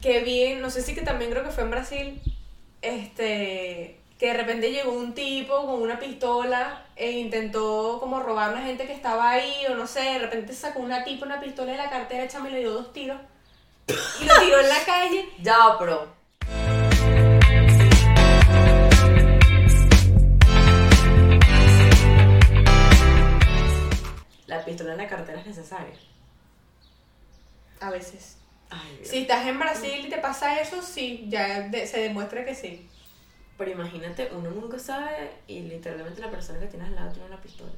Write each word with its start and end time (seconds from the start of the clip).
que 0.00 0.20
vi, 0.20 0.54
no 0.54 0.70
sé 0.70 0.82
si 0.82 0.94
que 0.94 1.02
también 1.02 1.30
creo 1.30 1.44
que 1.44 1.50
fue 1.50 1.64
en 1.64 1.70
Brasil, 1.70 2.22
este, 2.82 4.00
que 4.18 4.26
de 4.26 4.34
repente 4.34 4.72
llegó 4.72 4.92
un 4.92 5.14
tipo 5.14 5.66
con 5.66 5.82
una 5.82 5.98
pistola 5.98 6.86
e 6.96 7.12
intentó 7.12 7.98
como 8.00 8.20
robar 8.20 8.50
a 8.50 8.52
una 8.52 8.62
gente 8.62 8.86
que 8.86 8.94
estaba 8.94 9.30
ahí, 9.30 9.66
o 9.70 9.74
no 9.74 9.86
sé, 9.86 10.00
de 10.00 10.18
repente 10.18 10.52
sacó 10.54 10.80
una 10.80 11.04
tipa 11.04 11.26
una 11.26 11.40
pistola 11.40 11.72
de 11.72 11.78
la 11.78 11.90
cartera, 11.90 12.28
chama, 12.28 12.48
y 12.48 12.52
le 12.52 12.60
dio 12.60 12.72
dos 12.72 12.92
tiros. 12.92 13.18
Y 13.88 14.24
lo 14.24 14.34
tiró 14.40 14.60
en 14.60 14.68
la 14.68 14.84
calle. 14.84 15.28
Ya, 15.42 15.76
pero. 15.78 16.20
La 24.46 24.64
pistola 24.64 24.92
en 24.92 24.98
la 24.98 25.08
cartera 25.08 25.40
es 25.40 25.46
necesaria. 25.46 25.94
A 27.80 27.90
veces. 27.90 28.39
Ay. 28.70 29.00
Si 29.04 29.18
estás 29.18 29.46
en 29.46 29.58
Brasil 29.58 30.06
y 30.06 30.08
te 30.08 30.18
pasa 30.18 30.60
eso, 30.60 30.80
sí, 30.82 31.26
ya 31.28 31.60
de- 31.68 31.86
se 31.86 32.00
demuestra 32.00 32.44
que 32.44 32.54
sí. 32.54 32.88
Pero 33.58 33.72
imagínate, 33.72 34.30
uno 34.32 34.50
nunca 34.50 34.78
sabe 34.78 35.32
y 35.46 35.60
literalmente 35.60 36.20
la 36.20 36.30
persona 36.30 36.58
que 36.60 36.66
tienes 36.66 36.88
al 36.88 36.94
lado 36.94 37.10
tiene 37.12 37.26
una 37.28 37.40
pistola. 37.40 37.72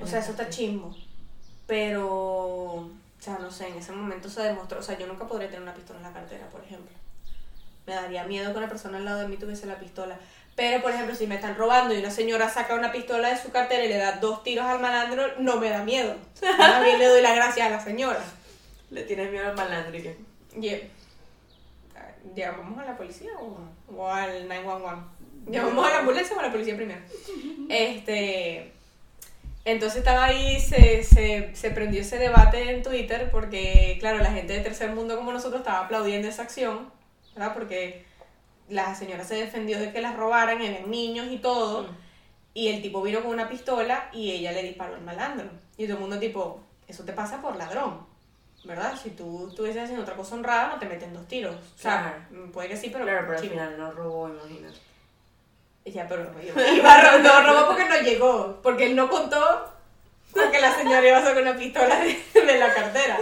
O 0.00 0.06
sea, 0.06 0.18
eso 0.20 0.32
está 0.32 0.48
chimbo. 0.48 0.96
Pero, 1.66 2.08
o 2.10 2.90
sea, 3.20 3.38
no 3.38 3.50
sé, 3.50 3.68
en 3.68 3.76
ese 3.78 3.92
momento 3.92 4.28
se 4.28 4.42
demostró, 4.42 4.80
o 4.80 4.82
sea, 4.82 4.98
yo 4.98 5.06
nunca 5.06 5.26
podría 5.26 5.48
tener 5.48 5.62
una 5.62 5.74
pistola 5.74 6.00
en 6.00 6.06
la 6.06 6.12
cartera, 6.12 6.46
por 6.50 6.62
ejemplo. 6.64 6.90
Me 7.86 7.94
daría 7.94 8.24
miedo 8.24 8.52
que 8.52 8.60
la 8.60 8.68
persona 8.68 8.98
al 8.98 9.04
lado 9.04 9.20
de 9.20 9.28
mí 9.28 9.36
tuviese 9.36 9.66
la 9.66 9.78
pistola. 9.78 10.16
Pero, 10.56 10.82
por 10.82 10.90
ejemplo, 10.90 11.14
si 11.14 11.26
me 11.26 11.36
están 11.36 11.56
robando 11.56 11.94
y 11.94 11.98
una 11.98 12.10
señora 12.10 12.48
saca 12.50 12.74
una 12.74 12.92
pistola 12.92 13.28
de 13.28 13.40
su 13.40 13.50
cartera 13.50 13.84
y 13.84 13.88
le 13.88 13.96
da 13.98 14.12
dos 14.18 14.42
tiros 14.42 14.66
al 14.66 14.80
malandro, 14.80 15.26
no 15.38 15.56
me 15.56 15.70
da 15.70 15.82
miedo. 15.84 16.14
Bien 16.84 16.98
le 16.98 17.06
doy 17.06 17.22
las 17.22 17.34
gracias 17.36 17.66
a 17.66 17.70
la 17.70 17.80
señora. 17.82 18.22
Le 18.92 19.02
tienes 19.04 19.30
miedo 19.30 19.48
al 19.48 19.56
malandro 19.56 19.96
y 19.98 20.02
que. 20.02 20.16
Ye- 20.60 20.90
¿Llamamos 22.36 22.78
a 22.78 22.84
la 22.84 22.96
policía 22.96 23.30
o, 23.40 23.58
o 23.96 24.08
al 24.08 24.46
911? 24.46 25.02
¿Llamamos 25.48 25.86
a 25.86 25.90
la 25.90 25.98
ambulancia 26.00 26.36
o 26.36 26.40
a 26.40 26.42
la 26.44 26.52
policía 26.52 26.76
primero? 26.76 27.00
Este. 27.68 28.72
Entonces 29.64 29.98
estaba 29.98 30.24
ahí, 30.24 30.58
se, 30.60 31.04
se, 31.04 31.54
se 31.54 31.70
prendió 31.70 32.00
ese 32.00 32.18
debate 32.18 32.70
en 32.70 32.82
Twitter 32.82 33.28
porque, 33.30 33.96
claro, 34.00 34.18
la 34.18 34.32
gente 34.32 34.52
de 34.54 34.60
tercer 34.60 34.90
mundo 34.92 35.16
como 35.16 35.32
nosotros 35.32 35.60
estaba 35.60 35.84
aplaudiendo 35.86 36.26
esa 36.28 36.42
acción, 36.42 36.90
¿verdad? 37.36 37.54
Porque 37.54 38.04
la 38.68 38.94
señora 38.96 39.22
se 39.24 39.36
defendió 39.36 39.78
de 39.78 39.92
que 39.92 40.00
las 40.00 40.16
robaran, 40.16 40.60
eran 40.62 40.90
niños 40.90 41.28
y 41.30 41.38
todo, 41.38 41.84
Mm. 41.84 41.96
y 42.54 42.68
el 42.68 42.82
tipo 42.82 43.02
vino 43.02 43.22
con 43.22 43.30
una 43.30 43.48
pistola 43.48 44.10
y 44.12 44.32
ella 44.32 44.50
le 44.52 44.64
disparó 44.64 44.96
al 44.96 45.02
malandro. 45.02 45.48
Y 45.76 45.84
todo 45.84 45.94
el 45.94 46.00
mundo 46.00 46.18
tipo, 46.18 46.60
eso 46.88 47.04
te 47.04 47.12
pasa 47.12 47.40
por 47.40 47.54
ladrón, 47.56 48.04
¿verdad? 48.64 48.94
Si 49.00 49.10
tú 49.10 49.48
estuvieses 49.48 49.82
haciendo 49.82 50.02
otra 50.02 50.16
cosa 50.16 50.34
honrada, 50.34 50.68
no 50.68 50.78
te 50.78 50.86
meten 50.86 51.12
dos 51.12 51.26
tiros. 51.26 51.54
O 51.54 51.78
sea, 51.78 52.26
puede 52.52 52.68
que 52.68 52.76
sí, 52.76 52.90
pero... 52.90 53.04
Claro, 53.04 53.26
pero 53.26 53.38
al 53.38 53.48
final 53.48 53.78
no 53.78 53.90
robó, 53.92 54.28
imagínate. 54.28 54.78
Ya, 55.84 56.06
pero 56.06 56.30
iba 56.74 57.18
no 57.18 57.42
robó 57.42 57.66
porque 57.68 57.88
no 57.88 58.00
llegó, 58.00 58.60
porque 58.62 58.86
él 58.86 58.94
no 58.94 59.10
contó 59.10 59.72
porque 60.32 60.60
la 60.60 60.74
señora 60.74 61.06
iba 61.06 61.18
a 61.18 61.22
sacar 61.24 61.42
una 61.42 61.56
pistola 61.56 62.00
de, 62.00 62.40
de 62.40 62.58
la 62.58 62.72
cartera. 62.72 63.18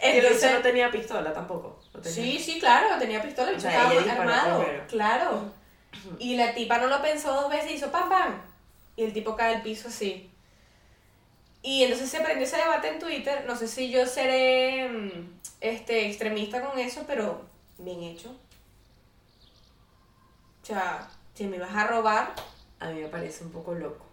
Entonces 0.00 0.24
Entonces, 0.32 0.52
no 0.52 0.60
tenía 0.60 0.90
pistola 0.90 1.32
tampoco. 1.32 1.80
no 1.94 2.00
tenía. 2.00 2.14
sí, 2.14 2.38
sí, 2.38 2.60
claro, 2.60 2.98
tenía 2.98 3.22
pistola, 3.22 3.52
O 3.56 3.60
sea, 3.60 3.92
ella 3.92 4.12
armado, 4.12 4.62
primero. 4.62 4.84
claro. 4.88 5.52
Y 6.18 6.36
la 6.36 6.52
tipa 6.52 6.78
no 6.78 6.88
lo 6.88 7.00
pensó 7.00 7.32
dos 7.32 7.48
veces 7.48 7.70
y 7.70 7.74
hizo 7.74 7.90
pam 7.90 8.08
pam. 8.08 8.42
Y 8.96 9.04
el 9.04 9.12
tipo 9.12 9.36
cae 9.36 9.54
al 9.56 9.62
piso 9.62 9.88
así. 9.88 10.30
Y 11.66 11.82
entonces 11.82 12.10
se 12.10 12.20
prendió 12.20 12.46
ese 12.46 12.58
debate 12.58 12.88
en 12.88 12.98
Twitter. 12.98 13.44
No 13.46 13.56
sé 13.56 13.66
si 13.68 13.90
yo 13.90 14.04
seré 14.04 14.86
mm, 14.86 15.40
este, 15.62 16.06
extremista 16.06 16.60
con 16.60 16.78
eso, 16.78 17.04
pero 17.06 17.40
bien 17.78 18.02
hecho. 18.02 18.28
O 20.62 20.66
sea, 20.66 21.08
si 21.32 21.46
me 21.46 21.58
vas 21.58 21.74
a 21.74 21.86
robar, 21.86 22.34
A 22.80 22.90
mí 22.90 23.00
me 23.00 23.08
parece 23.08 23.44
un 23.44 23.50
poco 23.50 23.72
loco. 23.72 24.04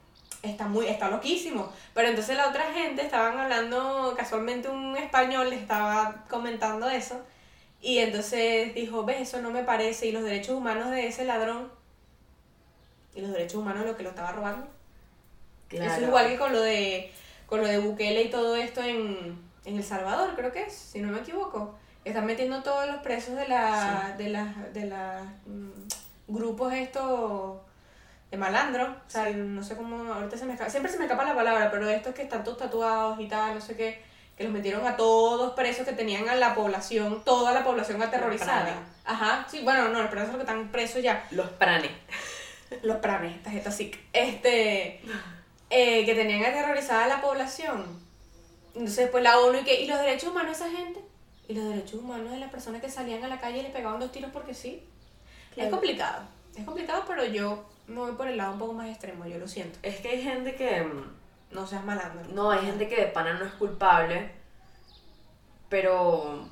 está 0.41 0.65
muy, 0.65 0.87
está 0.87 1.09
loquísimo. 1.09 1.69
Pero 1.93 2.07
entonces 2.07 2.37
la 2.37 2.47
otra 2.47 2.71
gente 2.71 3.01
estaban 3.01 3.37
hablando, 3.37 4.13
casualmente 4.17 4.69
un 4.69 4.95
español 4.95 5.49
le 5.49 5.57
estaba 5.57 6.23
comentando 6.29 6.89
eso. 6.89 7.21
Y 7.81 7.97
entonces 7.97 8.73
dijo, 8.73 9.03
ves, 9.03 9.27
eso 9.27 9.41
no 9.41 9.51
me 9.51 9.65
parece. 9.65 10.07
Y 10.07 10.13
los 10.13 10.23
derechos 10.23 10.55
humanos 10.55 10.89
de 10.91 11.07
ese 11.07 11.25
ladrón. 11.25 11.69
Y 13.13 13.19
los 13.19 13.33
derechos 13.33 13.55
humanos 13.55 13.83
de 13.83 13.91
lo 13.91 13.97
que 13.97 14.03
lo 14.03 14.09
estaba 14.11 14.31
robando. 14.31 14.69
Eso 15.69 15.83
es 15.83 16.01
igual 16.01 16.29
que 16.29 16.37
con 16.37 16.53
lo 16.53 16.61
de 16.61 17.11
con 17.51 17.59
lo 17.59 17.67
de 17.67 17.79
Bukele 17.79 18.23
y 18.23 18.29
todo 18.29 18.55
esto 18.55 18.81
en, 18.81 19.37
en 19.65 19.75
El 19.75 19.83
Salvador, 19.83 20.35
creo 20.37 20.53
que 20.53 20.63
es, 20.63 20.73
si 20.73 21.01
no 21.01 21.11
me 21.11 21.19
equivoco. 21.19 21.75
Están 22.05 22.25
metiendo 22.25 22.63
todos 22.63 22.87
los 22.87 23.01
presos 23.01 23.35
de 23.35 23.45
la, 23.45 24.15
de 24.17 24.29
las 24.29 24.73
de 24.73 24.85
las 24.85 25.21
mm, 25.45 26.29
grupos 26.29 26.71
estos 26.71 27.59
de 28.31 28.37
malandros, 28.37 28.87
o 28.87 29.09
sea, 29.09 29.29
no 29.31 29.61
sé 29.63 29.75
cómo, 29.75 30.13
ahorita 30.13 30.37
se 30.37 30.45
me 30.45 30.53
escapa, 30.53 30.71
siempre 30.71 30.89
se 30.89 30.97
me 30.97 31.03
escapa 31.03 31.25
la 31.25 31.35
palabra, 31.35 31.69
pero 31.69 31.89
estos 31.89 32.15
que 32.15 32.21
están 32.21 32.45
todos 32.45 32.57
tatuados 32.57 33.19
y 33.19 33.27
tal, 33.27 33.55
no 33.55 33.59
sé 33.59 33.75
qué, 33.75 34.01
que 34.37 34.45
los 34.45 34.53
metieron 34.53 34.87
a 34.87 34.95
todos 34.95 35.51
presos 35.51 35.85
que 35.85 35.91
tenían 35.91 36.29
a 36.29 36.35
la 36.35 36.55
población, 36.55 37.21
toda 37.25 37.51
la 37.51 37.65
población 37.65 38.01
aterrorizada. 38.01 38.77
Ajá, 39.03 39.45
sí, 39.51 39.59
bueno, 39.65 39.89
no, 39.89 40.03
los 40.03 40.09
presos 40.09 40.35
que 40.35 40.41
están 40.43 40.69
presos 40.69 41.03
ya, 41.03 41.27
Los 41.31 41.49
pranes. 41.49 41.91
los 42.83 42.95
pranes, 42.99 43.35
esta 43.35 43.51
jeta 43.51 43.71
sí, 43.71 43.91
este, 44.13 45.01
eh, 45.71 46.05
que 46.05 46.13
tenían 46.13 46.43
aterrorizada 46.45 47.05
a 47.05 47.07
la 47.07 47.21
población. 47.21 47.85
Entonces, 48.75 49.09
pues 49.09 49.23
la 49.23 49.39
ONU 49.39 49.59
y 49.59 49.63
que, 49.63 49.81
¿y 49.81 49.87
los 49.87 49.97
derechos 49.99 50.29
humanos 50.29 50.57
de 50.59 50.65
esa 50.65 50.77
gente? 50.77 51.01
¿Y 51.47 51.55
los 51.55 51.65
derechos 51.65 51.95
humanos 51.95 52.31
de 52.31 52.37
las 52.37 52.51
personas 52.51 52.81
que 52.81 52.89
salían 52.89 53.23
a 53.23 53.27
la 53.27 53.39
calle 53.39 53.59
y 53.59 53.63
les 53.63 53.71
pegaban 53.71 53.99
dos 53.99 54.11
tiros 54.11 54.31
porque 54.31 54.53
sí? 54.53 54.83
Claro. 55.53 55.67
Es 55.67 55.71
complicado, 55.71 56.23
es 56.55 56.63
complicado, 56.65 57.03
pero 57.07 57.25
yo 57.25 57.65
me 57.87 57.99
voy 57.99 58.13
por 58.13 58.27
el 58.27 58.37
lado 58.37 58.53
un 58.53 58.59
poco 58.59 58.73
más 58.73 58.89
extremo, 58.89 59.25
yo 59.25 59.37
lo 59.37 59.47
siento. 59.47 59.79
Es 59.83 59.97
que 59.99 60.09
hay 60.09 60.21
gente 60.21 60.55
que. 60.55 60.83
mm, 60.83 61.17
No 61.51 61.67
seas 61.67 61.83
malandro. 61.83 62.23
No, 62.33 62.51
hay 62.51 62.65
gente 62.65 62.87
que 62.87 62.95
de 62.95 63.07
pana 63.07 63.33
no 63.33 63.45
es 63.45 63.53
culpable. 63.53 64.31
Pero. 65.69 66.47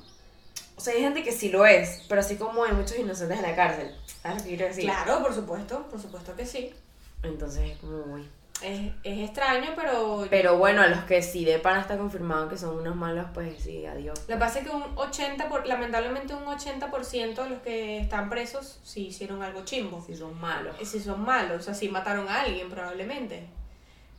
O 0.76 0.80
sea, 0.82 0.94
hay 0.94 1.00
gente 1.00 1.22
que 1.22 1.32
sí 1.32 1.50
lo 1.50 1.64
es. 1.66 2.04
Pero 2.08 2.20
así 2.20 2.36
como 2.36 2.64
hay 2.64 2.72
muchos 2.72 2.98
inocentes 2.98 3.38
en 3.38 3.42
la 3.42 3.56
cárcel. 3.56 3.94
¿Sabes 4.22 4.38
lo 4.38 4.42
que 4.42 4.48
quiero 4.50 4.66
decir? 4.66 4.84
Claro, 4.84 5.22
por 5.22 5.34
supuesto, 5.34 5.82
por 5.88 6.00
supuesto 6.00 6.36
que 6.36 6.44
sí. 6.46 6.74
Entonces 7.22 7.70
es 7.72 7.78
como 7.78 8.04
muy. 8.06 8.28
Es, 8.62 8.92
es 9.02 9.28
extraño, 9.28 9.70
pero... 9.74 10.26
Pero 10.28 10.58
bueno, 10.58 10.82
a 10.82 10.88
los 10.88 11.04
que 11.04 11.22
sí 11.22 11.44
de 11.44 11.58
pana 11.58 11.80
está 11.80 11.96
confirmado 11.96 12.48
que 12.48 12.58
son 12.58 12.78
unos 12.78 12.94
malos, 12.96 13.26
pues 13.32 13.62
sí, 13.62 13.86
adiós. 13.86 14.18
Lo 14.28 14.34
que 14.34 14.40
pasa 14.40 14.58
es 14.58 14.66
que 14.66 14.70
un 14.70 14.94
80%, 14.96 15.48
por, 15.48 15.66
lamentablemente 15.66 16.34
un 16.34 16.44
80% 16.44 17.42
de 17.42 17.50
los 17.50 17.62
que 17.62 18.00
están 18.00 18.28
presos 18.28 18.80
sí 18.82 19.06
hicieron 19.08 19.42
algo 19.42 19.64
chimbo. 19.64 20.02
Si 20.06 20.14
son 20.14 20.38
malos. 20.40 20.76
Y 20.80 20.84
si 20.84 21.00
son 21.00 21.22
malos, 21.22 21.60
o 21.60 21.62
sea, 21.62 21.74
si 21.74 21.88
mataron 21.88 22.28
a 22.28 22.42
alguien 22.42 22.68
probablemente. 22.68 23.46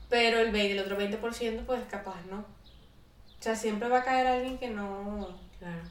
Pero 0.10 0.40
el, 0.40 0.52
20, 0.52 0.72
el 0.72 0.80
otro 0.80 0.98
20% 0.98 1.66
pues 1.66 1.82
capaz, 1.90 2.26
¿no? 2.30 2.40
O 2.40 3.44
sea, 3.44 3.56
siempre 3.56 3.90
va 3.90 4.00
a 4.00 4.04
caer 4.04 4.28
alguien 4.28 4.58
que 4.58 4.70
no... 4.70 5.22
O 5.22 5.52
Claro. 5.62 5.84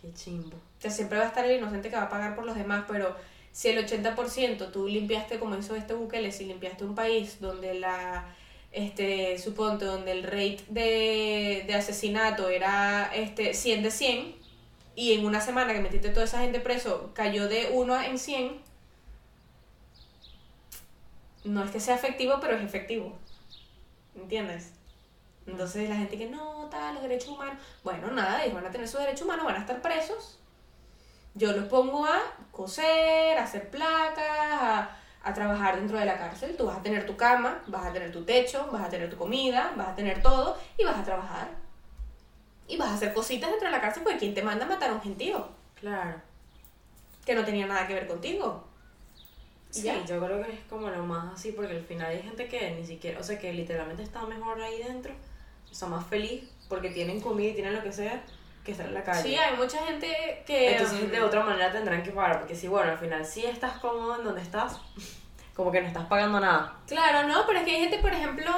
Qué 0.00 0.10
chimbo. 0.14 0.56
sea, 0.78 0.90
siempre 0.90 1.18
va 1.18 1.24
a 1.24 1.28
estar 1.28 1.44
el 1.44 1.58
inocente 1.58 1.90
que 1.90 1.96
va 1.96 2.04
a 2.04 2.08
pagar 2.08 2.34
por 2.34 2.46
los 2.46 2.56
demás, 2.56 2.84
pero 2.88 3.14
si 3.54 3.68
el 3.68 3.86
80% 3.86 4.72
tú 4.72 4.88
limpiaste, 4.88 5.38
como 5.38 5.56
hizo 5.56 5.76
este 5.76 5.94
Bukele, 5.94 6.32
si 6.32 6.44
limpiaste 6.44 6.84
un 6.84 6.96
país 6.96 7.40
donde 7.40 7.74
la... 7.74 8.34
Este, 8.72 9.38
suponte, 9.38 9.84
donde 9.84 10.10
el 10.10 10.24
rate 10.24 10.64
de, 10.68 11.62
de 11.64 11.74
asesinato 11.74 12.48
era 12.48 13.12
este, 13.14 13.54
100 13.54 13.84
de 13.84 13.90
100, 13.92 14.34
y 14.96 15.12
en 15.12 15.24
una 15.24 15.40
semana 15.40 15.72
que 15.72 15.78
metiste 15.78 16.08
toda 16.08 16.24
esa 16.24 16.40
gente 16.40 16.58
preso, 16.58 17.12
cayó 17.14 17.46
de 17.46 17.70
1 17.72 18.02
en 18.02 18.18
100, 18.18 18.60
no 21.44 21.62
es 21.62 21.70
que 21.70 21.78
sea 21.78 21.94
efectivo, 21.94 22.38
pero 22.40 22.56
es 22.56 22.64
efectivo. 22.64 23.16
¿Entiendes? 24.16 24.72
Entonces 25.46 25.88
la 25.88 25.94
gente 25.94 26.18
que 26.18 26.26
no, 26.26 26.68
tal, 26.72 26.94
los 26.94 27.04
derechos 27.04 27.28
humanos. 27.28 27.62
Bueno, 27.84 28.10
nada, 28.10 28.42
ellos 28.42 28.54
van 28.54 28.66
a 28.66 28.72
tener 28.72 28.88
sus 28.88 28.98
derechos 28.98 29.22
humanos, 29.22 29.44
van 29.44 29.56
a 29.56 29.60
estar 29.60 29.80
presos. 29.80 30.40
Yo 31.34 31.52
los 31.52 31.64
pongo 31.66 32.06
a 32.06 32.20
coser, 32.52 33.36
a 33.38 33.44
hacer 33.44 33.70
placas, 33.70 34.24
a, 34.28 34.96
a 35.24 35.34
trabajar 35.34 35.76
dentro 35.76 35.98
de 35.98 36.04
la 36.04 36.16
cárcel. 36.16 36.56
Tú 36.56 36.66
vas 36.66 36.78
a 36.78 36.82
tener 36.82 37.06
tu 37.06 37.16
cama, 37.16 37.62
vas 37.66 37.86
a 37.86 37.92
tener 37.92 38.12
tu 38.12 38.24
techo, 38.24 38.68
vas 38.70 38.84
a 38.84 38.88
tener 38.88 39.10
tu 39.10 39.16
comida, 39.16 39.72
vas 39.76 39.88
a 39.88 39.94
tener 39.94 40.22
todo 40.22 40.56
y 40.78 40.84
vas 40.84 40.98
a 40.98 41.04
trabajar. 41.04 41.48
Y 42.68 42.76
vas 42.76 42.90
a 42.90 42.94
hacer 42.94 43.12
cositas 43.12 43.50
dentro 43.50 43.68
de 43.68 43.72
la 43.72 43.80
cárcel 43.80 44.02
porque 44.02 44.18
¿quién 44.18 44.34
te 44.34 44.42
manda 44.42 44.64
a 44.64 44.68
matar 44.68 44.90
a 44.90 44.94
un 44.94 45.02
gentío? 45.02 45.48
Claro. 45.80 46.20
Que 47.24 47.34
no 47.34 47.44
tenía 47.44 47.66
nada 47.66 47.86
que 47.86 47.94
ver 47.94 48.06
contigo. 48.06 48.64
Sí, 49.70 49.82
ya. 49.82 50.04
yo 50.04 50.24
creo 50.24 50.40
que 50.40 50.52
es 50.52 50.60
como 50.70 50.88
lo 50.88 51.04
más 51.04 51.34
así, 51.34 51.50
porque 51.50 51.72
al 51.74 51.82
final 51.82 52.06
hay 52.06 52.22
gente 52.22 52.46
que 52.46 52.70
ni 52.70 52.86
siquiera, 52.86 53.18
o 53.18 53.24
sea, 53.24 53.40
que 53.40 53.52
literalmente 53.52 54.04
está 54.04 54.24
mejor 54.24 54.62
ahí 54.62 54.80
dentro, 54.80 55.12
o 55.68 55.74
sea, 55.74 55.88
más 55.88 56.06
feliz, 56.06 56.48
porque 56.68 56.90
tienen 56.90 57.20
comida 57.20 57.48
y 57.48 57.54
tienen 57.54 57.74
lo 57.74 57.82
que 57.82 57.90
sea, 57.90 58.22
que 58.64 58.72
estar 58.72 58.86
en 58.86 58.94
la 58.94 59.02
calle. 59.04 59.22
Sí, 59.22 59.36
hay 59.36 59.56
mucha 59.56 59.78
gente 59.86 60.42
que... 60.46 60.72
Entonces 60.72 61.02
um, 61.02 61.10
de 61.10 61.20
otra 61.22 61.42
manera 61.44 61.70
tendrán 61.70 62.02
que 62.02 62.10
pagar, 62.10 62.38
porque 62.40 62.54
si 62.56 62.66
bueno, 62.68 62.92
al 62.92 62.98
final 62.98 63.24
si 63.24 63.44
estás 63.44 63.78
cómodo 63.78 64.16
en 64.18 64.24
donde 64.24 64.40
estás, 64.42 64.78
como 65.54 65.70
que 65.70 65.80
no 65.80 65.86
estás 65.88 66.06
pagando 66.06 66.40
nada. 66.40 66.74
Claro, 66.86 67.28
no, 67.28 67.46
pero 67.46 67.60
es 67.60 67.64
que 67.64 67.72
hay 67.72 67.80
gente, 67.82 67.98
por 67.98 68.12
ejemplo, 68.12 68.50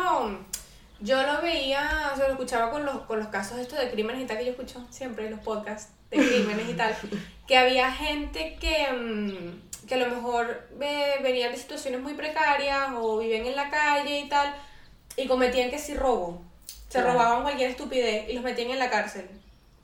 Yo 1.01 1.23
lo 1.27 1.43
veía, 1.43 2.11
o 2.13 2.17
sea, 2.17 2.27
lo 2.29 2.33
escuchaba 2.35 2.71
con 2.71 2.87
los, 2.87 3.01
con 3.03 3.19
los 3.19 3.29
casos 3.29 3.59
estos 3.59 3.79
de 3.79 3.91
crímenes 3.91 4.23
y 4.23 4.27
tal 4.27 4.39
que 4.39 4.47
yo 4.47 4.53
escucho 4.53 4.87
siempre 4.91 5.27
en 5.27 5.33
los 5.33 5.41
podcasts 5.41 5.93
de 6.11 6.17
crímenes 6.17 6.69
y 6.71 6.75
tal, 6.75 6.97
que 7.47 7.59
había 7.59 7.91
gente 7.93 8.57
que, 8.59 8.91
mm, 8.93 9.87
que 9.87 9.95
a 9.95 9.99
lo 9.99 10.09
mejor 10.15 10.69
ve- 10.79 11.17
venían 11.23 11.53
de 11.53 11.59
situaciones 11.59 12.01
muy 12.01 12.15
precarias 12.15 12.89
o 12.97 13.19
vivían 13.19 13.45
en 13.45 13.57
la 13.57 13.69
calle 13.69 14.21
y 14.21 14.29
tal, 14.29 14.55
y 15.19 15.27
cometían 15.27 15.69
que 15.71 15.79
sí 15.79 15.95
robo. 15.95 16.43
Se 16.89 17.01
Claro. 17.03 17.13
robaban 17.13 17.43
cualquier 17.43 17.71
estupidez 17.71 18.29
y 18.31 18.33
los 18.33 18.43
metían 18.45 18.71
en 18.71 18.79
la 18.79 18.89
cárcel. 18.89 19.29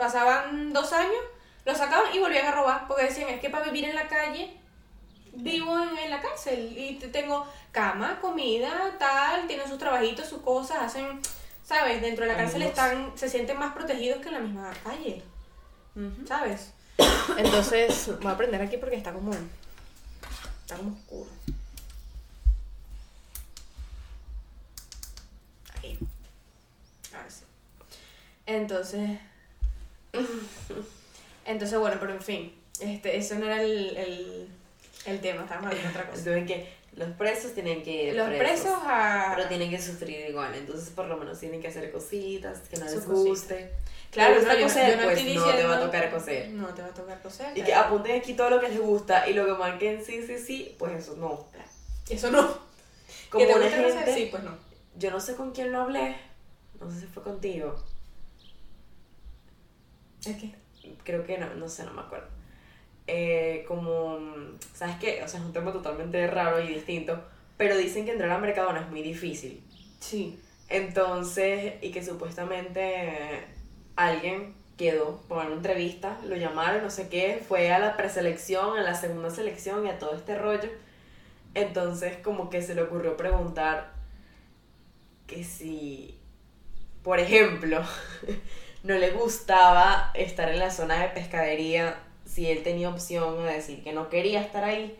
Pasaban 0.02 0.72
dos 0.72 0.93
años, 0.93 1.22
los 1.64 1.78
sacaban 1.78 2.12
y 2.12 2.19
volvían 2.19 2.46
a 2.46 2.50
robar, 2.50 2.88
porque 2.88 3.04
decían, 3.04 3.28
es 3.28 3.40
que 3.40 3.50
para 3.50 3.66
vivir 3.66 3.84
en 3.84 3.94
la 3.94 4.08
calle 4.08 4.52
vivo 5.34 5.78
en, 5.81 5.96
en 5.96 6.10
la 6.10 6.20
cárcel 6.20 6.75
y 6.76 6.96
te- 6.96 7.06
tengo 7.06 7.46
cama, 7.70 8.19
comida, 8.20 8.96
tal, 8.99 9.46
tienen 9.46 9.69
sus 9.69 9.78
trabajitos, 9.78 10.26
sus 10.28 10.43
cosas, 10.43 10.78
hacen, 10.82 11.20
¿sabes? 11.64 12.02
Dentro 12.02 12.25
de 12.25 12.32
la 12.32 12.37
cárcel 12.37 12.62
están, 12.62 13.12
se 13.14 13.28
sienten 13.28 13.56
más 13.60 13.72
protegidos 13.75 14.20
que 14.20 14.26
en 14.28 14.34
la 14.34 14.40
misma 14.40 14.72
calle. 14.82 15.22
¿sabes? 16.26 16.72
Entonces, 17.38 18.10
voy 18.20 18.32
a 18.32 18.37
prender 18.37 18.60
aquí 18.60 18.76
porque 18.78 18.96
está 18.96 19.12
como, 19.12 19.31
está 20.64 20.76
como 20.78 20.96
oscuro. 20.96 21.31
Entonces, 28.46 29.19
entonces 31.44 31.79
bueno, 31.79 31.97
pero 32.00 32.12
en 32.12 32.23
fin, 32.23 32.55
este, 32.81 33.17
eso 33.17 33.35
no 33.37 33.47
era 33.47 33.62
el, 33.62 33.97
el, 33.97 34.49
el 35.06 35.20
tema, 35.20 35.43
estábamos 35.43 35.70
hablando 35.70 35.88
de 35.88 35.91
otra 35.99 36.11
cosa. 36.11 36.19
Entonces, 36.19 36.47
que 36.47 36.82
los 36.97 37.09
presos 37.17 37.53
tienen 37.55 37.82
que 37.82 38.09
ir 38.09 38.14
Los 38.14 38.29
presos 38.29 38.79
a... 38.85 39.32
Pero 39.35 39.49
tienen 39.49 39.70
que 39.70 39.81
sufrir 39.81 40.29
igual, 40.29 40.55
entonces 40.55 40.91
por 40.91 41.06
lo 41.06 41.17
menos 41.17 41.38
tienen 41.41 41.61
que 41.61 41.69
hacer 41.69 41.91
cositas 41.91 42.61
que 42.69 42.76
no 42.76 42.85
Sus 42.87 42.94
les 42.97 43.06
guste. 43.06 43.73
Claro, 44.11 44.35
¿Te 44.35 44.41
gusta 44.41 44.55
no, 44.56 44.62
coser? 44.62 44.91
yo 44.91 44.97
no 44.99 45.03
Pues 45.05 45.19
estoy 45.19 45.35
no 45.35 45.41
diciendo... 45.41 45.62
te 45.62 45.67
va 45.69 45.76
a 45.76 45.81
tocar 45.81 46.11
coser. 46.11 46.49
No 46.50 46.67
te 46.75 46.82
va 46.82 46.88
a 46.88 46.94
tocar 46.94 47.23
coser. 47.23 47.50
Y 47.56 47.61
que 47.61 47.67
claro. 47.69 47.87
apunten 47.87 48.20
aquí 48.20 48.35
todo 48.35 48.50
lo 48.50 48.61
que 48.61 48.69
les 48.69 48.79
gusta 48.81 49.26
y 49.26 49.32
lo 49.32 49.47
que 49.47 49.53
marquen 49.55 50.05
sí, 50.05 50.23
sí, 50.26 50.38
sí, 50.38 50.76
pues 50.79 50.93
eso 50.93 51.17
no. 51.17 51.47
Eso 52.11 52.31
no. 52.31 52.59
Como 53.31 53.47
¿Que 53.47 53.50
te 53.50 53.59
una 53.59 53.64
gusta 53.64 53.82
coser? 53.82 53.94
gente, 54.05 54.14
Sí, 54.14 54.29
pues 54.31 54.43
no. 54.43 54.59
yo 54.97 55.11
no 55.11 55.19
sé 55.19 55.35
con 55.35 55.53
quién 55.53 55.73
lo 55.73 55.81
hablé, 55.81 56.14
no 56.79 56.91
sé 56.91 57.00
si 57.00 57.06
fue 57.06 57.23
contigo, 57.23 57.75
Que... 60.24 60.54
creo 61.04 61.24
que 61.24 61.38
no, 61.38 61.54
no 61.54 61.69
sé, 61.69 61.84
no 61.84 61.92
me 61.92 62.02
acuerdo. 62.02 62.28
Eh, 63.06 63.64
como, 63.66 64.19
¿sabes 64.74 64.96
qué? 64.96 65.22
O 65.24 65.28
sea, 65.28 65.40
es 65.40 65.46
un 65.46 65.52
tema 65.52 65.72
totalmente 65.72 66.26
raro 66.28 66.60
y 66.60 66.69
distinto, 66.69 67.22
pero 67.56 67.76
dicen 67.76 68.04
que 68.04 68.12
entrar 68.12 68.30
a 68.30 68.38
Mercadona 68.38 68.80
es 68.80 68.90
muy 68.90 69.02
difícil. 69.02 69.62
Sí. 70.00 70.38
Entonces, 70.69 71.74
y 71.82 71.90
que 71.90 72.04
supuestamente 72.04 73.44
alguien 73.96 74.54
quedó 74.76 75.20
por 75.28 75.44
una 75.44 75.54
entrevista, 75.54 76.19
lo 76.26 76.36
llamaron, 76.36 76.82
no 76.82 76.90
sé 76.90 77.08
qué, 77.08 77.42
fue 77.46 77.72
a 77.72 77.78
la 77.78 77.96
preselección, 77.96 78.78
a 78.78 78.82
la 78.82 78.94
segunda 78.94 79.30
selección 79.30 79.86
y 79.86 79.90
a 79.90 79.98
todo 79.98 80.14
este 80.14 80.38
rollo. 80.38 80.70
Entonces, 81.54 82.16
como 82.18 82.48
que 82.48 82.62
se 82.62 82.75
le 82.75 82.82
ocurrió 82.82 83.16
preguntar 83.16 83.92
que 85.26 85.44
si, 85.44 86.18
por 87.02 87.18
ejemplo, 87.20 87.82
no 88.82 88.94
le 88.94 89.11
gustaba 89.11 90.11
estar 90.14 90.49
en 90.49 90.58
la 90.58 90.70
zona 90.70 91.00
de 91.00 91.08
pescadería, 91.08 92.00
si 92.25 92.50
él 92.50 92.62
tenía 92.62 92.88
opción 92.88 93.44
de 93.44 93.52
decir 93.52 93.82
que 93.82 93.93
no 93.93 94.08
quería 94.08 94.40
estar 94.40 94.64
ahí. 94.64 94.99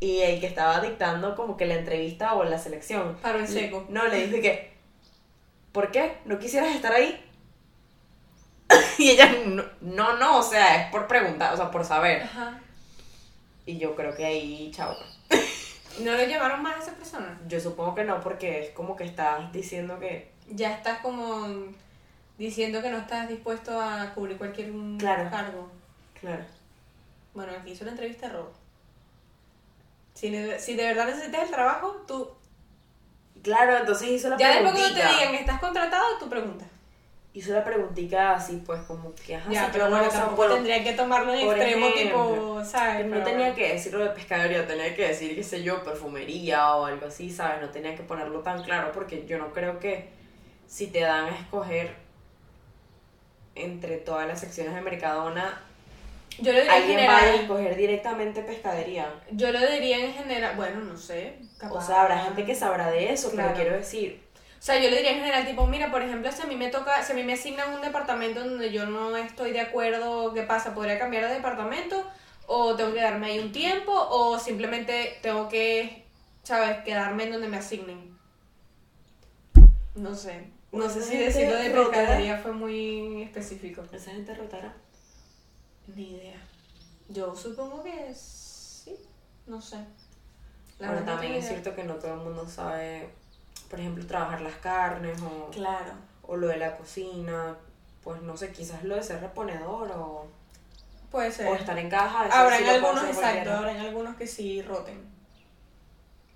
Y 0.00 0.20
el 0.20 0.40
que 0.40 0.46
estaba 0.46 0.80
dictando 0.80 1.34
como 1.34 1.56
que 1.56 1.66
la 1.66 1.74
entrevista 1.74 2.34
o 2.34 2.44
la 2.44 2.58
selección. 2.58 3.16
Paro 3.22 3.38
en 3.38 3.48
seco. 3.48 3.86
No, 3.88 4.06
le 4.06 4.26
dije 4.26 4.42
que, 4.42 4.72
¿por 5.72 5.90
qué? 5.90 6.18
¿No 6.26 6.38
quisieras 6.38 6.74
estar 6.74 6.92
ahí? 6.92 7.24
y 8.98 9.10
ella, 9.10 9.32
no, 9.46 9.64
no, 9.80 10.16
no, 10.18 10.38
o 10.38 10.42
sea, 10.42 10.82
es 10.82 10.90
por 10.90 11.06
preguntar, 11.06 11.54
o 11.54 11.56
sea, 11.56 11.70
por 11.70 11.84
saber. 11.84 12.22
Ajá. 12.22 12.60
Y 13.64 13.78
yo 13.78 13.94
creo 13.94 14.14
que 14.14 14.26
ahí, 14.26 14.70
chao. 14.74 14.94
¿No 16.00 16.12
lo 16.12 16.24
llamaron 16.24 16.62
más 16.62 16.76
a 16.76 16.82
esa 16.82 16.92
persona? 16.96 17.40
Yo 17.46 17.60
supongo 17.60 17.94
que 17.94 18.04
no, 18.04 18.20
porque 18.20 18.64
es 18.64 18.70
como 18.70 18.96
que 18.96 19.04
estás 19.04 19.50
diciendo 19.52 19.98
que, 19.98 20.32
Ya 20.50 20.74
estás 20.74 20.98
como 20.98 21.46
diciendo 22.38 22.82
que 22.82 22.90
no 22.90 22.98
estás 22.98 23.28
dispuesto 23.28 23.80
a 23.80 24.12
cubrir 24.14 24.36
cualquier 24.38 24.70
Claro. 24.98 25.30
cargo. 25.30 25.70
claro. 26.20 26.44
Bueno, 27.34 27.52
aquí 27.58 27.72
hizo 27.72 27.82
una 27.84 27.92
entrevista 27.92 28.28
de 28.28 28.32
robo. 28.34 28.52
Si, 30.14 30.28
si 30.58 30.74
de 30.76 30.84
verdad 30.84 31.06
necesitas 31.06 31.42
el 31.44 31.50
trabajo, 31.50 32.04
tú... 32.06 32.30
Claro, 33.42 33.76
entonces 33.76 34.08
hizo 34.08 34.28
la 34.30 34.36
Ya 34.38 34.48
después 34.54 34.72
cuando 34.72 34.88
te 34.88 34.94
preguntita. 34.94 35.18
digan, 35.20 35.34
¿estás 35.34 35.60
contratado? 35.60 36.04
Tú 36.18 36.28
preguntas. 36.28 36.68
Hizo 37.34 37.52
la 37.52 37.64
preguntita 37.64 38.34
así, 38.34 38.62
pues, 38.64 38.80
como 38.82 39.12
que, 39.16 39.34
ajá, 39.34 39.50
ya, 39.50 39.68
pero 39.72 39.86
no, 39.88 39.96
bueno, 39.96 40.08
tampoco 40.08 40.36
bueno, 40.36 40.54
tendría 40.54 40.84
que 40.84 40.92
tomarlo 40.92 41.34
en 41.34 41.40
extremo, 41.40 41.86
ejemplo, 41.88 42.28
tipo, 42.28 42.64
¿sabes? 42.64 43.04
No 43.06 43.22
tenía 43.24 43.38
bueno. 43.38 43.54
que 43.56 43.72
decirlo 43.72 44.04
de 44.04 44.10
pescadería, 44.10 44.64
tenía 44.68 44.94
que 44.94 45.08
decir, 45.08 45.34
qué 45.34 45.42
sé 45.42 45.64
yo, 45.64 45.82
perfumería 45.82 46.76
o 46.76 46.84
algo 46.86 47.06
así, 47.06 47.28
¿sabes? 47.30 47.60
No 47.60 47.70
tenía 47.70 47.96
que 47.96 48.04
ponerlo 48.04 48.38
tan 48.40 48.62
claro 48.62 48.92
porque 48.92 49.26
yo 49.26 49.36
no 49.38 49.52
creo 49.52 49.80
que 49.80 50.08
si 50.68 50.86
te 50.86 51.00
dan 51.00 51.24
a 51.24 51.36
escoger 51.36 52.03
entre 53.54 53.96
todas 53.98 54.26
las 54.26 54.40
secciones 54.40 54.74
de 54.74 54.80
Mercadona, 54.80 55.60
Yo 56.38 56.52
lo 56.52 56.58
diría 56.60 56.76
en 56.76 56.82
alguien 56.82 56.96
vaya 56.98 57.16
a 57.16 57.20
general. 57.20 57.40
escoger 57.42 57.76
directamente 57.76 58.42
pescadería. 58.42 59.12
Yo 59.30 59.52
lo 59.52 59.60
diría 59.60 59.98
en 60.04 60.12
general. 60.14 60.56
Bueno, 60.56 60.80
no 60.80 60.96
sé. 60.96 61.36
O 61.56 61.58
capaz- 61.58 61.86
sea, 61.86 62.02
habrá 62.02 62.18
gente 62.18 62.44
que 62.44 62.54
sabrá 62.54 62.90
de 62.90 63.12
eso, 63.12 63.30
Claro. 63.30 63.50
pero 63.52 63.62
quiero 63.62 63.76
decir, 63.78 64.22
O 64.58 64.66
sea, 64.66 64.76
yo 64.78 64.88
le 64.88 64.96
diría 64.96 65.10
en 65.12 65.18
general, 65.18 65.46
tipo, 65.46 65.66
mira, 65.66 65.90
por 65.90 66.00
ejemplo, 66.00 66.32
si 66.32 66.40
a 66.40 66.46
mí 66.46 66.56
me 66.56 66.68
toca, 66.70 67.02
si 67.02 67.12
a 67.12 67.14
mí 67.14 67.22
me 67.22 67.34
asignan 67.34 67.74
un 67.74 67.82
departamento 67.82 68.40
donde 68.42 68.72
yo 68.72 68.86
no 68.86 69.14
estoy 69.14 69.52
de 69.52 69.60
acuerdo, 69.60 70.32
¿qué 70.32 70.42
pasa? 70.42 70.74
¿Podría 70.74 70.98
cambiar 70.98 71.28
de 71.28 71.34
departamento? 71.34 72.02
¿O 72.46 72.74
tengo 72.74 72.90
que 72.94 72.96
quedarme 73.00 73.26
ahí 73.26 73.38
un 73.40 73.52
tiempo? 73.52 73.92
¿O 73.92 74.38
simplemente 74.38 75.18
tengo 75.20 75.50
que, 75.50 76.04
¿sabes? 76.44 76.78
Quedarme 76.82 77.24
en 77.24 77.32
donde 77.32 77.48
me 77.48 77.58
asignen. 77.58 78.16
No 79.94 80.14
sé. 80.14 80.44
No 80.74 80.88
sé 80.88 81.02
si 81.02 81.16
decirlo 81.18 81.56
de 81.56 81.70
pescadería 81.70 82.38
fue 82.38 82.52
muy 82.52 83.22
específico. 83.22 83.82
esa 83.92 84.10
gente 84.12 84.34
rotará. 84.34 84.74
Ni 85.94 86.12
idea. 86.16 86.40
Yo 87.08 87.34
supongo 87.36 87.82
que 87.82 88.12
sí. 88.14 88.96
No 89.46 89.60
sé. 89.60 89.76
La 90.78 90.88
Ahora 90.88 91.00
verdad 91.00 91.14
no 91.14 91.20
también 91.20 91.34
es 91.34 91.46
cierto 91.48 91.74
que 91.74 91.84
no 91.84 91.94
todo 91.96 92.14
el 92.14 92.20
mundo 92.20 92.48
sabe, 92.48 93.10
por 93.70 93.78
ejemplo, 93.78 94.04
trabajar 94.06 94.40
las 94.40 94.56
carnes 94.56 95.20
o, 95.22 95.50
Claro. 95.50 95.92
o 96.22 96.36
lo 96.36 96.48
de 96.48 96.56
la 96.56 96.76
cocina, 96.76 97.56
pues 98.02 98.20
no 98.22 98.36
sé, 98.36 98.50
quizás 98.52 98.82
lo 98.84 98.96
de 98.96 99.02
ser 99.02 99.20
reponedor 99.20 99.90
o... 99.92 100.26
Puede 101.10 101.30
ser. 101.30 101.46
O 101.46 101.54
estar 101.54 101.78
en 101.78 101.88
caja. 101.88 102.26
eso 102.26 102.36
Habrá 102.36 102.56
sí 102.58 102.64
en 102.64 102.66
lo 102.66 102.72
puede 102.80 102.86
algunos, 102.86 103.04
exacto, 103.04 103.20
cualquiera. 103.20 103.58
habrá 103.58 103.70
en 103.72 103.80
algunos 103.80 104.16
que 104.16 104.26
sí 104.26 104.62
roten. 104.62 105.00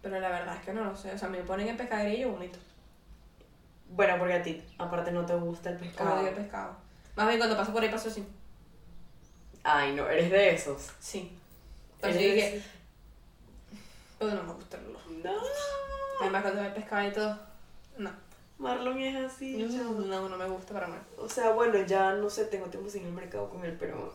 Pero 0.02 0.20
la 0.20 0.28
verdad 0.28 0.56
es 0.56 0.62
que 0.64 0.72
no 0.72 0.84
lo 0.84 0.96
sé. 0.96 1.12
O 1.12 1.18
sea, 1.18 1.28
me 1.28 1.38
ponen 1.42 1.66
en 1.68 1.76
pescadería 1.76 2.18
y 2.18 2.20
yo 2.22 2.30
vomito. 2.30 2.58
Bueno, 3.90 4.16
porque 4.18 4.34
a 4.34 4.42
ti, 4.42 4.62
aparte, 4.78 5.12
no 5.12 5.24
te 5.24 5.34
gusta 5.34 5.70
el 5.70 5.76
pescado. 5.76 6.20
Odio 6.20 6.34
pescado. 6.34 6.76
Más 7.16 7.26
bien 7.26 7.38
cuando 7.38 7.56
paso 7.56 7.72
por 7.72 7.82
ahí 7.82 7.90
paso 7.90 8.08
así. 8.08 8.24
Ay, 9.64 9.94
no, 9.94 10.08
eres 10.08 10.30
de 10.30 10.54
esos. 10.54 10.90
Sí. 11.00 11.36
De 12.02 12.12
que. 12.12 12.56
esos. 12.56 12.68
Pero 14.18 14.34
no 14.34 14.42
me 14.44 14.52
gusta 14.52 14.76
el. 14.76 15.22
No. 15.22 15.32
Además 16.20 16.42
cuando 16.42 16.62
ve 16.62 16.70
pescado 16.70 17.08
y 17.08 17.12
todo. 17.12 17.38
No. 17.98 18.10
Marlon 18.58 19.00
es 19.00 19.16
así. 19.16 19.56
No, 19.56 19.92
no, 19.92 20.28
no 20.28 20.36
me 20.36 20.48
gusta 20.48 20.74
para 20.74 20.88
nada. 20.88 21.02
O 21.16 21.28
sea, 21.28 21.50
bueno, 21.50 21.78
ya 21.86 22.14
no 22.14 22.28
sé, 22.28 22.46
tengo 22.46 22.66
tiempo 22.66 22.90
sin 22.90 23.02
ir 23.02 23.08
al 23.08 23.14
mercado 23.14 23.48
con 23.48 23.64
él, 23.64 23.76
pero 23.78 24.12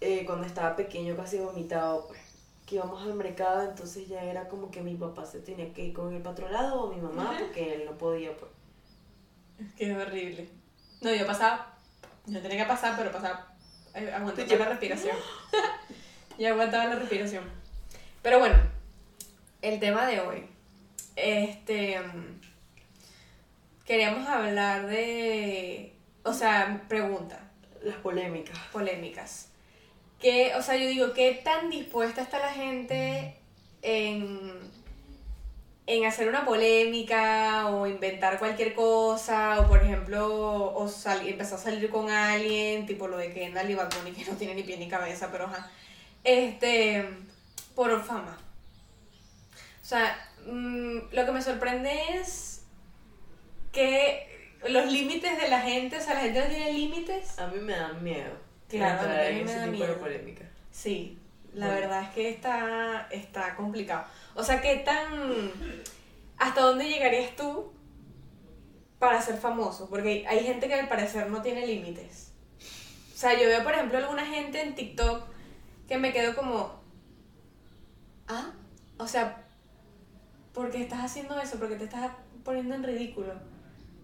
eh, 0.00 0.24
cuando 0.24 0.46
estaba 0.46 0.76
pequeño, 0.76 1.16
casi 1.16 1.38
vomitado, 1.38 2.06
pues 2.06 2.20
que 2.64 2.76
íbamos 2.76 3.02
al 3.02 3.14
mercado, 3.14 3.68
entonces 3.68 4.06
ya 4.06 4.22
era 4.22 4.48
como 4.48 4.70
que 4.70 4.80
mi 4.80 4.94
papá 4.94 5.26
se 5.26 5.40
tenía 5.40 5.72
que 5.72 5.86
ir 5.86 5.92
con 5.92 6.14
él 6.14 6.22
para 6.22 6.32
otro 6.32 6.48
lado 6.48 6.82
o 6.82 6.94
mi 6.94 7.00
mamá, 7.00 7.36
porque 7.36 7.74
él 7.74 7.84
no 7.84 7.98
podía, 7.98 8.36
pues. 8.36 8.50
Es 9.78 9.96
horrible. 9.96 10.48
No, 11.00 11.14
yo 11.14 11.26
pasaba. 11.26 11.74
Yo 12.26 12.40
tenía 12.40 12.58
que 12.64 12.68
pasar, 12.68 12.94
pero 12.96 13.10
pasaba. 13.12 13.52
eh, 13.94 14.12
Aguantaba 14.12 14.46
Yo- 14.48 14.58
la 14.58 14.68
respiración. 14.68 15.16
y 16.38 16.44
aguantaba 16.46 16.86
la 16.86 16.94
respiración. 16.96 17.44
Pero 18.22 18.38
bueno, 18.38 18.56
el 19.62 19.80
tema 19.80 20.06
de 20.06 20.20
hoy. 20.20 20.46
Este. 21.16 21.98
mm, 22.00 22.40
Queríamos 23.84 24.28
hablar 24.28 24.86
de. 24.86 25.94
O 26.22 26.32
sea, 26.32 26.84
pregunta, 26.88 27.40
Las 27.82 27.96
polémicas. 27.96 28.56
polémicas. 28.72 29.48
Que, 30.20 30.54
o 30.54 30.62
sea, 30.62 30.76
yo 30.76 30.86
digo, 30.86 31.12
¿qué 31.14 31.40
tan 31.42 31.70
dispuesta 31.70 32.20
está 32.20 32.38
la 32.38 32.52
gente 32.52 33.36
en, 33.82 34.60
en 35.86 36.04
hacer 36.04 36.28
una 36.28 36.44
polémica 36.44 37.66
o 37.68 37.86
inventar 37.86 38.38
cualquier 38.38 38.74
cosa? 38.74 39.60
O, 39.60 39.68
por 39.68 39.82
ejemplo, 39.82 40.26
o 40.74 40.88
empezar 41.26 41.58
a 41.58 41.62
salir 41.62 41.90
con 41.90 42.10
alguien, 42.10 42.86
tipo 42.86 43.08
lo 43.08 43.16
de 43.16 43.32
Kendall 43.32 43.70
y 43.70 43.74
Bad 43.74 43.92
Bunny, 43.96 44.12
que 44.12 44.30
no 44.30 44.36
tiene 44.36 44.54
ni 44.54 44.62
pie 44.62 44.76
ni 44.76 44.88
cabeza, 44.88 45.30
pero 45.32 45.46
ajá. 45.46 45.70
Este, 46.22 47.04
por 47.74 48.02
fama. 48.04 48.38
O 49.82 49.84
sea, 49.84 50.16
mm, 50.46 50.98
lo 51.12 51.26
que 51.26 51.32
me 51.32 51.42
sorprende 51.42 51.90
es 52.20 52.62
que 53.72 54.58
los 54.68 54.86
límites 54.92 55.40
de 55.40 55.48
la 55.48 55.60
gente, 55.60 55.96
o 55.96 56.00
sea, 56.00 56.14
la 56.14 56.20
gente 56.20 56.40
no 56.40 56.46
tiene 56.46 56.72
límites. 56.72 57.38
A 57.38 57.46
mí 57.48 57.58
me 57.60 57.72
da 57.74 57.92
miedo. 57.94 58.32
Claro, 58.68 59.08
a 59.08 59.14
mí 59.30 59.38
en 59.40 59.44
me 59.46 59.50
ese 59.50 59.58
da 59.60 59.64
tipo 59.64 59.78
de 59.78 59.86
miedo. 59.88 59.98
polémica. 59.98 60.44
Sí, 60.70 61.18
la 61.54 61.66
Bueno. 61.66 61.80
verdad 61.80 62.02
es 62.04 62.08
que 62.10 62.28
está, 62.30 63.08
está 63.10 63.56
complicado. 63.56 64.04
O 64.34 64.42
sea, 64.42 64.60
¿qué 64.60 64.76
tan... 64.76 65.50
¿Hasta 66.38 66.60
dónde 66.62 66.88
llegarías 66.88 67.36
tú 67.36 67.72
para 68.98 69.20
ser 69.20 69.36
famoso? 69.36 69.88
Porque 69.90 70.24
hay 70.28 70.40
gente 70.40 70.68
que 70.68 70.74
al 70.74 70.88
parecer 70.88 71.28
no 71.28 71.42
tiene 71.42 71.66
límites. 71.66 72.32
O 73.14 73.16
sea, 73.16 73.34
yo 73.38 73.46
veo, 73.46 73.62
por 73.62 73.74
ejemplo, 73.74 73.98
alguna 73.98 74.24
gente 74.24 74.62
en 74.62 74.74
TikTok 74.74 75.24
que 75.88 75.98
me 75.98 76.12
quedo 76.12 76.34
como... 76.34 76.80
¿Ah? 78.28 78.52
O 78.98 79.06
sea, 79.06 79.44
¿por 80.54 80.70
qué 80.70 80.82
estás 80.82 81.00
haciendo 81.04 81.38
eso? 81.40 81.58
¿Por 81.58 81.68
qué 81.68 81.76
te 81.76 81.84
estás 81.84 82.10
poniendo 82.44 82.74
en 82.74 82.84
ridículo? 82.84 83.32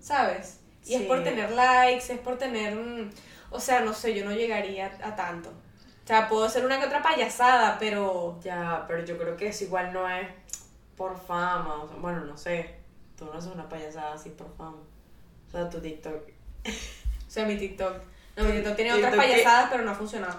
¿Sabes? 0.00 0.60
Y 0.84 0.94
es 0.94 1.02
por 1.02 1.22
tener 1.24 1.50
likes, 1.52 2.12
es 2.12 2.18
por 2.20 2.36
tener... 2.38 2.74
mm, 2.74 3.10
O 3.50 3.60
sea, 3.60 3.80
no 3.80 3.94
sé, 3.94 4.14
yo 4.14 4.24
no 4.24 4.32
llegaría 4.32 4.86
a 5.02 5.14
tanto. 5.16 5.52
O 6.06 6.08
sea, 6.08 6.28
puedo 6.28 6.44
hacer 6.44 6.64
una 6.64 6.78
que 6.78 6.86
otra 6.86 7.02
payasada, 7.02 7.78
pero... 7.80 8.38
Ya, 8.40 8.84
pero 8.86 9.04
yo 9.04 9.18
creo 9.18 9.36
que 9.36 9.48
eso 9.48 9.64
igual 9.64 9.92
no 9.92 10.08
es 10.08 10.28
por 10.96 11.18
fama. 11.18 11.82
o 11.82 11.88
sea, 11.88 11.96
bueno, 11.96 12.20
no 12.24 12.36
sé. 12.36 12.76
Tú 13.18 13.24
no 13.24 13.32
haces 13.32 13.50
una 13.52 13.68
payasada 13.68 14.14
así 14.14 14.30
por 14.30 14.54
fama. 14.56 14.76
O 15.48 15.50
sea, 15.50 15.68
tu 15.68 15.80
TikTok. 15.80 16.22
O 17.26 17.28
sea, 17.36 17.44
mi 17.44 17.56
TikTok. 17.56 17.92
No, 18.36 18.44
mi 18.44 18.52
TikTok 18.52 18.76
tiene 18.76 18.92
otras 18.94 19.10
que- 19.10 19.18
payasadas, 19.18 19.68
pero 19.68 19.82
no 19.82 19.90
ha 19.90 19.94
funcionado. 19.96 20.38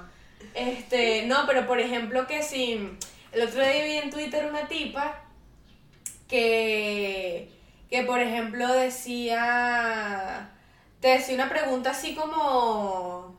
Este, 0.54 1.26
no, 1.28 1.46
pero 1.46 1.68
por 1.68 1.82
ejemplo 1.82 2.26
que 2.28 2.42
si... 2.42 2.98
El 3.34 3.42
otro 3.42 3.62
día 3.62 3.84
vi 3.84 3.98
en 3.98 4.10
Twitter 4.10 4.46
una 4.50 4.70
tipa 4.70 5.20
que... 6.30 7.52
Que 7.90 8.04
por 8.04 8.22
ejemplo 8.22 8.70
decía... 8.72 10.50
Te 11.02 11.10
decía 11.10 11.36
una 11.36 11.50
pregunta 11.50 11.90
así 11.92 12.16
como... 12.16 13.37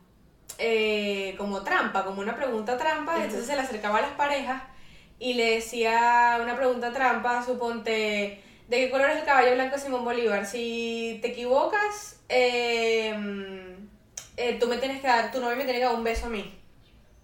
eh, 0.57 1.35
como 1.37 1.63
trampa, 1.63 2.05
como 2.05 2.21
una 2.21 2.35
pregunta 2.35 2.79
trampa. 2.79 3.17
Entonces 3.17 3.47
se 3.47 3.55
le 3.55 3.63
acercaba 3.63 3.99
a 3.99 4.03
las 4.03 4.13
parejas 4.13 4.63
y 5.19 5.35
le 5.35 5.57
decía 5.57 6.39
una 6.43 6.57
pregunta 6.57 6.93
trampa, 6.93 7.45
suponte... 7.45 8.45
¿De 8.69 8.77
qué 8.77 8.91
color 8.91 9.09
es 9.09 9.21
el 9.21 9.25
caballo 9.25 9.55
blanco 9.55 9.77
de 9.77 9.81
Simón 9.81 10.05
Bolívar? 10.05 10.45
Si 10.45 11.19
te 11.23 11.29
equivocas, 11.29 12.21
eh, 12.29 13.17
eh, 14.37 14.59
tú 14.61 14.69
me 14.69 14.77
tienes 14.77 15.01
que 15.01 15.07
dar, 15.07 15.33
tu 15.33 15.41
novio 15.41 15.57
me 15.57 15.65
tiene 15.65 15.79
que 15.79 15.87
dar 15.87 15.95
un 15.95 16.05
beso 16.05 16.27
a 16.27 16.29
mí. 16.29 16.55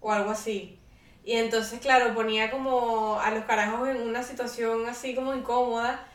O 0.01 0.11
algo 0.11 0.31
así. 0.31 0.79
Y 1.23 1.33
entonces, 1.33 1.79
claro, 1.79 2.15
ponía 2.15 2.49
como 2.49 3.19
a 3.19 3.29
los 3.29 3.45
carajos 3.45 3.87
en 3.89 4.01
una 4.01 4.23
situación 4.23 4.87
así 4.89 5.13
como 5.13 5.35
incómoda. 5.35 6.07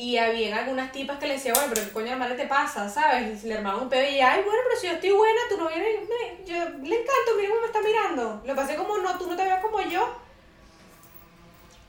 Y 0.00 0.16
había 0.16 0.56
algunas 0.58 0.92
tipas 0.92 1.18
que 1.18 1.26
le 1.26 1.34
decían, 1.34 1.54
bueno, 1.56 1.70
pero 1.74 1.86
qué 1.86 1.92
coño 1.92 2.10
de 2.10 2.16
madre 2.16 2.36
te 2.36 2.46
pasa, 2.46 2.88
¿sabes? 2.88 3.34
Y 3.34 3.38
se 3.40 3.48
le 3.48 3.56
armaban 3.56 3.80
un 3.82 3.88
pedo 3.88 4.08
y 4.08 4.20
ay, 4.20 4.42
bueno, 4.44 4.60
pero 4.68 4.80
si 4.80 4.86
yo 4.86 4.92
estoy 4.92 5.10
buena, 5.10 5.40
tu 5.48 5.56
novio 5.58 5.76
me, 5.76 5.84
me- 5.84 6.44
yo 6.46 6.54
le 6.54 6.94
encanto, 7.00 7.34
mira 7.36 7.48
cómo 7.48 7.60
me 7.62 7.66
está 7.66 7.80
mirando. 7.80 8.40
Lo 8.44 8.54
pasé 8.54 8.76
como 8.76 8.96
no, 8.98 9.18
tú 9.18 9.26
no 9.28 9.34
te 9.34 9.42
veas 9.42 9.60
como 9.60 9.80
yo. 9.80 10.16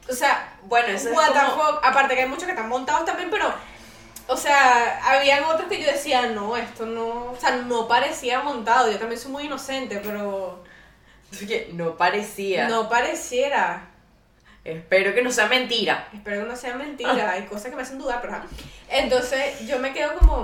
O 0.09 0.13
sea, 0.13 0.57
Bueno, 0.63 0.87
eso 0.87 1.09
es 1.09 1.15
what 1.15 1.27
como-. 1.27 1.79
Aparte 1.83 2.15
que 2.15 2.21
hay 2.23 2.27
muchos 2.27 2.45
que 2.45 2.51
están 2.51 2.67
montados 2.67 3.05
también, 3.05 3.29
pero, 3.29 3.53
o 4.27 4.35
sea, 4.35 4.99
habían 5.07 5.43
otros 5.43 5.69
que 5.69 5.79
yo 5.79 5.85
decía, 5.91 6.25
no, 6.27 6.57
esto 6.57 6.87
no, 6.87 7.31
o 7.33 7.37
sea, 7.39 7.57
no 7.57 7.87
parecía 7.87 8.41
montado. 8.41 8.91
Yo 8.91 8.97
también 8.97 9.21
soy 9.21 9.31
muy 9.31 9.43
inocente, 9.43 10.01
pero 10.03 10.63
no 11.73 11.95
parecía. 11.95 12.67
no 12.67 12.89
pareciera. 12.89 13.88
Espero 14.63 15.13
que 15.15 15.21
no 15.21 15.31
sea 15.31 15.47
mentira. 15.47 16.07
Espero 16.13 16.43
que 16.43 16.49
no 16.49 16.55
sea 16.55 16.75
mentira, 16.75 17.31
hay 17.31 17.45
cosas 17.45 17.69
que 17.69 17.75
me 17.75 17.81
hacen 17.81 17.97
dudar, 17.97 18.21
pero. 18.21 18.41
Entonces 18.89 19.65
yo 19.67 19.79
me 19.79 19.93
quedo 19.93 20.15
como. 20.17 20.35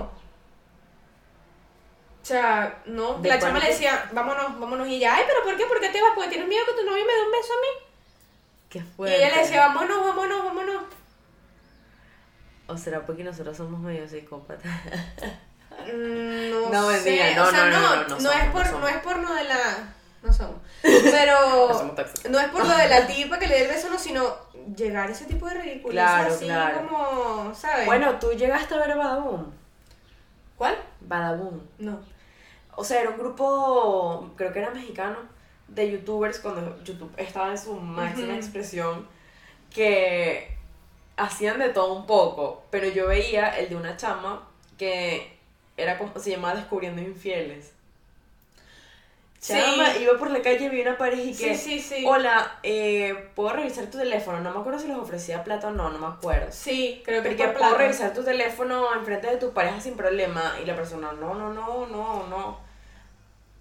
O 2.22 2.28
sea, 2.28 2.82
no. 2.86 3.16
¿De 3.20 3.30
La 3.30 3.40
chama 3.40 3.60
le 3.60 3.68
decía, 3.68 4.10
vámonos, 4.14 4.60
vámonos. 4.60 4.88
Y 4.88 4.96
ella, 4.96 5.16
ay, 5.16 5.24
pero 5.28 5.44
¿por 5.44 5.56
qué? 5.58 5.66
¿Por 5.66 5.80
qué 5.80 5.90
te 5.90 6.02
vas? 6.02 6.12
Porque 6.16 6.30
tienes 6.30 6.48
miedo 6.48 6.66
que 6.66 6.74
tu 6.82 6.90
novio 6.90 7.06
me 7.06 7.14
dé 7.14 7.22
un 7.24 7.32
beso 7.32 7.54
a 7.54 7.62
mí. 7.62 7.86
Qué 8.70 8.80
Y 8.80 8.82
fuerte. 8.82 9.18
ella 9.18 9.36
le 9.36 9.42
decía, 9.44 9.68
vámonos, 9.68 10.04
vámonos, 10.08 10.44
vámonos. 10.44 10.84
¿O 12.68 12.76
será 12.78 13.06
porque 13.06 13.24
nosotros 13.24 13.56
somos 13.56 13.80
medio 13.80 14.08
psicópatas? 14.10 14.72
Mm, 15.94 16.50
No, 16.50 16.70
No, 16.72 16.92
sé. 16.94 17.36
no, 17.36 17.52
no, 17.52 17.52
no, 17.52 17.70
no, 17.70 17.96
no, 17.96 18.08
no 18.08 18.20
no 18.20 18.32
es 18.32 18.46
no 18.48 18.52
por, 18.54 18.72
no, 18.72 18.88
es 18.88 18.98
por 18.98 19.18
lo 19.20 19.34
de 19.36 19.44
la. 19.44 19.94
No 20.26 20.34
somos. 20.34 20.56
Pero. 20.82 21.68
No 21.70 21.78
somos 21.78 21.96
tóxicos. 21.96 22.32
no 22.32 22.40
es 22.40 22.48
por 22.48 22.66
lo 22.66 22.76
de 22.76 22.90
la 22.90 23.06
tipa 23.06 23.38
que 23.38 23.48
le 23.48 23.56
dé 23.56 23.62
el 23.64 23.68
beso, 23.68 23.90
no, 23.90 24.00
sino 24.00 24.36
llegar 24.76 25.10
a 25.10 25.12
ese 25.12 25.26
tipo 25.26 25.48
de 25.48 25.56
ridículos. 25.56 25.94
Claro, 25.94 26.34
así 26.34 26.46
claro. 26.46 26.88
como, 26.88 27.54
¿sabes? 27.54 27.86
Bueno, 27.86 28.18
tú 28.20 28.32
llegaste 28.32 28.74
a 28.74 28.78
ver 28.80 28.98
Badaboom. 28.98 29.52
¿Cuál? 30.58 30.78
Badaboom. 31.02 31.62
No. 31.80 32.00
O 32.76 32.84
sea, 32.84 33.02
era 33.02 33.12
un 33.12 33.18
grupo, 33.18 34.34
creo 34.36 34.52
que 34.52 34.60
era 34.60 34.72
mexicano, 34.72 35.18
de 35.68 35.92
youtubers 35.92 36.40
cuando 36.40 36.82
YouTube 36.84 37.12
estaba 37.18 37.52
en 37.52 37.58
su 37.58 37.74
máxima 37.76 38.36
expresión, 38.36 39.08
que 39.74 40.58
hacían 41.18 41.60
de 41.60 41.70
todo 41.70 41.94
un 41.94 42.06
poco, 42.06 42.66
pero 42.70 42.88
yo 42.90 43.08
veía 43.08 43.58
el 43.58 43.70
de 43.70 43.76
una 43.76 43.96
chama 43.96 44.48
que 44.78 45.38
era 45.78 45.98
como, 45.98 46.18
se 46.20 46.32
llamaba 46.32 46.56
Descubriendo 46.56 47.02
Infieles. 47.02 47.75
Sí. 49.46 49.54
Chama, 49.54 49.96
iba 49.98 50.18
por 50.18 50.32
la 50.32 50.42
calle 50.42 50.70
vi 50.70 50.82
una 50.82 50.98
pareja 50.98 51.22
y 51.22 51.32
Sí, 51.36 51.44
que, 51.46 51.56
sí, 51.56 51.80
sí. 51.80 52.04
hola, 52.08 52.58
eh, 52.64 53.30
¿puedo 53.36 53.50
revisar 53.54 53.86
tu 53.92 54.00
teléfono? 54.00 54.40
No 54.42 54.52
me 54.52 54.60
acuerdo 54.60 54.80
si 54.80 54.88
les 54.88 54.98
ofrecía 54.98 55.44
plata 55.44 55.68
o 55.68 55.72
no, 55.72 55.92
no 55.92 56.00
me 56.00 56.08
acuerdo. 56.08 56.48
Sí, 56.50 57.04
creo 57.06 57.22
que 57.22 57.30
Porque 57.30 57.48
por 57.50 57.58
puedo 57.60 57.78
revisar 57.78 58.12
tu 58.12 58.24
teléfono 58.24 58.92
enfrente 58.96 59.28
de 59.28 59.38
tu 59.38 59.54
pareja 59.54 59.80
sin 59.80 59.96
problema. 59.96 60.56
Y 60.64 60.66
la 60.66 60.76
persona, 60.76 61.12
no, 61.12 61.36
no, 61.36 61.54
no, 61.54 61.86
no, 61.86 62.26
no. 62.28 62.58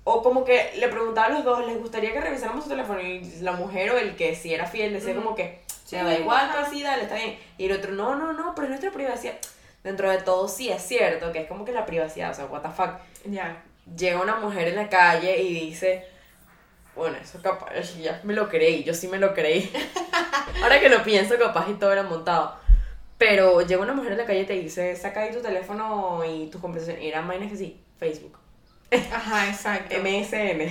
O 0.04 0.22
como 0.22 0.42
que 0.42 0.72
le 0.78 0.88
preguntaba 0.88 1.26
a 1.26 1.30
los 1.30 1.44
dos, 1.44 1.66
¿les 1.66 1.78
gustaría 1.78 2.14
que 2.14 2.20
revisáramos 2.22 2.64
su 2.64 2.70
teléfono? 2.70 3.00
Y 3.02 3.20
la 3.42 3.52
mujer 3.52 3.90
o 3.90 3.98
el 3.98 4.16
que 4.16 4.34
si 4.34 4.54
era 4.54 4.64
fiel 4.66 4.94
decía 4.94 5.12
Ujú. 5.12 5.22
como 5.22 5.36
que, 5.36 5.60
Sí, 5.84 5.96
me 5.96 6.04
da 6.04 6.18
igual, 6.18 6.46
ajá. 6.48 6.60
pues 6.60 6.68
sí, 6.70 6.82
dale, 6.82 7.02
está 7.02 7.16
bien. 7.16 7.38
Y 7.58 7.66
el 7.66 7.72
otro, 7.72 7.92
no, 7.92 8.14
no, 8.14 8.32
no, 8.32 8.54
pero 8.54 8.64
es 8.64 8.70
nuestra 8.70 8.90
privacidad. 8.90 9.34
Dentro 9.82 10.10
de 10.10 10.16
todo 10.16 10.48
sí 10.48 10.70
es 10.70 10.80
cierto, 10.82 11.30
que 11.30 11.40
es 11.40 11.46
como 11.46 11.66
que 11.66 11.72
la 11.72 11.84
privacidad, 11.84 12.30
o 12.30 12.34
sea, 12.34 12.46
what 12.46 12.62
the 12.62 12.70
fuck. 12.70 12.92
Ya. 13.26 13.62
Llega 13.96 14.20
una 14.20 14.36
mujer 14.36 14.68
en 14.68 14.76
la 14.76 14.88
calle 14.88 15.40
y 15.40 15.68
dice, 15.68 16.06
bueno, 16.94 17.16
eso 17.20 17.40
capaz, 17.42 17.72
ya 18.00 18.20
me 18.24 18.34
lo 18.34 18.48
creí, 18.48 18.84
yo 18.84 18.94
sí 18.94 19.08
me 19.08 19.18
lo 19.18 19.34
creí. 19.34 19.70
Ahora 20.62 20.80
que 20.80 20.88
lo 20.88 21.02
pienso, 21.02 21.36
capaz 21.38 21.68
y 21.68 21.74
todo 21.74 21.92
era 21.92 22.02
montado. 22.02 22.56
Pero 23.18 23.60
llega 23.60 23.82
una 23.82 23.92
mujer 23.94 24.12
en 24.12 24.18
la 24.18 24.26
calle 24.26 24.40
y 24.40 24.46
te 24.46 24.52
dice, 24.54 24.96
saca 24.96 25.22
ahí 25.22 25.32
tu 25.32 25.40
teléfono 25.40 26.22
y 26.24 26.46
tus 26.48 26.60
conversaciones. 26.60 27.04
Y 27.04 27.08
eran 27.08 27.28
vainas 27.28 27.50
que 27.50 27.56
sí, 27.56 27.80
Facebook. 27.98 28.38
Ajá, 29.12 29.48
exacto. 29.48 29.96
MSN. 29.96 30.68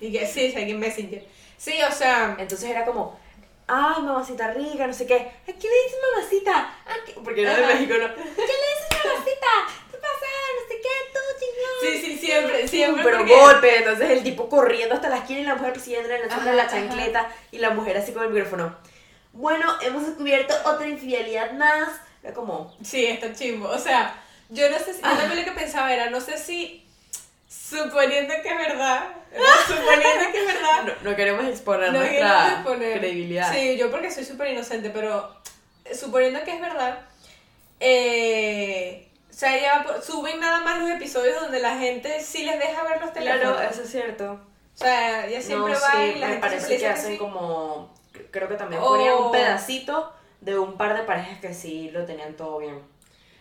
Y 0.00 0.12
que 0.12 0.26
sí, 0.26 0.50
sí, 0.50 0.66
que 0.66 0.74
Messenger. 0.74 1.24
Sí, 1.56 1.74
o 1.88 1.92
sea, 1.92 2.36
Entonces 2.38 2.70
era 2.70 2.84
como, 2.84 3.18
ay, 3.66 4.02
mamacita 4.02 4.52
rica, 4.52 4.86
no 4.86 4.92
sé 4.92 5.06
qué. 5.06 5.14
¿A 5.14 5.44
quién 5.44 5.72
le 5.72 5.82
dices 5.84 5.98
mamacita? 6.14 6.58
¿A 6.58 7.04
qué-?" 7.06 7.14
Porque 7.22 7.42
era 7.42 7.56
de. 7.56 7.66
México, 7.66 7.94
¿no? 7.98 8.04
¿A 8.06 8.14
quién 8.14 8.26
le 8.26 8.32
dices 8.34 9.04
mamacita? 9.04 9.52
¿Qué 9.90 9.96
pasa? 9.98 10.26
No 10.54 10.68
sé 10.68 10.80
qué, 10.82 10.94
tú, 11.12 11.20
chingón. 11.40 12.02
sí, 12.02 12.18
sí, 12.18 12.63
siempre. 12.76 13.02
Pero 13.04 13.18
porque- 13.18 13.34
golpe, 13.34 13.78
entonces 13.78 14.10
el 14.10 14.22
tipo 14.22 14.48
corriendo 14.48 14.94
hasta 14.94 15.08
la 15.08 15.18
esquina 15.18 15.40
y 15.40 15.44
la 15.44 15.54
mujer 15.56 15.72
persiguiéndole 15.72 16.16
en 16.16 16.28
la 16.28 16.34
Ajá, 16.34 16.52
la 16.52 16.62
ajá. 16.62 16.70
chancleta 16.70 17.28
y 17.50 17.58
la 17.58 17.70
mujer 17.70 17.96
así 17.96 18.12
con 18.12 18.24
el 18.24 18.30
micrófono. 18.30 18.76
Bueno, 19.32 19.72
hemos 19.82 20.06
descubierto 20.06 20.54
otra 20.64 20.86
infidelidad 20.86 21.52
más. 21.52 21.88
Era 22.22 22.32
como, 22.34 22.74
Sí, 22.82 23.04
está 23.06 23.32
chimbo. 23.34 23.68
O 23.68 23.78
sea, 23.78 24.14
yo 24.48 24.70
no 24.70 24.78
sé 24.78 24.94
si. 24.94 25.00
Yo 25.00 25.08
Ah. 25.08 25.16
también 25.16 25.40
lo 25.40 25.44
que 25.44 25.58
pensaba 25.58 25.92
era, 25.92 26.10
no 26.10 26.20
sé 26.20 26.38
si. 26.38 26.80
Suponiendo 27.48 28.34
que 28.42 28.48
es 28.48 28.56
verdad. 28.56 29.04
suponiendo 29.66 30.32
que 30.32 30.40
es 30.40 30.46
verdad. 30.46 30.84
no, 30.84 31.10
no 31.10 31.16
queremos 31.16 31.44
exponer 31.46 31.92
no 31.92 31.98
nuestra 32.00 32.52
exponer. 32.54 32.98
credibilidad. 32.98 33.52
Sí, 33.52 33.76
yo 33.76 33.90
porque 33.90 34.10
soy 34.10 34.24
súper 34.24 34.48
inocente, 34.48 34.90
pero 34.90 35.34
suponiendo 35.98 36.42
que 36.44 36.52
es 36.54 36.60
verdad, 36.60 37.00
eh, 37.80 39.08
o 39.34 39.36
sea, 39.36 39.60
ya 39.60 39.82
po- 39.84 40.00
suben 40.00 40.38
nada 40.38 40.60
más 40.60 40.78
los 40.78 40.90
episodios 40.90 41.40
donde 41.40 41.58
la 41.60 41.76
gente 41.76 42.20
sí 42.20 42.44
les 42.44 42.56
deja 42.58 42.84
ver 42.84 43.00
los 43.00 43.12
teléfonos. 43.12 43.56
Claro, 43.56 43.70
eso 43.70 43.82
es 43.82 43.90
cierto. 43.90 44.32
O 44.32 44.76
sea, 44.76 45.26
ya 45.28 45.40
siempre 45.40 45.72
no, 45.72 45.80
va 45.80 45.90
sí, 45.90 45.98
y 45.98 46.18
la 46.20 46.26
me 46.26 46.32
gente 46.34 46.40
parece 46.48 46.78
que 46.78 46.86
hacen 46.86 47.12
sí. 47.12 47.18
como, 47.18 47.92
creo 48.30 48.48
que 48.48 48.54
también 48.54 48.80
Oh. 48.82 48.90
ponían 48.90 49.14
un 49.14 49.32
pedacito 49.32 50.12
de 50.40 50.56
un 50.58 50.76
par 50.76 50.96
de 50.96 51.02
parejas 51.02 51.40
que 51.40 51.52
sí 51.52 51.90
lo 51.90 52.04
tenían 52.04 52.34
todo 52.34 52.58
bien. 52.58 52.80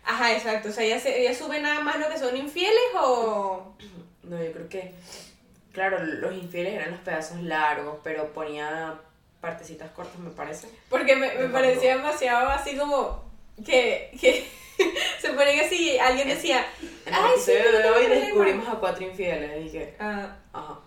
Ajá, 0.03 0.33
exacto. 0.33 0.69
O 0.69 0.71
sea, 0.71 0.83
ya, 0.85 0.99
se, 0.99 1.23
ya 1.23 1.33
suben 1.35 1.61
nada 1.63 1.79
más 1.81 1.97
lo 1.99 2.09
que 2.09 2.17
son 2.17 2.35
infieles 2.35 2.81
o... 2.99 3.73
No, 4.23 4.41
yo 4.41 4.51
creo 4.53 4.69
que, 4.69 4.93
claro, 5.73 5.99
los 6.03 6.33
infieles 6.33 6.73
eran 6.75 6.91
los 6.91 7.01
pedazos 7.01 7.41
largos, 7.41 7.97
pero 8.03 8.31
ponía 8.33 8.95
partecitas 9.41 9.91
cortas, 9.91 10.17
me 10.19 10.29
parece. 10.31 10.69
Porque 10.89 11.15
me, 11.17 11.33
me 11.35 11.49
parecía 11.49 11.97
demasiado 11.97 12.49
así 12.49 12.77
como 12.77 13.21
que, 13.65 14.09
que 14.19 14.49
se 15.21 15.29
ponen 15.33 15.59
así, 15.59 15.97
alguien 15.97 16.27
decía, 16.27 16.65
ay, 17.11 17.31
sí, 17.43 17.51
no 17.71 17.77
de 17.77 17.89
hoy 17.89 18.05
problema". 18.05 18.15
descubrimos 18.25 18.67
a 18.67 18.79
cuatro 18.79 19.03
infieles. 19.05 19.59
Y 19.59 19.63
dije, 19.65 19.93
Ah, 19.99 20.35
ajá. 20.53 20.79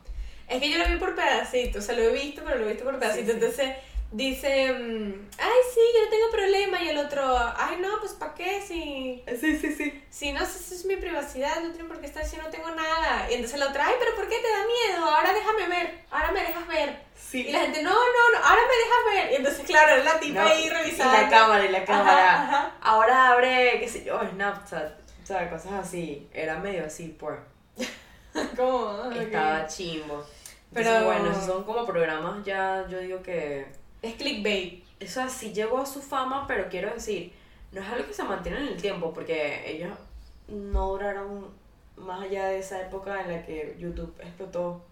es 0.49 0.61
que 0.61 0.71
yo 0.71 0.78
lo 0.78 0.88
vi 0.88 0.97
por 0.97 1.14
pedacitos, 1.14 1.83
o 1.83 1.87
sea, 1.87 1.95
lo 1.97 2.02
he 2.02 2.12
visto, 2.12 2.43
pero 2.45 2.59
lo 2.59 2.66
he 2.66 2.71
visto 2.73 2.85
por 2.85 2.99
pedacitos. 2.99 3.26
sí. 3.31 3.33
Entonces 3.35 3.71
dice, 4.12 4.73
mm, 4.73 5.28
ay, 5.38 5.59
sí, 5.75 5.81
yo 5.95 6.05
no 6.05 6.11
tengo 6.11 6.31
problema. 6.31 6.83
Y 6.83 6.88
el 6.88 6.99
otro, 6.99 7.23
ay, 7.57 7.76
no, 7.81 7.99
pues 8.00 8.12
¿para 8.12 8.35
qué? 8.35 8.61
Si, 8.66 9.23
Sí, 9.40 9.57
sí, 9.59 9.73
sí. 9.75 9.96
Si 10.16 10.32
no, 10.32 10.40
si 10.46 10.58
eso 10.64 10.75
es 10.75 10.85
mi 10.87 10.96
privacidad, 10.96 11.56
no 11.61 11.68
tienen 11.73 11.88
por 11.88 12.00
qué 12.00 12.06
estar 12.06 12.25
si 12.25 12.38
no 12.38 12.46
tengo 12.49 12.70
nada. 12.70 13.30
Y 13.30 13.35
entonces 13.35 13.61
el 13.61 13.66
otro, 13.68 13.82
ay, 13.85 13.92
pero 13.99 14.16
¿por 14.16 14.26
qué 14.28 14.37
te 14.38 14.49
da 14.49 14.64
miedo? 14.64 15.04
Ahora 15.04 15.35
déjame 15.35 15.68
ver, 15.68 16.00
ahora 16.11 16.32
me 16.32 16.40
dejas 16.40 16.66
ver. 16.66 17.02
Sí. 17.14 17.46
Y 17.46 17.52
la 17.52 17.61
gente, 17.61 17.82
no, 17.82 17.90
no, 17.90 18.30
no, 18.32 18.38
ahora 18.46 18.62
me 18.62 18.76
dejas 18.78 19.25
ver. 19.25 19.32
Y 19.32 19.35
entonces, 19.37 19.66
claro, 19.66 19.92
era 19.92 20.04
la 20.04 20.18
tipa 20.18 20.40
No, 20.42 20.49
ahí 20.49 20.64
y 20.64 20.70
revisando. 20.70 21.12
la 21.20 21.28
cámara, 21.28 21.64
y 21.66 21.68
la 21.68 21.85
cámara. 21.85 22.42
ajá. 22.42 22.73
Ahora 22.80 23.28
abre, 23.32 23.78
qué 23.78 23.88
sé 23.88 24.04
yo, 24.04 24.18
Snapchat. 24.30 25.00
O 25.23 25.26
sea, 25.26 25.50
cosas 25.50 25.73
así. 25.73 26.26
Era 26.32 26.56
medio 26.61 26.87
así, 26.87 27.08
pues. 27.20 27.38
¿Cómo? 28.56 29.11
Estaba 29.12 29.66
chimbo. 29.66 30.25
Pero- 30.73 31.04
bueno, 31.04 31.30
esos 31.30 31.44
son 31.44 31.64
como 31.64 31.85
programas 31.85 32.42
ya, 32.42 32.87
yo 32.88 32.99
digo 33.00 33.23
que. 33.23 33.66
Es 34.00 34.14
clickbait. 34.14 34.82
Eso 34.99 35.20
así 35.23 35.52
llegó 35.52 35.78
a 35.80 35.85
su 35.85 36.00
fama, 36.00 36.46
pero 36.46 36.68
quiero 36.70 36.90
decir, 36.94 37.35
no 37.73 37.82
es 37.82 37.88
algo 37.88 38.06
que 38.06 38.14
se 38.14 38.23
mantiene 38.25 38.58
en 38.61 38.68
el 38.68 38.80
tiempo, 38.80 39.12
porque 39.12 39.62
ellos 39.70 39.90
no 40.49 40.88
duraron 40.91 41.49
más 41.97 42.23
allá 42.23 42.47
de 42.49 42.59
esa 42.59 42.81
época 42.83 43.21
en 43.23 43.33
la 43.33 43.47
que 43.47 43.76
YouTube 43.79 44.15
explotó. 44.21 44.85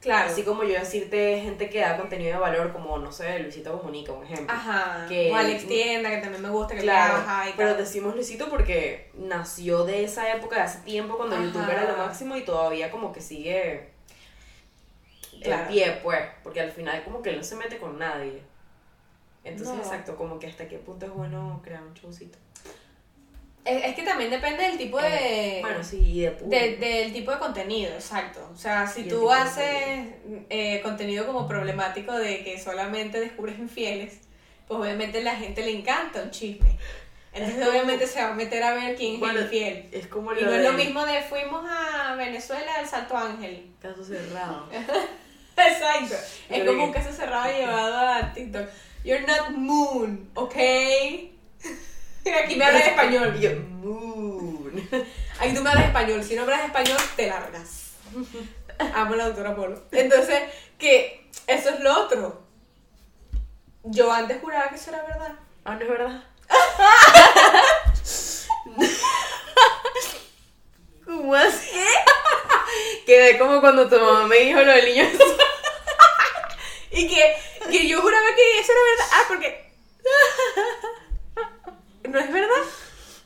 Claro. 0.00 0.30
Así 0.30 0.44
como 0.44 0.62
yo 0.62 0.74
decirte 0.78 1.40
gente 1.40 1.68
que 1.68 1.80
da 1.80 1.96
contenido 1.96 2.34
de 2.34 2.38
valor, 2.38 2.72
como, 2.72 2.96
no 2.98 3.10
sé, 3.10 3.40
Luisito 3.40 3.76
Comunica, 3.78 4.12
un 4.12 4.24
ejemplo. 4.24 4.54
Ajá. 4.54 5.06
que- 5.08 5.32
o 5.32 5.36
Alex 5.36 5.66
Tienda, 5.66 6.10
que 6.10 6.18
también 6.18 6.42
me 6.42 6.50
gusta, 6.50 6.74
que 6.76 6.82
Claro, 6.82 7.14
trabaja 7.14 7.48
y 7.50 7.54
pero 7.56 7.70
tal. 7.70 7.78
decimos 7.78 8.14
Luisito 8.14 8.48
porque 8.48 9.10
nació 9.14 9.84
de 9.84 10.04
esa 10.04 10.32
época, 10.32 10.56
de 10.56 10.62
hace 10.62 10.78
tiempo, 10.80 11.16
cuando 11.16 11.34
Ajá. 11.34 11.44
YouTube 11.44 11.68
era 11.68 11.90
lo 11.90 11.96
máximo 11.96 12.36
y 12.36 12.44
todavía 12.44 12.90
como 12.90 13.12
que 13.12 13.20
sigue 13.20 13.88
Claro. 15.42 15.62
en 15.62 15.68
pie, 15.68 16.00
pues, 16.02 16.20
porque 16.44 16.60
al 16.60 16.70
final 16.70 17.02
como 17.04 17.20
que 17.22 17.30
él 17.30 17.38
no 17.38 17.42
se 17.44 17.56
mete 17.56 17.78
con 17.78 17.98
nadie. 17.98 18.42
Entonces, 19.44 19.74
No. 19.76 19.82
exacto, 19.82 20.16
como 20.16 20.38
que 20.38 20.46
hasta 20.46 20.68
qué 20.68 20.78
punto 20.78 21.06
es 21.06 21.12
bueno 21.12 21.60
crear 21.64 21.82
un 21.82 21.94
showcito. 21.94 22.38
Es, 23.66 23.84
es 23.84 23.94
que 23.96 24.02
también 24.02 24.30
depende 24.30 24.62
del 24.62 24.78
tipo 24.78 24.98
de... 25.00 25.58
Eh, 25.58 25.60
bueno, 25.60 25.82
sí, 25.82 26.20
de 26.20 26.30
de- 26.46 26.76
del 26.76 27.12
tipo 27.12 27.32
de 27.32 27.38
contenido, 27.38 27.92
exacto. 27.92 28.48
O 28.52 28.56
sea, 28.56 28.86
si 28.86 29.04
tú 29.04 29.28
de 29.28 29.34
haces 29.34 30.08
eh, 30.48 30.80
contenido 30.82 31.26
como 31.26 31.48
problemático 31.48 32.12
de 32.12 32.44
que 32.44 32.58
solamente 32.60 33.18
descubres 33.20 33.58
infieles, 33.58 34.20
pues 34.68 34.80
obviamente 34.80 35.22
la 35.22 35.34
gente 35.36 35.62
le 35.62 35.72
encanta 35.72 36.22
un 36.22 36.30
chisme. 36.30 36.78
Entonces 37.32 37.58
como- 37.58 37.70
obviamente 37.70 38.06
se 38.06 38.22
va 38.22 38.28
a 38.28 38.34
meter 38.34 38.62
a 38.62 38.72
ver 38.74 38.94
quién 38.96 39.14
es 39.14 39.20
Bueno, 39.20 39.38
el 39.40 39.44
infiel. 39.44 39.88
Es 39.92 40.06
como 40.06 40.32
Y 40.32 40.36
lo 40.40 40.46
no 40.46 40.52
es 40.56 40.62
lo 40.62 40.70
de 40.72 40.76
mismo 40.84 41.04
de 41.04 41.20
fuimos 41.22 41.64
a 41.68 42.14
Venezuela 42.14 42.72
al 42.78 42.86
Salto 42.86 43.16
Ángel. 43.16 43.66
caso 43.82 44.02
cerrado. 44.04 44.68
Exacto. 45.56 46.14
Es 46.50 46.58
Yo 46.58 46.66
como 46.66 46.84
un 46.84 46.92
caso 46.92 47.12
cerrado 47.12 47.50
llevado 47.52 47.98
a 47.98 48.32
TikTok. 48.32 48.66
You're 49.04 49.26
not 49.26 49.50
moon, 49.50 50.30
¿ok? 50.34 50.54
Aquí 52.32 52.56
me 52.56 52.64
hablas 52.64 52.86
español. 52.86 53.34
Y 53.36 53.40
yo, 53.40 53.50
moon. 53.82 54.88
Aquí 55.40 55.54
tú 55.54 55.62
me 55.62 55.70
hablas 55.70 55.86
español. 55.86 56.24
Si 56.24 56.34
no 56.34 56.42
hablas 56.42 56.64
español, 56.64 56.98
te 57.16 57.28
largas. 57.28 57.92
Amo 58.94 59.14
a 59.14 59.16
la 59.16 59.26
doctora 59.26 59.54
Polo. 59.54 59.82
Entonces, 59.92 60.42
que 60.78 61.28
eso 61.46 61.70
es 61.70 61.80
lo 61.80 62.02
otro. 62.02 62.42
Yo 63.84 64.12
antes 64.12 64.40
juraba 64.40 64.68
que 64.68 64.74
eso 64.76 64.90
era 64.90 65.02
verdad. 65.02 65.32
Ah, 65.64 65.76
no 65.76 65.82
es 65.82 65.88
verdad. 65.88 66.24
¿Cómo 71.04 71.34
así? 71.34 71.84
Quedé 73.06 73.38
como 73.38 73.60
cuando 73.60 73.88
tu 73.88 73.96
mamá 73.96 74.26
me 74.26 74.38
dijo 74.38 74.60
lo 74.60 74.72
del 74.72 74.86
niño. 74.86 75.04
Y 76.90 77.08
que, 77.08 77.36
que 77.70 77.86
yo 77.86 78.00
juraba 78.00 78.26
que 78.34 78.60
eso 78.60 78.72
era 78.72 78.80
verdad. 78.90 79.06
Ah, 79.12 79.24
porque. 79.28 79.70
¿No 82.16 82.22
es 82.22 82.32
verdad? 82.32 82.62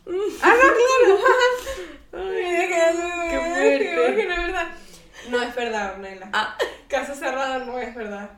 Ah, 0.43 0.53
no, 0.53 0.75
claro. 0.75 1.19
Qué 3.31 3.39
fuerte. 3.39 3.79
que- 3.79 3.95
no 4.27 4.33
es 4.35 4.47
verdad. 4.47 4.69
No 5.29 5.43
es 5.43 5.55
verdad, 5.55 5.93
Ornella. 5.93 6.29
Ah, 6.33 6.59
Caso 6.89 7.15
cerrado 7.15 7.65
no 7.67 7.79
es 7.79 7.95
verdad. 7.95 8.31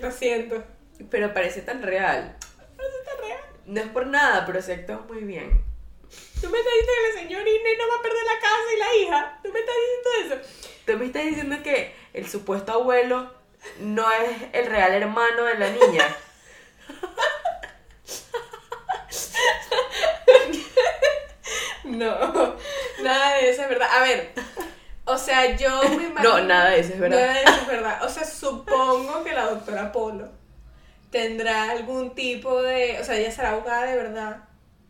Lo 0.00 0.10
siento. 0.10 0.64
pero 1.08 1.32
parece 1.32 1.60
tan 1.62 1.80
real. 1.84 2.36
Es 2.40 3.04
tan 3.04 3.18
real. 3.24 3.38
No 3.66 3.80
es 3.80 3.86
por 3.88 4.06
nada, 4.08 4.44
pero 4.46 4.60
se 4.60 4.72
actúa 4.74 4.98
muy 5.08 5.22
bien. 5.22 5.62
Tú 6.40 6.50
me 6.50 6.58
estás 6.58 6.72
diciendo 6.80 6.92
que 6.96 7.08
la 7.14 7.20
señora 7.22 7.48
Inés 7.48 7.78
no 7.78 7.88
va 7.88 7.94
a 7.98 8.02
perder 8.02 8.24
la 8.24 8.40
casa 8.40 8.72
y 8.74 8.78
la 8.78 8.94
hija. 8.96 9.38
Tú 9.44 9.52
me 9.52 9.60
estás 9.60 9.74
diciendo 9.76 10.10
eso. 10.34 10.50
Tú 10.86 10.98
me 10.98 11.04
estás 11.06 11.24
diciendo 11.24 11.56
que 11.62 11.94
el 12.14 12.26
supuesto 12.28 12.72
abuelo 12.72 13.32
no 13.78 14.10
es 14.10 14.36
el 14.52 14.66
real 14.66 14.92
hermano 14.94 15.44
de 15.44 15.54
la 15.58 15.70
niña. 15.70 16.16
No, 21.96 22.56
nada 23.02 23.36
de 23.36 23.50
eso 23.50 23.62
es 23.62 23.68
verdad. 23.68 23.88
A 23.92 24.02
ver, 24.02 24.32
o 25.04 25.16
sea, 25.16 25.56
yo 25.56 25.82
me 25.90 26.04
imagino. 26.06 26.38
No, 26.38 26.44
nada 26.44 26.70
de 26.70 26.80
eso 26.80 26.94
es 26.94 27.00
verdad. 27.00 27.18
Nada 27.18 27.32
de 27.32 27.42
eso 27.42 27.60
es 27.62 27.66
verdad. 27.66 28.04
O 28.04 28.08
sea, 28.08 28.24
supongo 28.24 29.24
que 29.24 29.32
la 29.32 29.46
doctora 29.46 29.92
Polo 29.92 30.28
tendrá 31.10 31.70
algún 31.70 32.14
tipo 32.14 32.62
de. 32.62 32.98
O 33.00 33.04
sea, 33.04 33.16
ella 33.16 33.30
será 33.30 33.50
abogada 33.50 33.84
de 33.86 33.96
verdad. 33.96 34.36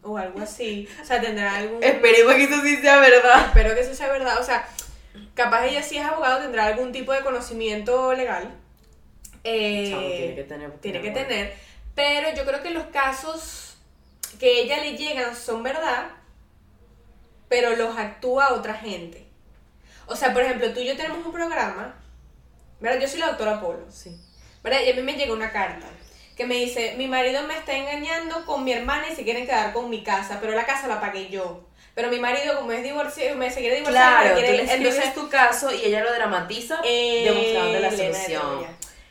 O 0.03 0.17
algo 0.17 0.41
así. 0.41 0.89
O 1.03 1.05
sea, 1.05 1.21
tendrá 1.21 1.57
algún. 1.57 1.83
Esperemos 1.83 2.35
que 2.35 2.45
eso 2.45 2.63
sí 2.63 2.77
sea 2.77 2.99
verdad. 2.99 3.47
Espero 3.47 3.75
que 3.75 3.81
eso 3.81 3.95
sea 3.95 4.09
verdad. 4.09 4.39
O 4.41 4.45
sea, 4.45 4.69
capaz 5.35 5.67
ella 5.67 5.83
sí 5.83 5.97
es 5.99 6.05
abogado, 6.05 6.43
tendrá 6.43 6.67
algún 6.67 6.93
tipo 6.93 7.13
de 7.13 7.21
conocimiento 7.21 8.13
legal. 8.15 8.55
Eh, 9.45 9.95
tiene 10.19 10.35
que 10.35 10.45
tener. 10.45 10.71
tiene 10.79 11.03
que 11.03 11.11
tener. 11.11 11.55
Pero 11.95 12.35
yo 12.35 12.45
creo 12.45 12.63
que 12.63 12.71
los 12.71 12.87
casos 12.87 13.77
que 14.39 14.61
ella 14.61 14.81
le 14.81 14.97
llegan 14.97 15.35
son 15.35 15.63
verdad, 15.63 16.09
pero 17.49 17.77
los 17.77 17.97
actúa 17.97 18.53
otra 18.55 18.75
gente. 18.75 19.25
O 20.07 20.15
sea, 20.17 20.33
por 20.33 20.43
ejemplo, 20.43 20.73
tú 20.73 20.81
y 20.81 20.87
yo 20.87 20.97
tenemos 20.97 21.25
un 21.25 21.33
programa, 21.33 21.95
¿verdad? 22.81 23.01
Yo 23.01 23.09
soy 23.09 23.21
la 23.21 23.29
doctora 23.29 23.61
Polo, 23.61 23.85
Sí. 23.91 24.17
¿verdad? 24.63 24.81
Y 24.87 24.91
a 24.91 24.95
mí 24.95 25.03
me 25.03 25.15
llega 25.15 25.33
una 25.33 25.51
carta 25.53 25.87
que 26.37 26.45
me 26.47 26.55
dice, 26.57 26.95
mi 26.99 27.07
marido 27.09 27.43
me 27.45 27.57
está 27.57 27.73
engañando 27.73 28.45
con 28.45 28.63
mi 28.63 28.73
hermana 28.73 29.09
y 29.11 29.17
se 29.17 29.25
quieren 29.25 29.47
quedar 29.47 29.73
con 29.73 29.89
mi 29.91 30.03
casa, 30.05 30.39
pero 30.41 30.53
la 30.53 30.67
casa 30.67 30.87
la 30.87 31.01
pagué 31.01 31.29
yo. 31.29 31.65
Pero 31.95 32.11
mi 32.11 32.19
marido, 32.21 32.57
como 32.59 32.73
es 32.73 32.83
divorciado, 32.83 33.37
me 33.37 33.51
se 33.51 33.61
quiere 33.61 33.77
divorciar, 33.77 34.21
Claro, 34.21 34.35
tú 34.35 34.41
quiere- 34.43 34.57
le 34.59 34.63
escribes 34.65 34.95
entonces, 34.97 35.15
tu 35.15 35.29
caso 35.31 35.73
y 35.75 35.83
ella 35.87 36.05
lo 36.05 36.13
dramatiza 36.13 36.81
eh, 36.85 37.23
demostrando 37.25 37.81
la 37.81 37.91
solución. 37.91 38.67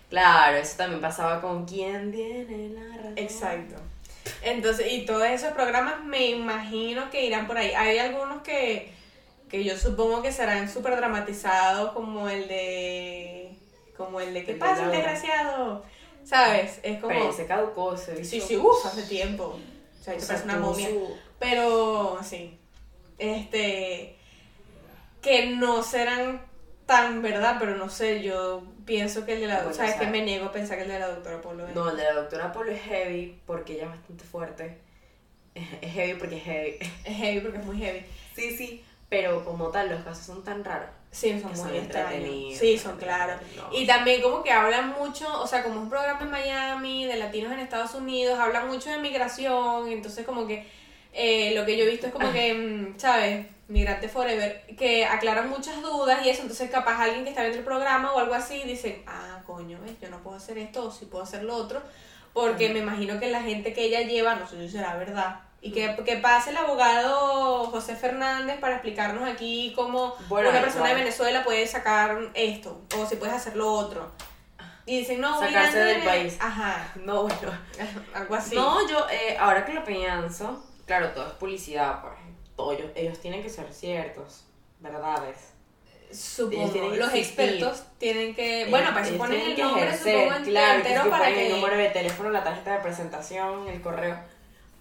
Claro, 0.07 0.57
eso 0.57 0.77
también 0.77 1.01
pasaba 1.01 1.41
con 1.41 1.65
quién 1.65 2.11
tiene 2.11 2.69
la 2.79 2.95
razón. 2.97 3.13
Exacto. 3.17 3.75
Entonces, 4.45 4.93
y 4.93 5.05
todos 5.05 5.23
esos 5.25 5.51
programas 5.53 6.03
me 6.03 6.27
imagino 6.29 7.09
que 7.09 7.25
irán 7.25 7.47
por 7.47 7.57
ahí. 7.57 7.71
Hay 7.71 7.97
algunos 7.97 8.41
que, 8.43 8.93
que 9.49 9.63
yo 9.63 9.77
supongo 9.77 10.21
que 10.21 10.31
serán 10.31 10.69
súper 10.71 10.95
dramatizados, 10.95 11.91
como 11.93 12.29
el 12.29 12.47
de. 12.47 13.51
Como 13.97 14.19
el 14.21 14.33
de 14.33 14.43
¿Qué 14.45 14.51
El 14.53 14.57
pasa, 14.59 14.83
Laura. 14.83 14.91
desgraciado? 14.97 15.83
¿Sabes? 16.23 16.79
Es 16.83 16.99
como. 17.01 17.09
Pero 17.13 17.33
se 17.33 17.45
caducó, 17.47 17.97
se 17.97 18.23
Sí, 18.23 18.37
hizo- 18.37 18.47
sí, 18.47 18.57
uff, 18.57 18.85
hace 18.85 19.03
tiempo. 19.03 19.57
O 19.99 20.03
sea, 20.03 20.13
parece 20.13 20.43
una 20.43 20.57
momia. 20.57 20.89
su- 20.89 21.17
Pero, 21.39 22.19
sí. 22.23 22.57
Este. 23.17 24.15
Que 25.21 25.47
no 25.55 25.81
serán 25.81 26.41
tan 26.85 27.21
verdad, 27.21 27.57
pero 27.59 27.75
no 27.75 27.89
sé, 27.89 28.21
yo 28.21 28.63
pienso 28.85 29.25
que 29.25 29.33
el 29.33 29.41
de 29.41 29.47
la. 29.47 29.57
Bueno, 29.57 29.73
¿Sabes 29.73 29.95
o 29.95 29.97
sea- 29.97 30.05
que 30.05 30.11
me 30.11 30.23
niego 30.23 30.45
a 30.45 30.51
pensar 30.51 30.77
que 30.77 30.83
el 30.83 30.89
de 30.89 30.99
la 30.99 31.07
doctora 31.07 31.41
Polo 31.41 31.67
es. 31.67 31.75
No, 31.75 31.89
el 31.89 31.97
de 31.97 32.03
la 32.03 32.13
doctora 32.13 32.51
Polo 32.51 32.71
es 32.71 32.81
heavy 32.81 33.39
porque 33.45 33.73
ella 33.73 33.83
es 33.83 33.89
bastante 33.89 34.23
fuerte. 34.23 34.77
Es 35.53 35.93
heavy 35.93 36.13
porque 36.19 36.37
es 36.37 36.43
heavy. 36.43 36.77
Es 37.05 37.15
heavy 37.17 37.39
porque 37.39 37.57
es 37.59 37.65
muy 37.65 37.77
heavy. 37.77 38.05
Sí, 38.35 38.55
sí. 38.57 38.83
Pero 39.07 39.45
como 39.45 39.69
tal, 39.69 39.89
los 39.89 40.03
casos 40.03 40.25
son 40.25 40.43
tan 40.43 40.63
raros. 40.63 40.89
Sí, 41.11 41.39
son 41.39 41.53
muy 41.65 41.77
entretenidos. 41.77 42.59
Sí, 42.59 42.77
son 42.77 42.97
claros. 42.97 43.39
No. 43.55 43.69
Y 43.71 43.87
también 43.87 44.21
como 44.21 44.43
que 44.43 44.51
hablan 44.51 44.89
mucho, 44.89 45.25
o 45.41 45.47
sea, 45.47 45.63
como 45.63 45.75
es 45.75 45.81
un 45.83 45.89
programa 45.89 46.19
en 46.21 46.29
Miami, 46.29 47.05
de 47.05 47.15
latinos 47.15 47.53
en 47.53 47.59
Estados 47.59 47.93
Unidos, 47.93 48.37
hablan 48.37 48.67
mucho 48.67 48.89
de 48.89 48.97
migración, 48.97 49.87
entonces 49.89 50.25
como 50.25 50.45
que 50.45 50.65
eh, 51.13 51.53
lo 51.55 51.65
que 51.65 51.77
yo 51.77 51.85
he 51.85 51.89
visto 51.89 52.07
es 52.07 52.11
como 52.11 52.33
que, 52.33 52.53
mm, 52.53 52.99
¿sabes? 52.99 53.45
Migrante 53.67 54.09
Forever, 54.09 54.65
que 54.77 55.05
aclaran 55.05 55.49
muchas 55.49 55.81
dudas 55.81 56.23
y 56.23 56.29
eso, 56.29 56.43
entonces 56.43 56.69
capaz 56.69 57.01
alguien 57.01 57.23
que 57.23 57.31
está 57.31 57.41
viendo 57.41 57.59
el 57.59 57.65
programa 57.65 58.13
o 58.13 58.19
algo 58.19 58.35
así 58.35 58.61
dice, 58.63 59.03
ah, 59.07 59.41
coño, 59.45 59.79
¿ves? 59.81 59.93
yo 59.99 60.09
no 60.09 60.21
puedo 60.21 60.37
hacer 60.37 60.57
esto 60.59 60.85
o 60.85 60.91
sí 60.91 61.05
puedo 61.05 61.23
hacer 61.23 61.43
lo 61.43 61.55
otro, 61.55 61.81
porque 62.33 62.69
me 62.69 62.79
imagino 62.79 63.19
que 63.19 63.31
la 63.31 63.41
gente 63.41 63.73
que 63.73 63.85
ella 63.85 64.01
lleva, 64.01 64.35
no 64.35 64.47
sé 64.47 64.57
si 64.57 64.69
será 64.69 64.95
verdad. 64.95 65.39
Y 65.61 65.71
que, 65.71 65.95
que 66.05 66.17
pase 66.17 66.51
el 66.51 66.57
abogado 66.57 67.65
José 67.71 67.95
Fernández 67.95 68.59
para 68.59 68.75
explicarnos 68.75 69.27
aquí 69.27 69.73
cómo 69.75 70.13
Bueno, 70.27 70.51
una 70.51 70.61
persona 70.61 70.89
de. 70.89 70.95
Venezuela 70.95 71.43
puede 71.43 71.65
sacar 71.65 72.19
esto, 72.35 72.83
o 72.95 73.07
si 73.07 73.15
puedes 73.15 73.33
hacer 73.33 73.55
lo 73.55 73.71
otro. 73.71 74.11
Y 74.85 74.99
dicen, 74.99 75.19
no, 75.19 75.39
Sacarse 75.39 75.79
del 75.79 76.03
país. 76.03 76.37
Ajá, 76.39 76.91
No, 77.03 77.23
bueno. 77.23 77.51
algo 78.13 78.35
así. 78.35 78.55
No, 78.55 78.87
yo, 78.87 79.07
eh, 79.09 79.35
ahora 79.39 79.65
que 79.65 79.73
lo 79.73 79.83
pienso, 79.83 80.63
claro, 80.85 81.09
todo 81.09 81.27
es 81.27 81.33
publicidad, 81.33 82.01
pues. 82.01 82.13
Todo, 82.55 82.71
ellos, 82.73 82.91
ellos 82.95 83.19
tienen 83.19 83.41
que 83.43 83.49
ser 83.49 83.71
ciertos, 83.73 84.45
verdades. 84.79 85.51
Supongo, 86.11 86.67
los 86.95 87.13
existir. 87.13 87.17
expertos 87.49 87.83
tienen 87.97 88.35
que, 88.35 88.67
bueno, 88.69 88.93
para 88.93 89.05
eso 89.05 89.17
ponen 89.17 89.41
el 89.41 89.55
que 89.55 89.63
nombre, 89.63 89.83
ejercer, 89.83 90.29
supongo, 90.29 90.45
claro, 90.45 90.75
entero 90.77 91.03
que 91.03 91.09
para 91.09 91.25
que... 91.27 91.47
el 91.47 91.55
número 91.59 91.77
de 91.77 91.89
teléfono, 91.89 92.29
la 92.29 92.43
tarjeta 92.43 92.73
de 92.73 92.79
presentación, 92.79 93.67
el 93.67 93.81
correo. 93.81 94.17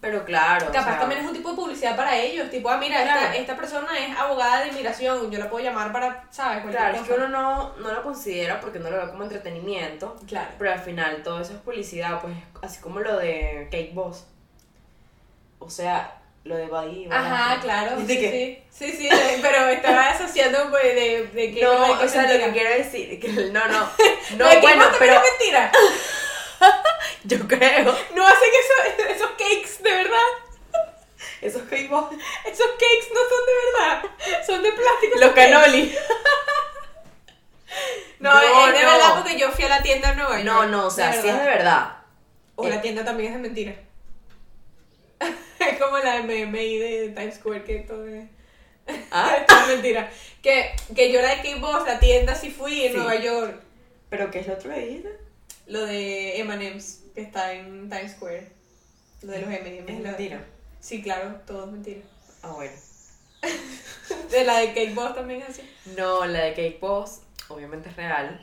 Pero 0.00 0.22
claro, 0.26 0.66
o 0.68 0.70
Capaz 0.70 0.84
sea, 0.90 1.00
también 1.00 1.22
es 1.22 1.26
un 1.26 1.32
tipo 1.32 1.48
de 1.50 1.56
publicidad 1.56 1.96
para 1.96 2.14
ellos, 2.14 2.50
tipo, 2.50 2.68
ah, 2.68 2.76
mira, 2.76 3.02
Claro. 3.02 3.20
esta, 3.22 3.36
esta 3.36 3.56
persona 3.56 3.88
es 3.98 4.14
abogada 4.16 4.60
de 4.60 4.68
inmigración, 4.68 5.30
yo 5.30 5.38
la 5.38 5.48
puedo 5.48 5.64
llamar 5.64 5.90
para, 5.92 6.26
¿sabes? 6.30 6.60
Cualquier 6.60 6.72
Claro, 6.82 6.96
es 6.96 7.02
que 7.04 7.08
cosa. 7.14 7.24
uno 7.24 7.28
no, 7.30 7.76
no 7.78 7.92
lo 7.92 8.02
considera 8.02 8.60
porque 8.60 8.78
no 8.78 8.90
lo 8.90 8.98
ve 8.98 9.10
como 9.10 9.22
entretenimiento, 9.24 10.14
Claro. 10.28 10.50
pero 10.58 10.72
al 10.72 10.80
final 10.80 11.22
todo 11.22 11.40
eso 11.40 11.54
es 11.54 11.58
publicidad, 11.60 12.20
pues 12.20 12.34
así 12.60 12.80
como 12.82 13.00
lo 13.00 13.16
de 13.16 13.66
Cake 13.70 13.92
Boss. 13.94 14.26
O 15.58 15.70
sea, 15.70 16.20
lo 16.44 16.56
de 16.56 16.66
Buddy. 16.66 17.08
Ajá, 17.10 17.58
claro. 17.60 17.96
¿Viste 17.96 18.14
sí, 18.14 18.20
que? 18.20 18.62
sí, 18.70 18.92
sí, 18.92 19.08
sí, 19.10 19.38
pero 19.40 19.68
estaba 19.68 20.10
asociando 20.10 20.68
pues, 20.70 20.82
de, 20.94 21.26
de 21.32 21.52
que 21.54 21.62
No, 21.62 21.98
que 21.98 22.04
o 22.04 22.08
sea, 22.08 22.22
lo 22.30 22.38
que 22.38 22.52
quiero 22.52 22.70
decir, 22.70 23.18
que 23.20 23.28
no, 23.28 23.66
no, 23.66 23.80
no, 24.36 24.44
bueno, 24.60 24.84
no 24.84 24.90
también 24.90 24.92
pero 24.98 25.20
mentira. 25.22 25.72
yo 27.24 27.48
creo, 27.48 27.96
No 28.14 28.26
hacen 28.26 28.48
eso, 28.60 29.04
esos 29.10 29.30
cakes, 29.32 29.82
de 29.82 29.90
verdad. 29.90 30.18
esos 31.40 31.62
Cake 31.62 31.88
Boss, 31.88 32.14
Esos 32.44 32.70
cakes 32.72 33.08
no 33.12 33.20
son 33.20 33.46
de 33.46 33.52
verdad, 33.64 34.44
son 34.46 34.62
de 34.62 34.72
plástico. 34.72 35.18
los 35.20 35.30
cakes. 35.32 35.50
canoli. 35.50 35.94
No, 38.20 38.32
No, 38.32 38.40
es 38.40 38.72
de 38.74 38.82
no. 38.84 38.90
verdad 38.92 39.14
porque 39.16 39.38
yo 39.38 39.50
fui 39.50 39.64
a 39.64 39.68
la 39.68 39.82
tienda 39.82 40.10
en 40.10 40.16
Nueva 40.16 40.34
York. 40.36 40.44
No, 40.44 40.66
no, 40.66 40.86
o 40.86 40.90
sea, 40.90 41.12
sí 41.12 41.28
es 41.28 41.36
de 41.38 41.44
verdad. 41.44 41.96
O 42.54 42.66
Eh. 42.66 42.70
la 42.70 42.80
tienda 42.80 43.04
también 43.04 43.32
es 43.32 43.36
de 43.36 43.42
mentira. 43.48 43.74
Es 45.60 45.78
como 45.82 45.98
la 45.98 46.22
ahí 46.58 46.78
de 46.78 47.08
Times 47.10 47.34
Square 47.36 47.64
que 47.64 47.78
todo 47.80 48.06
es. 48.06 48.26
Ah, 49.10 49.36
es 49.48 49.68
mentira. 49.68 50.10
Que, 50.42 50.70
que 50.94 51.12
yo 51.12 51.20
la 51.22 51.36
de 51.36 51.54
Boss, 51.60 51.86
la 51.86 51.98
tienda 51.98 52.34
sí 52.34 52.50
fui 52.50 52.82
en 52.84 52.92
Sí. 52.92 52.98
Nueva 52.98 53.16
York. 53.16 53.60
pero 54.10 54.30
¿qué 54.30 54.40
es 54.40 54.46
lo 54.46 54.54
otro 54.54 54.70
que 54.72 54.80
dijiste? 54.80 55.18
Lo 55.66 55.86
de 55.86 56.40
M&M's 56.40 57.02
que 57.14 57.22
está 57.22 57.52
en 57.54 57.88
Times 57.88 58.12
Square. 58.12 58.48
Lo 59.22 59.32
de 59.32 59.40
los 59.40 59.50
M&M's. 59.50 59.88
Es 59.90 60.00
mentira. 60.00 60.44
Sí, 60.80 61.02
claro, 61.02 61.40
todo 61.46 61.64
es 61.64 61.72
mentira. 61.72 62.00
Ah, 62.42 62.52
bueno. 62.52 62.72
De 64.30 64.44
la 64.44 64.58
de 64.58 64.68
Cake 64.68 64.94
Boss 64.94 65.14
también 65.14 65.40
es 65.42 65.48
así. 65.50 65.62
No, 65.96 66.26
la 66.26 66.40
de 66.44 66.50
Cake 66.50 66.78
Boss, 66.80 67.20
obviamente 67.48 67.88
es 67.88 67.96
real. 67.96 68.40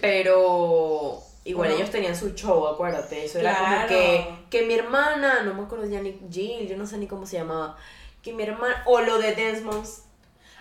Pero 0.00 1.22
igual 1.46 1.68
¿O 1.68 1.72
no? 1.72 1.76
ellos 1.78 1.90
tenían 1.90 2.14
su 2.16 2.34
show, 2.34 2.66
acuérdate. 2.66 3.24
Eso 3.24 3.38
era 3.38 3.54
como 3.56 3.86
que, 3.88 4.26
que 4.50 4.62
mi 4.62 4.74
hermana, 4.74 5.42
no 5.42 5.54
me 5.54 5.62
acuerdo 5.62 5.86
ya 5.86 6.00
ni 6.00 6.18
Jill, 6.30 6.68
yo 6.68 6.76
no 6.76 6.86
sé 6.86 6.98
ni 6.98 7.06
cómo 7.06 7.26
se 7.26 7.38
llamaba. 7.38 7.76
Que 8.22 8.32
mi 8.32 8.42
hermana, 8.42 8.82
o 8.86 9.00
lo 9.00 9.18
de 9.18 9.34
Dance 9.34 9.62
Moms. 9.62 10.02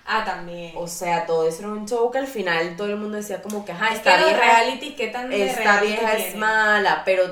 Ah, 0.06 0.24
también. 0.24 0.74
O 0.76 0.88
sea, 0.88 1.26
todo 1.26 1.48
eso 1.48 1.60
era 1.60 1.69
un 1.69 1.88
show 1.88 2.12
que 2.12 2.19
al 2.19 2.28
final 2.28 2.76
todo 2.78 2.88
el 2.88 2.98
mundo 2.98 3.17
decía 3.17 3.41
como 3.41 3.65
que, 3.65 3.71
ajá, 3.71 3.89
es 3.89 3.95
esta 3.95 4.17
vieja, 4.17 4.38
realities, 4.39 4.95
¿qué 4.95 5.08
tan 5.08 5.34
esta 5.34 5.62
reality 5.62 5.88
vieja 5.88 6.13
es 6.17 6.36
mala, 6.36 7.02
pero 7.04 7.24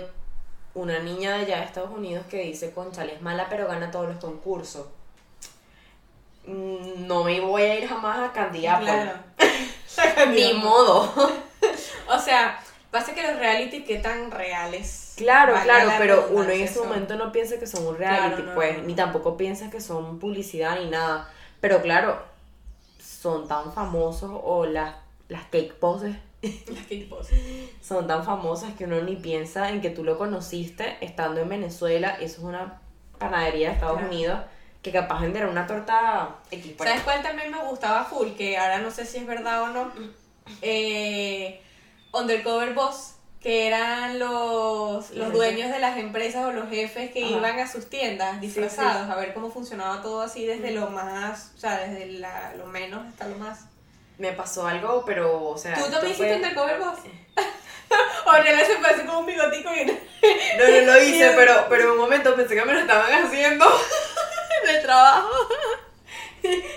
una 0.74 0.98
niña 1.00 1.34
de 1.38 1.44
allá 1.46 1.58
de 1.60 1.66
Estados 1.66 1.92
Unidos 1.92 2.26
que 2.28 2.39
dice, 2.39 2.72
conchale, 2.72 3.13
es 3.13 3.22
mala, 3.22 3.48
pero 3.48 3.68
gana 3.68 3.92
todos 3.92 4.08
los 4.10 4.18
concursos. 4.18 4.88
Mm, 6.48 7.06
No 7.08 7.24
me 7.24 7.39
voy 7.39 7.62
a 7.62 7.80
ir 7.80 7.88
jamás 7.88 8.18
a 8.18 8.26
Apple. 8.26 8.62
Claro. 8.62 9.12
Ni 10.34 10.54
modo. 10.54 11.13
O 12.10 12.20
sea, 12.20 12.62
pasa 12.93 13.13
que 13.13 13.21
los 13.23 13.38
reality 13.38 13.84
qué 13.84 13.97
tan 13.97 14.32
reales. 14.32 15.13
Claro, 15.17 15.53
claro, 15.63 15.88
la 15.89 15.97
pero 15.97 16.27
uno 16.32 16.49
en 16.49 16.62
ese 16.62 16.75
son. 16.75 16.88
momento 16.88 17.15
no 17.17 17.34
piensa 17.34 17.60
que 17.60 17.67
son 17.67 17.86
un 17.86 17.97
reality, 17.97 18.36
Claro, 18.38 18.49
no, 18.49 18.56
pues, 18.56 18.77
no. 18.77 18.84
ni 18.86 18.95
tampoco 18.95 19.36
piensa 19.36 19.69
que 19.69 19.82
son 19.82 20.17
publicidad 20.19 20.79
ni 20.79 20.89
nada. 20.89 21.29
Pero 21.60 21.82
claro, 21.82 22.23
son 22.99 23.47
tan 23.49 23.73
famosos 23.73 24.32
o 24.32 24.65
las, 24.65 24.95
las 25.27 25.43
cake 25.45 25.73
poses 25.75 26.15
Las 26.41 26.84
Cake 26.88 27.08
Boss. 27.10 27.27
son 27.82 28.06
tan 28.08 28.23
famosas 28.25 28.73
que 28.73 28.84
uno 28.86 29.01
ni 29.01 29.15
piensa 29.15 29.69
en 29.69 29.82
que 29.82 29.89
tú 29.89 30.03
lo 30.03 30.17
conociste 30.17 30.97
estando 31.01 31.41
en 31.41 31.49
Venezuela. 31.49 32.10
Eso 32.19 32.38
es 32.41 32.43
una 32.43 32.82
panadería 33.17 33.69
de 33.69 33.73
Estados 33.75 33.97
Claro. 33.99 34.13
Unidos 34.13 34.39
que 34.82 34.91
capaz 34.91 35.21
vender 35.21 35.45
una 35.45 35.65
torta 35.65 36.36
X 36.51 36.73
por 36.73 36.86
¿Sabes 36.86 37.03
cuál 37.03 37.21
también 37.23 37.49
me 37.49 37.63
gustaba 37.63 38.03
full? 38.03 38.32
Que 38.34 38.58
ahora 38.58 38.79
no 38.79 38.91
sé 38.91 39.06
si 39.06 39.17
es 39.19 39.25
verdad 39.27 39.63
o 39.63 39.67
no. 39.67 39.91
Eh, 40.62 41.62
Undercover 42.13 42.73
Boss, 42.73 43.15
que 43.41 43.67
eran 43.67 44.19
los, 44.19 45.12
los 45.12 45.34
dueños 45.34 45.69
de 45.71 45.80
las 45.80 45.97
empresas 45.97 46.45
o 46.45 46.52
los 46.52 46.69
jefes 46.69 47.12
que 47.12 47.23
Ajá. 47.26 47.34
iban 47.38 47.60
a 47.60 47.67
sus 47.69 47.89
tiendas 47.89 48.36
Sí, 48.36 48.47
disfrazados 48.47 49.10
a 49.10 49.15
ver 49.15 49.34
cómo 49.34 49.52
funcionaba 49.52 50.02
todo 50.02 50.21
así 50.21 50.45
desde 50.45 50.71
lo 50.71 50.89
más, 50.89 51.52
o 51.56 51.60
sea, 51.60 51.80
desde 51.80 52.06
la- 52.19 52.54
lo 52.56 52.65
menos 52.67 53.06
hasta 53.08 53.28
lo 53.28 53.36
más. 53.38 53.62
Me 54.17 54.32
pasó 54.32 54.65
algo, 54.67 55.04
pero, 55.06 55.43
o 55.49 55.58
sea. 55.58 55.73
¿Tú 55.76 55.82
también 55.89 56.15
fue- 56.15 56.28
hiciste 56.28 56.36
Undercover 56.36 56.80
Boss? 56.80 56.99
o 58.26 58.32
René 58.32 58.63
se 58.65 58.78
fue 58.78 58.89
así 58.89 59.02
como 59.06 59.19
un 59.19 59.26
bigotico 59.26 59.69
y... 59.76 59.86
No, 59.86 60.67
no 60.86 60.93
lo 60.93 61.04
hice, 61.04 61.32
pero, 61.36 61.65
pero 61.67 61.84
en 61.86 61.89
un 61.91 61.97
momento 61.97 62.36
pensé 62.36 62.56
que 62.56 62.63
me 62.63 62.73
lo 62.73 62.80
estaban 62.80 63.12
haciendo 63.26 63.65
en 64.63 64.76
el 64.76 64.82
trabajo. 64.84 65.30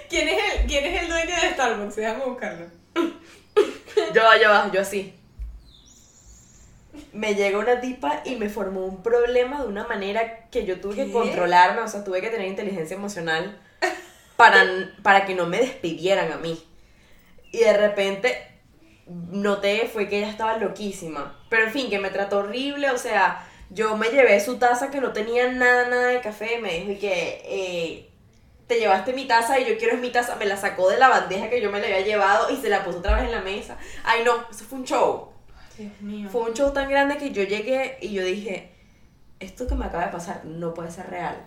¿Quién 0.08 0.28
es 0.28 0.38
el, 0.54 0.66
quién 0.66 0.84
es 0.84 1.02
el 1.02 1.08
dueño 1.08 1.34
de 1.42 1.50
Starbucks? 1.52 1.96
Déjame 1.96 2.24
buscarlo. 2.24 2.66
Yo 4.14 4.22
va, 4.22 4.36
yo 4.36 4.48
va, 4.48 4.70
yo 4.72 4.80
así. 4.80 5.12
Me 7.12 7.34
llega 7.34 7.58
una 7.58 7.80
tipa 7.80 8.22
y 8.24 8.36
me 8.36 8.48
formó 8.48 8.84
un 8.84 9.02
problema 9.02 9.62
de 9.62 9.68
una 9.68 9.86
manera 9.86 10.48
que 10.50 10.64
yo 10.64 10.80
tuve 10.80 10.96
¿Qué? 10.96 11.06
que 11.06 11.12
controlarme, 11.12 11.80
o 11.80 11.88
sea, 11.88 12.04
tuve 12.04 12.20
que 12.20 12.30
tener 12.30 12.46
inteligencia 12.46 12.96
emocional 12.96 13.58
para, 14.36 14.64
para 15.02 15.26
que 15.26 15.34
no 15.34 15.46
me 15.46 15.58
despidieran 15.58 16.32
a 16.32 16.36
mí. 16.36 16.62
Y 17.52 17.58
de 17.58 17.72
repente 17.76 18.36
noté 19.06 19.88
fue 19.92 20.08
que 20.08 20.18
ella 20.18 20.30
estaba 20.30 20.58
loquísima. 20.58 21.38
Pero 21.48 21.64
en 21.64 21.72
fin, 21.72 21.90
que 21.90 21.98
me 21.98 22.10
trató 22.10 22.38
horrible, 22.38 22.90
o 22.90 22.98
sea, 22.98 23.46
yo 23.70 23.96
me 23.96 24.08
llevé 24.08 24.40
su 24.40 24.58
taza 24.58 24.90
que 24.90 25.00
no 25.00 25.12
tenía 25.12 25.50
nada, 25.52 25.88
nada 25.88 26.06
de 26.08 26.20
café, 26.20 26.58
me 26.58 26.80
dijo 26.80 26.92
y 26.92 26.96
que 26.96 27.42
eh, 27.44 28.10
te 28.66 28.78
llevaste 28.78 29.12
mi 29.12 29.26
taza 29.26 29.58
y 29.60 29.66
yo 29.66 29.78
quiero 29.78 29.94
es 29.94 30.00
mi 30.00 30.10
taza, 30.10 30.36
me 30.36 30.46
la 30.46 30.56
sacó 30.56 30.88
de 30.90 30.98
la 30.98 31.08
bandeja 31.08 31.48
que 31.48 31.60
yo 31.60 31.70
me 31.70 31.80
la 31.80 31.86
había 31.86 32.00
llevado 32.00 32.50
y 32.50 32.56
se 32.56 32.68
la 32.68 32.84
puso 32.84 32.98
otra 32.98 33.16
vez 33.16 33.24
en 33.24 33.32
la 33.32 33.40
mesa. 33.40 33.76
Ay 34.04 34.22
no, 34.24 34.46
eso 34.50 34.64
fue 34.64 34.78
un 34.78 34.84
show. 34.84 35.32
Dios 35.78 36.00
mío. 36.00 36.28
Fue 36.30 36.42
un 36.42 36.54
show 36.54 36.72
tan 36.72 36.88
grande 36.88 37.16
que 37.18 37.30
yo 37.30 37.42
llegué 37.42 37.98
y 38.00 38.12
yo 38.12 38.24
dije, 38.24 38.72
esto 39.40 39.66
que 39.66 39.74
me 39.74 39.84
acaba 39.86 40.06
de 40.06 40.12
pasar 40.12 40.44
no 40.44 40.74
puede 40.74 40.90
ser 40.90 41.08
real. 41.10 41.46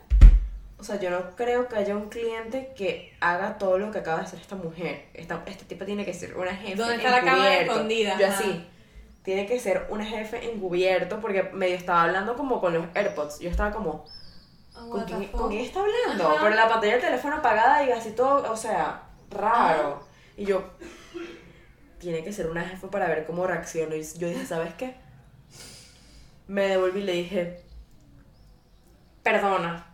O 0.77 0.83
sea, 0.83 0.97
yo 0.99 1.09
no 1.09 1.35
creo 1.35 1.67
que 1.67 1.75
haya 1.75 1.95
un 1.95 2.07
cliente 2.09 2.71
que 2.77 3.13
haga 3.19 3.57
todo 3.57 3.77
lo 3.77 3.91
que 3.91 3.97
acaba 3.99 4.19
de 4.19 4.25
hacer 4.25 4.39
esta 4.39 4.55
mujer. 4.55 5.07
Esta, 5.13 5.43
este 5.45 5.65
tipo 5.65 5.83
tiene 5.85 6.05
que 6.05 6.13
ser 6.13 6.37
una 6.37 6.55
jefe 6.55 6.75
¿Dónde 6.75 6.95
está 6.95 7.09
la 7.11 7.19
cámara 7.19 7.47
encubierto. 7.47 7.71
escondida? 7.73 8.17
Yo 8.17 8.27
Ajá. 8.27 8.37
así. 8.39 8.65
Tiene 9.23 9.45
que 9.45 9.59
ser 9.59 9.87
una 9.89 10.05
jefe 10.05 10.49
encubierto 10.51 11.19
porque 11.19 11.43
medio 11.43 11.75
estaba 11.75 12.03
hablando 12.03 12.35
como 12.35 12.61
con 12.61 12.73
los 12.73 12.85
AirPods. 12.95 13.39
Yo 13.39 13.49
estaba 13.49 13.71
como, 13.71 14.05
Oh, 14.81 14.89
¿con 14.91 15.03
quién? 15.03 15.25
¿con 15.25 15.49
quién 15.49 15.65
está 15.65 15.81
hablando? 15.81 16.29
Ajá. 16.29 16.37
Pero 16.43 16.55
la 16.55 16.69
pantalla 16.69 16.93
del 16.93 17.01
teléfono 17.01 17.35
apagada 17.35 17.83
y 17.83 17.91
así 17.91 18.11
todo, 18.11 18.49
o 18.49 18.55
sea, 18.55 19.01
raro. 19.29 20.01
Y 20.37 20.45
yo, 20.45 20.63
tiene 21.99 22.23
que 22.23 22.33
ser 22.33 22.49
una 22.49 22.63
jefe 22.63 22.87
para 22.87 23.07
ver 23.07 23.25
cómo 23.25 23.45
reacciono. 23.45 23.95
Y 23.95 24.03
yo 24.17 24.27
dije, 24.27 24.45
¿sabes 24.45 24.73
qué? 24.75 24.95
Me 26.47 26.67
devolví 26.67 27.01
y 27.01 27.03
le 27.03 27.13
dije, 27.13 27.61
perdona, 29.21 29.85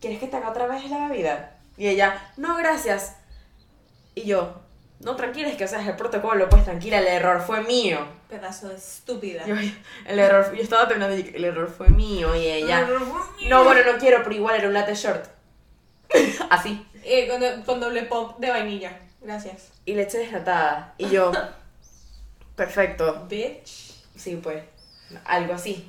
¿quieres 0.00 0.18
que 0.18 0.26
te 0.28 0.36
haga 0.36 0.50
otra 0.50 0.66
vez 0.66 0.88
la 0.88 1.08
bebida? 1.08 1.58
Y 1.76 1.88
ella, 1.88 2.32
no, 2.36 2.56
gracias. 2.56 3.16
Y 4.14 4.22
yo, 4.22 4.62
no, 5.00 5.14
tranquila, 5.16 5.48
es 5.48 5.56
que 5.56 5.64
o 5.64 5.68
sea, 5.68 5.82
es 5.82 5.88
el 5.88 5.96
protocolo, 5.96 6.48
pues 6.48 6.64
tranquila, 6.64 6.98
el 6.98 7.06
error 7.06 7.42
fue 7.42 7.62
mío. 7.62 7.98
Pedazo 8.30 8.68
de 8.68 8.76
estúpida. 8.76 9.44
Yo, 9.46 9.54
el 10.06 10.18
error, 10.18 10.54
yo 10.54 10.62
estaba 10.62 10.88
terminando 10.88 11.16
y 11.16 11.32
el 11.34 11.44
error 11.44 11.68
fue 11.68 11.88
mío. 11.90 12.34
Y 12.34 12.46
ella, 12.46 12.88
no, 13.48 13.64
bueno, 13.64 13.80
no 13.92 13.98
quiero, 13.98 14.22
pero 14.22 14.34
igual 14.34 14.56
era 14.56 14.68
un 14.68 14.74
latte 14.74 14.94
short. 14.94 15.26
Así. 16.50 16.86
Eh, 17.04 17.62
con 17.66 17.78
doble 17.78 18.02
pop 18.02 18.38
de 18.38 18.50
vainilla. 18.50 18.98
Gracias. 19.26 19.72
Y 19.84 19.94
leche 19.94 20.18
desnatada. 20.18 20.94
Y 20.98 21.08
yo, 21.10 21.32
perfecto. 22.54 23.26
Bitch. 23.28 23.94
Sí, 24.14 24.38
pues, 24.40 24.62
algo 25.24 25.54
así. 25.54 25.84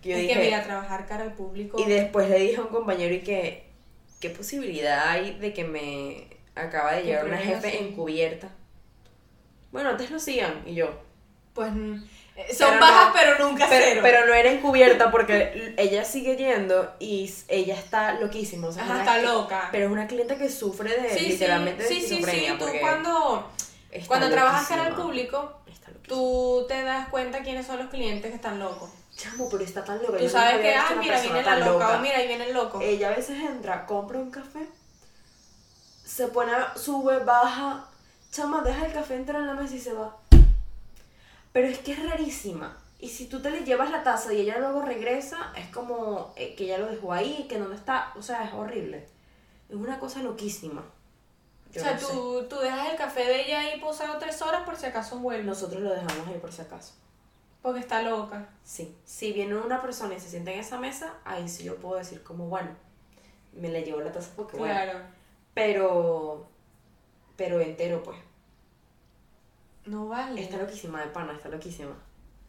Que 0.00 0.10
yo 0.10 0.14
es 0.14 0.22
dije, 0.22 0.34
que 0.34 0.40
mira, 0.46 0.62
trabajar 0.62 1.04
cara 1.06 1.24
al 1.24 1.32
público. 1.34 1.80
y 1.80 1.84
después 1.84 2.30
le 2.30 2.38
dije 2.38 2.56
a 2.58 2.62
un 2.62 2.68
compañero 2.68 3.12
y 3.12 3.22
que, 3.22 3.66
¿qué 4.20 4.30
posibilidad 4.30 5.08
hay 5.08 5.36
de 5.40 5.52
que 5.52 5.64
me 5.64 6.28
acaba 6.54 6.92
de 6.94 7.02
llegar 7.02 7.24
una 7.24 7.38
jefe 7.38 7.68
así. 7.68 7.76
encubierta? 7.78 8.50
Bueno, 9.72 9.90
antes 9.90 10.08
lo 10.10 10.18
hacían. 10.18 10.62
Y 10.64 10.74
yo, 10.74 11.02
Pues 11.54 11.72
mm, 11.72 12.04
son 12.56 12.68
Pero 12.70 12.80
bajas, 12.80 13.06
no- 13.08 13.12
pero 13.14 13.38
nunca 13.48 13.66
pero, 13.68 13.84
cero. 13.88 14.00
pero 14.02 14.26
no 14.26 14.34
era 14.34 14.50
encubierta 14.50 15.10
porque 15.10 15.74
ella 15.78 16.04
sigue 16.04 16.36
yendo 16.36 16.94
y 16.98 17.32
ella 17.48 17.74
está 17.74 18.14
loquísima. 18.14 18.68
O 18.68 18.72
sea, 18.72 18.84
Ajá, 18.84 18.98
está 18.98 19.18
loca. 19.22 19.68
Pero 19.72 19.86
es 19.86 19.92
una 19.92 20.06
clienta 20.06 20.36
que 20.36 20.48
sufre 20.50 21.00
de 21.00 21.10
sí, 21.18 21.28
literalmente 21.28 21.86
sí, 21.86 22.02
de 22.02 22.06
sí, 22.08 22.22
sí. 22.22 22.46
Tú 22.58 22.66
cuando, 22.80 23.50
cuando 24.06 24.30
trabajas 24.30 24.66
cara 24.68 24.86
al 24.86 24.94
público, 24.94 25.60
tú 26.06 26.66
te 26.68 26.82
das 26.82 27.08
cuenta 27.08 27.42
quiénes 27.42 27.66
son 27.66 27.78
los 27.78 27.88
clientes 27.88 28.30
que 28.30 28.36
están 28.36 28.58
locos. 28.58 28.90
Chamo, 29.16 29.48
pero 29.50 29.64
está 29.64 29.82
tan 29.82 29.98
loca. 30.02 30.18
Tú 30.18 30.24
yo 30.24 30.28
sabes 30.28 30.58
que, 30.60 30.74
ah, 30.74 30.94
mira, 30.98 31.18
viene 31.20 31.38
la 31.38 31.44
tan 31.44 31.60
loca, 31.60 31.96
o 31.96 32.00
mira, 32.00 32.18
ahí 32.18 32.26
viene 32.28 32.44
el 32.48 32.52
loco. 32.52 32.80
Ella 32.82 33.08
a 33.08 33.16
veces 33.16 33.38
entra, 33.42 33.86
compra 33.86 34.18
un 34.18 34.30
café, 34.30 34.66
se 36.04 36.28
pone, 36.28 36.52
sube, 36.76 37.18
baja. 37.20 37.86
chama, 38.30 38.60
deja 38.62 38.84
el 38.84 38.92
café 38.92 39.14
entrar 39.14 39.40
en 39.40 39.46
la 39.46 39.54
mesa 39.54 39.74
y 39.74 39.80
se 39.80 39.94
va. 39.94 40.14
Pero 41.56 41.68
es 41.68 41.78
que 41.78 41.92
es 41.92 42.06
rarísima. 42.06 42.76
Y 42.98 43.08
si 43.08 43.28
tú 43.28 43.40
te 43.40 43.50
le 43.50 43.64
llevas 43.64 43.90
la 43.90 44.02
taza 44.02 44.30
y 44.30 44.42
ella 44.42 44.58
luego 44.58 44.82
regresa, 44.82 45.54
es 45.56 45.66
como 45.68 46.34
eh, 46.36 46.54
que 46.54 46.64
ella 46.64 46.76
lo 46.76 46.86
dejó 46.86 47.14
ahí, 47.14 47.46
que 47.48 47.58
dónde 47.58 47.76
está. 47.76 48.12
O 48.14 48.20
sea, 48.20 48.44
es 48.44 48.52
horrible. 48.52 49.08
Es 49.70 49.74
una 49.74 49.98
cosa 49.98 50.22
loquísima. 50.22 50.84
Yo 51.72 51.80
o 51.80 51.84
sea, 51.84 51.94
no 51.94 51.98
sé. 51.98 52.12
tú, 52.12 52.46
tú 52.50 52.56
dejas 52.56 52.90
el 52.90 52.98
café 52.98 53.24
de 53.24 53.46
ella 53.46 53.60
ahí 53.60 53.80
posado 53.80 54.18
tres 54.18 54.42
horas 54.42 54.64
por 54.64 54.76
si 54.76 54.84
acaso 54.84 55.18
vuelve. 55.18 55.44
Nosotros 55.44 55.80
lo 55.80 55.94
dejamos 55.94 56.28
ahí 56.28 56.38
por 56.38 56.52
si 56.52 56.60
acaso. 56.60 56.92
Porque 57.62 57.80
está 57.80 58.02
loca. 58.02 58.50
Sí. 58.62 58.94
Si 59.06 59.32
viene 59.32 59.56
una 59.56 59.80
persona 59.80 60.14
y 60.14 60.20
se 60.20 60.28
sienta 60.28 60.52
en 60.52 60.60
esa 60.60 60.78
mesa, 60.78 61.14
ahí 61.24 61.48
sí 61.48 61.64
yo 61.64 61.76
puedo 61.76 61.96
decir 61.96 62.22
como, 62.22 62.48
bueno, 62.48 62.68
me 63.54 63.70
le 63.70 63.82
llevo 63.82 64.02
la 64.02 64.12
taza 64.12 64.28
porque 64.36 64.58
bueno. 64.58 64.74
Claro. 64.74 64.98
Pero, 65.54 66.48
pero 67.34 67.60
entero 67.60 68.02
pues. 68.02 68.25
No 69.86 70.08
vale. 70.08 70.42
Está 70.42 70.58
loquísima 70.58 71.00
de 71.00 71.06
pana, 71.08 71.32
está 71.32 71.48
loquísima. 71.48 71.94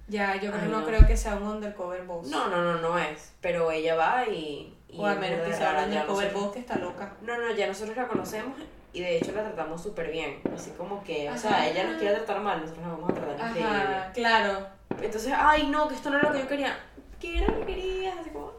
Ya, 0.08 0.36
yo 0.36 0.52
creo, 0.52 0.64
Ay, 0.64 0.70
no, 0.70 0.80
no. 0.82 0.86
creo 0.86 1.06
que 1.06 1.18
sea 1.18 1.36
un 1.36 1.44
undercover 1.44 2.04
boss. 2.04 2.28
No, 2.28 2.48
no, 2.50 2.64
no, 2.64 2.80
no 2.80 2.98
es. 2.98 3.34
Pero 3.42 3.70
ella 3.72 3.96
va 3.96 4.26
y... 4.26 4.74
y 4.88 4.98
o 5.00 5.06
al 5.06 5.20
menos 5.20 5.42
que 5.46 5.54
sea 5.54 5.78
un 5.78 5.84
undercover 5.86 6.34
boss 6.34 6.54
que 6.54 6.60
está 6.60 6.78
loca. 6.78 7.14
No, 7.22 7.38
no, 7.38 7.52
ya 7.54 7.68
nosotros 7.68 7.96
la 7.98 8.08
conocemos 8.08 8.58
y 8.94 9.02
de 9.02 9.18
hecho 9.18 9.34
la 9.34 9.44
tratamos 9.44 9.84
súper 9.84 10.10
bien. 10.12 10.40
Así 10.56 10.72
como 10.72 11.04
que, 11.04 11.28
o 11.28 11.32
Ajá. 11.32 11.38
sea, 11.40 11.70
ella 11.70 11.84
nos 11.84 11.98
quiere 11.98 12.16
tratar 12.16 12.40
mal, 12.42 12.62
nosotros 12.62 12.86
la 12.86 12.92
vamos 12.94 13.10
a 13.10 13.14
tratar 13.14 13.50
increíble. 13.50 13.76
Ajá, 13.76 14.12
claro. 14.14 14.68
Entonces, 15.02 15.34
ay, 15.36 15.68
no, 15.68 15.88
que 15.90 15.96
esto 15.96 16.10
no 16.10 16.18
era 16.18 16.30
lo 16.30 16.34
que 16.34 16.42
yo 16.44 16.48
quería. 16.48 16.80
¿Qué 17.20 17.38
era 17.40 17.48
lo 17.52 17.60
que 17.60 17.66
querías? 17.66 18.18
Así 18.20 18.30
como... 18.30 18.54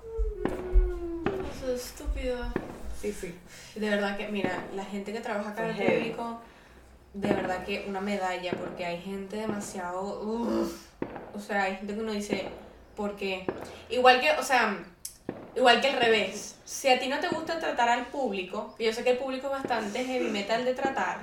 Eso 1.57 1.73
es 1.73 1.87
estúpido. 1.87 2.39
Sí, 3.01 3.13
sí. 3.13 3.35
De 3.75 3.89
verdad 3.89 4.17
que, 4.17 4.29
mira, 4.29 4.65
la 4.75 4.85
gente 4.85 5.13
que 5.13 5.21
trabaja 5.21 5.51
acá 5.51 5.69
en 5.71 5.77
el 5.77 5.93
público, 5.93 6.41
de 7.15 7.29
verdad 7.33 7.65
que 7.65 7.85
una 7.89 8.01
medalla, 8.01 8.53
porque 8.53 8.85
hay 8.85 9.01
gente 9.01 9.37
demasiado. 9.37 10.21
uf. 10.21 10.87
o 11.35 11.41
sea, 11.41 11.65
hay 11.65 11.77
gente 11.77 11.95
que 11.95 12.01
uno 12.01 12.13
dice, 12.13 12.49
¿por 12.97 13.17
qué? 13.17 13.47
Igual 13.89 14.21
que, 14.21 14.31
o 14.33 14.43
sea, 14.43 14.79
igual 15.57 15.81
que 15.81 15.89
al 15.89 16.01
revés. 16.01 16.57
Si 16.65 16.89
a 16.89 16.99
ti 16.99 17.09
no 17.09 17.19
te 17.19 17.29
gusta 17.29 17.59
tratar 17.59 17.89
al 17.89 18.07
público, 18.07 18.75
y 18.79 18.85
yo 18.85 18.93
sé 18.93 19.03
que 19.05 19.11
el 19.13 19.19
público 19.19 19.47
es 19.47 19.53
bastante 19.53 20.05
heavy 20.05 20.31
metal 20.31 20.65
de 20.65 20.75
tratar, 20.75 21.19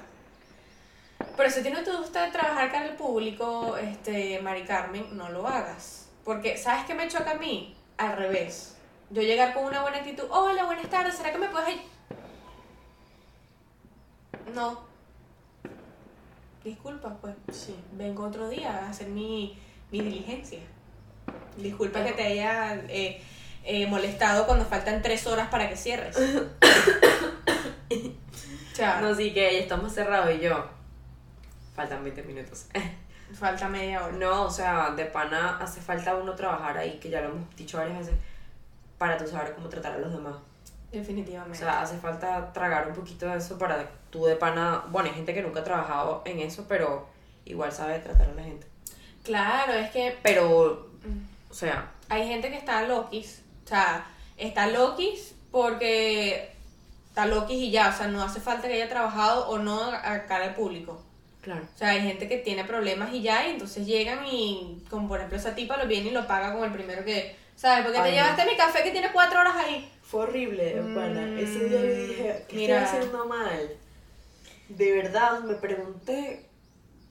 pero 1.38 1.50
si 1.50 1.60
a 1.60 1.64
ti 1.64 1.70
no 1.70 1.84
te 1.84 1.92
gusta 1.92 2.32
trabajar 2.32 2.72
con 2.72 2.84
el 2.84 2.96
público, 2.96 3.78
este, 3.78 4.40
Mari 4.42 4.64
Carmen, 4.64 5.16
no 5.18 5.30
lo 5.30 5.48
hagas. 5.48 6.10
Porque, 6.24 6.58
¿sabes 6.58 6.86
qué 6.86 6.94
me 6.94 7.08
choca 7.08 7.32
a 7.32 7.36
mí? 7.36 7.76
Al 7.98 8.18
revés. 8.18 8.78
Yo 9.10 9.22
llegar 9.22 9.54
con 9.54 9.66
una 9.66 9.82
buena 9.82 9.98
actitud, 9.98 10.26
hola, 10.30 10.66
buenas 10.66 10.90
tardes, 10.90 11.16
¿será 11.16 11.32
que 11.32 11.38
me 11.38 11.50
puedes 11.50 11.68
ay-?" 11.68 11.86
No. 14.54 14.95
Disculpa, 16.66 17.16
pues. 17.22 17.36
Sí. 17.52 17.76
Vengo 17.94 18.26
otro 18.26 18.50
día 18.50 18.72
a 18.72 18.90
hacer 18.90 19.08
mi, 19.08 19.56
mi 19.92 20.02
diligencia. 20.02 20.60
Disculpa 21.56 22.04
que 22.04 22.14
te 22.14 22.24
haya 22.24 22.74
eh, 22.90 23.22
eh, 23.64 23.86
molestado 23.86 24.48
cuando 24.48 24.66
faltan 24.66 25.04
tres 25.04 25.28
horas 25.28 25.48
para 25.50 25.70
que 25.70 25.78
cierres. 25.78 26.18
Chao. 28.74 29.00
No, 29.00 29.14
sí, 29.14 29.32
que 29.32 29.54
ya 29.54 29.60
estamos 29.60 29.94
cerrados 29.94 30.36
y 30.36 30.40
yo. 30.40 30.68
Faltan 31.76 32.04
20 32.04 32.24
minutos. 32.24 32.66
Falta 33.34 33.70
media 33.70 34.04
hora. 34.04 34.16
No, 34.18 34.44
o 34.46 34.52
sea, 34.52 34.92
de 34.92 35.06
pana 35.06 35.58
hace 35.60 35.82
falta 35.82 36.16
uno 36.16 36.34
trabajar 36.36 36.78
ahí, 36.78 37.00
que 37.00 37.10
ya 37.10 37.22
lo 37.22 37.30
hemos 37.30 37.56
dicho 37.56 37.78
varias 37.78 38.00
veces, 38.00 38.16
para 38.98 39.18
tú 39.18 39.28
saber 39.28 39.54
cómo 39.54 39.70
tratar 39.70 39.94
a 39.94 39.98
los 39.98 40.12
demás. 40.12 40.36
O 40.36 40.42
Definitivamente. 40.92 41.58
sea, 41.58 41.82
hace 41.82 41.98
falta 41.98 42.52
tragar 42.54 42.88
un 42.88 42.94
poquito 42.94 43.28
de 43.28 43.38
eso 43.38 43.58
para 43.58 43.88
tú 44.16 44.26
de 44.26 44.36
pana, 44.36 44.86
bueno, 44.90 45.10
hay 45.10 45.16
gente 45.16 45.34
que 45.34 45.42
nunca 45.42 45.60
ha 45.60 45.64
trabajado 45.64 46.22
en 46.26 46.40
eso, 46.40 46.66
pero 46.68 47.08
igual 47.46 47.72
sabe 47.72 48.00
tratar 48.00 48.30
a 48.30 48.34
la 48.34 48.44
gente. 48.44 48.68
claro, 49.24 49.74
es 49.74 49.90
que 49.92 50.18
Pero, 50.24 50.88
o 51.50 51.54
sea, 51.54 51.92
hay 52.10 52.28
gente 52.28 52.50
que 52.50 52.58
está 52.58 52.84
loquis. 52.84 53.42
O 53.66 53.68
sea, 53.68 54.06
está 54.38 54.68
loquis 54.68 55.36
porque 55.52 56.52
está 57.10 57.26
loquis 57.26 57.58
y 57.58 57.72
ya. 57.72 57.90
O 57.90 57.98
sea, 57.98 58.08
no 58.08 58.22
hace 58.24 58.40
falta 58.40 58.68
que 58.68 58.76
haya 58.76 58.90
trabajado 58.90 59.48
o 59.50 59.58
no 59.58 59.82
a 59.92 60.26
cara 60.26 60.46
al 60.46 60.56
público. 60.56 61.02
claro. 61.42 61.62
O 61.76 61.78
sea, 61.78 61.90
hay 61.90 62.02
gente 62.02 62.28
que 62.30 62.38
tiene 62.38 62.64
problemas 62.66 63.14
y 63.14 63.22
ya, 63.22 63.48
y 63.48 63.52
entonces 63.52 63.86
llegan 63.86 64.26
y, 64.26 64.84
como 64.90 65.08
por 65.08 65.18
ejemplo 65.20 65.38
esa 65.38 65.56
tipa, 65.56 65.78
lo 65.78 65.88
viene 65.88 66.10
y 66.10 66.12
lo 66.12 66.28
paga 66.28 66.54
con 66.54 66.64
el 66.64 66.72
primero 66.72 67.04
que, 67.06 67.36
¿sabes? 67.56 67.84
Porque 67.86 68.00
te 68.00 68.04
Ay, 68.04 68.12
no. 68.12 68.18
llevaste 68.18 68.46
mi 68.52 68.56
café 68.58 68.84
que 68.84 68.92
tiene 68.92 69.12
cuatro 69.12 69.40
horas 69.40 69.56
ahí. 69.56 69.92
Fue 70.04 70.22
horrible, 70.22 70.82
Mm, 70.82 70.96
pana. 70.96 71.40
Ese 71.40 71.68
día 71.70 71.82
yo 71.82 72.08
dije, 72.08 72.46
¿qué 72.48 72.56
mira. 72.58 72.84
estoy 72.84 73.00
haciendo 73.00 73.26
mal? 73.26 73.72
De 74.70 74.92
verdad, 74.94 75.42
me 75.42 75.56
pregunté 75.56 76.46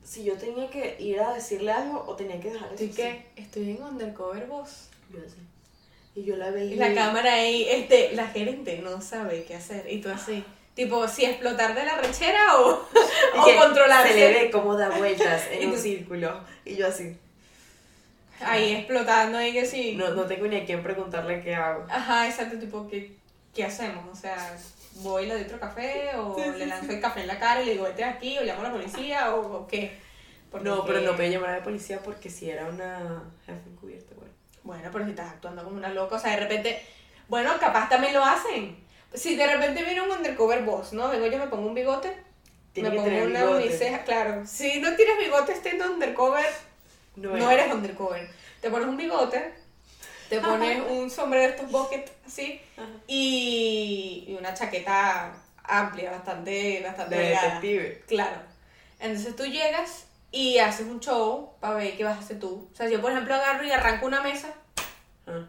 si 0.04 0.24
yo 0.24 0.36
tenía 0.36 0.68
que 0.70 0.96
ir 1.00 1.20
a 1.20 1.32
decirle 1.34 1.72
algo 1.72 2.04
o 2.06 2.14
tenía 2.16 2.40
que 2.40 2.50
dejar 2.50 2.72
eso 2.74 2.84
así. 2.84 2.92
que, 2.92 3.26
estoy 3.36 3.70
en 3.70 3.82
undercover 3.82 4.46
boss. 4.46 4.88
Yo 5.10 5.20
así. 5.24 5.36
Y 6.14 6.24
yo 6.24 6.36
la 6.36 6.48
Y 6.50 6.52
veía. 6.52 6.88
la 6.88 6.94
cámara 6.94 7.32
ahí, 7.34 7.66
este, 7.68 8.12
la 8.14 8.28
gerente 8.28 8.78
no 8.78 9.00
sabe 9.00 9.44
qué 9.44 9.54
hacer. 9.56 9.90
Y 9.90 10.00
tú 10.00 10.10
así, 10.10 10.44
tipo, 10.74 11.08
si 11.08 11.24
explotar 11.24 11.74
de 11.74 11.84
la 11.84 11.96
rechera 11.98 12.60
o, 12.60 12.86
Y 13.48 13.50
o 13.52 13.58
controlarse. 13.58 14.12
Se 14.12 14.18
le 14.18 14.44
ve 14.44 14.50
cómo 14.50 14.76
da 14.76 14.90
vueltas 14.90 15.42
Y 15.52 15.64
en 15.64 15.70
un 15.70 15.78
círculo. 15.78 16.40
Y 16.64 16.76
yo 16.76 16.86
así. 16.86 17.16
Ahí 18.40 18.72
explotando 18.74 19.38
ahí 19.38 19.52
que 19.52 19.64
sí. 19.64 19.94
No, 19.96 20.10
no 20.10 20.24
tengo 20.26 20.46
ni 20.46 20.56
a 20.56 20.64
quién 20.64 20.82
preguntarle 20.82 21.42
qué 21.42 21.54
hago. 21.54 21.86
Ajá, 21.88 22.26
exacto, 22.28 22.58
tipo, 22.58 22.86
¿qué, 22.88 23.16
¿qué 23.54 23.64
hacemos? 23.64 24.04
O 24.12 24.20
sea, 24.20 24.56
voy 24.96 25.24
y 25.24 25.26
le 25.26 25.34
doy 25.34 25.42
otro 25.44 25.60
café 25.60 26.10
o 26.16 26.34
Sí, 26.36 26.42
le 26.58 26.66
lanzo 26.66 26.92
el 26.92 27.00
café 27.00 27.20
en 27.22 27.26
la 27.26 27.38
cara 27.38 27.62
y 27.62 27.66
le 27.66 27.72
digo, 27.72 27.84
vete 27.84 28.04
aquí 28.04 28.38
o 28.38 28.42
llamo 28.42 28.60
a 28.60 28.64
la 28.64 28.72
policía 28.72 29.34
o, 29.34 29.56
o 29.58 29.66
qué. 29.66 29.98
Porque 30.50 30.68
No, 30.68 30.84
pero 30.84 31.00
no 31.00 31.12
podía 31.16 31.30
llamar 31.30 31.50
a 31.50 31.58
la 31.58 31.64
policía 31.64 32.00
porque 32.02 32.30
si 32.30 32.48
era 32.50 32.66
una 32.66 33.24
jefa 33.44 33.58
encubierta, 33.68 34.14
bueno. 34.16 34.32
Bueno, 34.62 34.88
pero 34.92 35.04
si 35.04 35.10
estás 35.10 35.32
actuando 35.32 35.62
como 35.64 35.76
una 35.76 35.90
loca, 35.90 36.16
o 36.16 36.18
sea, 36.18 36.30
de 36.30 36.40
repente, 36.40 36.80
bueno, 37.28 37.52
capaz 37.60 37.88
también 37.88 38.14
lo 38.14 38.24
hacen. 38.24 38.82
Si 39.12 39.36
de 39.36 39.46
repente 39.46 39.82
viene 39.84 40.00
un 40.00 40.10
undercover 40.10 40.62
boss, 40.62 40.92
¿no? 40.92 41.08
Vengo 41.08 41.26
yo, 41.26 41.38
me 41.38 41.48
pongo 41.48 41.66
un 41.68 41.74
bigote, 41.74 42.16
Tiene 42.72 42.90
me 42.90 42.96
pongo 42.96 43.08
una 43.08 43.44
bigote. 43.44 43.66
uniceja, 43.66 44.04
claro. 44.04 44.42
Si 44.46 44.80
no 44.80 44.94
tienes 44.96 45.18
bigote 45.18 45.52
estando 45.52 45.92
undercover, 45.92 46.46
No, 47.16 47.36
no, 47.36 47.50
eres 47.50 47.72
undercover. 47.72 48.28
Te 48.60 48.70
pones 48.70 48.88
un 48.88 48.96
bigote, 48.96 49.52
te 50.28 50.40
pones 50.40 50.82
un 50.88 51.10
sombrero 51.10 51.44
de 51.44 51.50
estos 51.56 51.70
bucket 51.70 52.10
así 52.26 52.60
y, 53.06 54.24
y 54.28 54.36
una 54.38 54.54
chaqueta 54.54 55.32
amplia, 55.62 56.10
bastante, 56.10 56.82
bastante 56.82 57.14
De 57.16 57.28
detective. 57.30 58.04
Claro. 58.06 58.36
Entonces 59.00 59.36
tú 59.36 59.44
llegas 59.44 60.06
y 60.30 60.58
haces 60.58 60.86
un 60.86 61.00
show 61.00 61.52
para 61.60 61.74
ver 61.76 61.96
qué 61.96 62.04
vas 62.04 62.16
a 62.16 62.20
hacer 62.20 62.40
tú. 62.40 62.68
O 62.72 62.76
sea, 62.76 62.86
si 62.86 62.92
yo 62.94 63.00
por 63.00 63.12
ejemplo 63.12 63.34
agarro 63.34 63.64
y 63.64 63.70
arranco 63.70 64.06
una 64.06 64.20
mesa 64.22 64.52
Ah. 65.26 65.46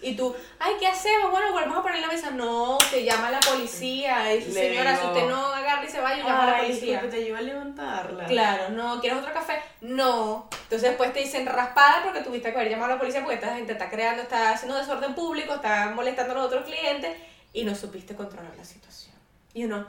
y 0.00 0.16
tú, 0.16 0.34
ay, 0.58 0.72
¿qué 0.80 0.86
hacemos? 0.86 1.30
Bueno, 1.30 1.52
volvemos 1.52 1.76
a 1.78 1.82
poner 1.82 2.00
la 2.00 2.06
mesa. 2.08 2.30
No, 2.30 2.78
te 2.90 3.04
llama 3.04 3.30
la 3.30 3.40
policía. 3.40 4.24
Dice, 4.24 4.50
señora, 4.52 4.98
si 4.98 5.06
usted 5.06 5.26
no 5.28 5.51
agarra 5.82 5.88
y 5.88 5.90
se 5.90 6.00
va, 6.00 6.16
yo 6.16 6.24
llamo 6.24 6.42
a 6.42 6.46
la 6.46 6.58
policía. 6.58 6.92
disculpe, 6.92 7.16
te 7.16 7.24
ayuda 7.24 7.38
a 7.38 7.42
levantarla. 7.42 8.24
Claro, 8.26 8.68
no, 8.70 9.00
¿quieres 9.00 9.18
otro 9.18 9.32
café? 9.32 9.54
No. 9.80 10.48
Entonces 10.64 10.90
después 10.90 11.12
te 11.12 11.20
dicen 11.20 11.46
raspada 11.46 12.02
porque 12.04 12.20
tuviste 12.20 12.50
que 12.50 12.58
haber 12.58 12.70
llamado 12.70 12.92
a 12.92 12.94
la 12.94 13.00
policía 13.00 13.20
porque 13.20 13.36
esta 13.36 13.54
gente 13.54 13.72
está 13.72 13.90
creando, 13.90 14.22
está 14.22 14.52
haciendo 14.52 14.76
desorden 14.76 15.14
público, 15.14 15.54
está 15.54 15.90
molestando 15.94 16.32
a 16.32 16.36
los 16.36 16.46
otros 16.46 16.64
clientes 16.64 17.16
y 17.52 17.64
no 17.64 17.74
supiste 17.74 18.14
controlar 18.14 18.56
la 18.56 18.64
situación. 18.64 19.14
Y 19.54 19.64
uno, 19.64 19.86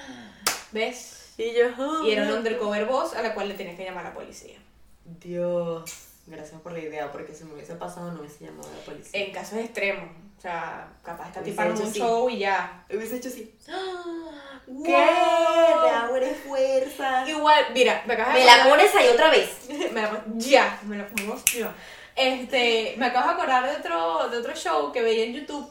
¿ves? 0.72 1.34
Y 1.38 1.54
yo, 1.54 1.68
ah, 1.78 2.02
Y 2.04 2.10
era 2.10 2.24
un 2.24 2.32
undercover 2.32 2.84
boss 2.84 3.14
a 3.14 3.22
la 3.22 3.34
cual 3.34 3.48
le 3.48 3.54
tenías 3.54 3.76
que 3.76 3.84
llamar 3.84 4.06
a 4.06 4.08
la 4.10 4.14
policía. 4.14 4.58
Dios. 5.04 6.09
Gracias 6.30 6.60
por 6.60 6.72
la 6.72 6.78
idea, 6.78 7.10
porque 7.10 7.34
si 7.34 7.44
me 7.44 7.54
hubiese 7.54 7.74
pasado 7.74 8.12
no 8.12 8.20
hubiese 8.20 8.44
llamado 8.44 8.68
a 8.70 8.76
la 8.78 8.84
policía. 8.84 9.20
En 9.20 9.32
casos 9.32 9.58
extremos. 9.58 10.08
O 10.38 10.40
sea, 10.40 10.88
capaz 11.02 11.30
Hubiese 11.30 11.50
tipa 11.50 11.66
un 11.66 11.92
show 11.92 12.30
y 12.30 12.38
ya. 12.38 12.84
Hubiese 12.88 13.16
hecho 13.16 13.28
así. 13.28 13.54
¡Wow! 14.66 14.84
¿Qué? 14.84 16.20
De 16.20 16.34
fuerza. 16.34 17.28
Igual, 17.28 17.64
mira, 17.74 18.02
me 18.06 18.14
acabas 18.14 18.34
de 18.34 18.40
Me 18.40 18.46
la 18.46 18.64
pones 18.68 18.94
ahí 18.94 19.08
otra 19.08 19.30
vez. 19.30 19.68
me 19.92 20.02
la 20.02 20.10
pon- 20.10 20.38
ya, 20.38 20.78
me 20.84 20.96
la 20.96 21.06
pongo 21.08 21.36
ya. 21.52 21.74
Este, 22.14 22.94
me 22.96 23.06
acabo 23.06 23.28
de 23.28 23.34
acordar 23.34 23.68
de 23.68 23.76
otro, 23.76 24.28
de 24.28 24.38
otro 24.38 24.54
show 24.54 24.92
que 24.92 25.02
veía 25.02 25.24
en 25.24 25.34
YouTube, 25.34 25.68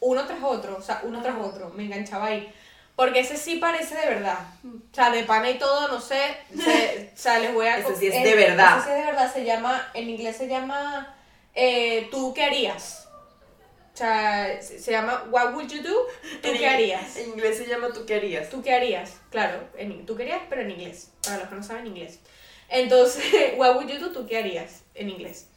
uno 0.00 0.24
tras 0.26 0.42
otro, 0.42 0.76
o 0.76 0.82
sea, 0.82 1.00
uno 1.04 1.20
tras 1.22 1.36
otro, 1.38 1.70
me 1.70 1.84
enganchaba 1.84 2.26
ahí. 2.26 2.52
Porque 2.96 3.20
ese 3.20 3.36
sí 3.36 3.56
parece 3.56 3.94
de 3.96 4.06
verdad. 4.06 4.38
O 4.64 4.94
sea, 4.94 5.10
de 5.10 5.22
pana 5.24 5.50
y 5.50 5.58
todo, 5.58 5.88
no 5.88 6.00
sé. 6.00 6.36
se- 6.54 7.10
o 7.14 7.16
sea, 7.18 7.38
les 7.38 7.52
voy 7.54 7.66
a. 7.66 7.78
Ese 7.78 7.96
sí 7.96 8.06
es 8.08 8.22
de 8.22 8.34
verdad. 8.34 8.78
Ese 8.78 8.84
sí 8.86 8.90
es 8.90 8.96
de 8.98 9.04
verdad. 9.06 9.32
Se 9.32 9.44
llama, 9.44 9.90
en 9.94 10.10
inglés 10.10 10.36
se 10.36 10.48
llama 10.48 11.16
eh, 11.54 12.08
¿Tú 12.10 12.32
qué 12.34 12.44
harías? 12.44 13.08
O 13.94 13.96
sea, 13.96 14.60
se, 14.62 14.90
llama 14.90 15.24
What 15.30 15.52
would 15.54 15.68
you 15.70 15.82
do? 15.82 16.06
¿Tú 16.40 16.48
En 16.48 16.58
qué 16.58 16.66
harías? 16.66 17.16
En 17.16 17.30
inglés 17.30 17.58
se 17.58 17.66
llama 17.66 17.88
tú 17.92 18.06
qué 18.06 18.14
harías. 18.14 18.48
¿Tú 18.48 18.62
qué 18.62 18.74
harías? 18.74 19.18
Claro, 19.30 19.68
en, 19.76 20.06
tú 20.06 20.16
querías, 20.16 20.40
pero 20.48 20.62
en 20.62 20.70
inglés. 20.70 21.10
Para 21.22 21.38
los 21.38 21.48
que 21.48 21.54
no 21.56 21.62
saben 21.62 21.86
inglés. 21.86 22.18
Entonces, 22.70 23.24
what 23.56 23.76
would 23.76 23.88
you 23.88 23.98
do? 23.98 24.10
¿Tú 24.10 24.26
qué 24.26 24.38
harías? 24.38 24.82
En 24.94 25.10
inglés. 25.10 25.48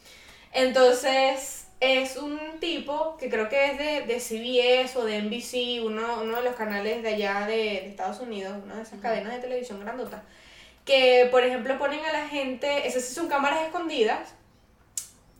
Entonces, 0.52 1.65
es 1.80 2.18
un 2.18 2.60
tipo 2.60 3.18
que 3.18 3.30
creo 3.30 3.50
que 3.50 3.72
es 3.72 3.78
de, 3.78 4.02
de 4.06 4.20
CBS 4.20 4.98
o 4.98 5.06
de 5.06 5.22
NBC, 5.22 5.86
uno, 5.86 6.22
uno 6.22 6.38
de 6.38 6.44
los 6.44 6.56
canales 6.56 7.04
de 7.04 7.10
allá 7.10 7.46
de, 7.46 7.56
de 7.56 7.90
Estados 7.90 8.20
Unidos, 8.20 8.54
una 8.64 8.76
de 8.76 8.84
esas 8.84 9.00
cadenas 9.02 9.34
de 9.34 9.40
televisión 9.40 9.80
grandota, 9.80 10.24
que 10.86 11.28
por 11.32 11.44
ejemplo 11.44 11.78
ponen 11.78 12.04
a 12.06 12.12
la 12.12 12.28
gente, 12.28 12.88
esas 12.88 13.04
sí 13.04 13.14
son 13.14 13.28
cámaras 13.28 13.64
escondidas, 13.64 14.34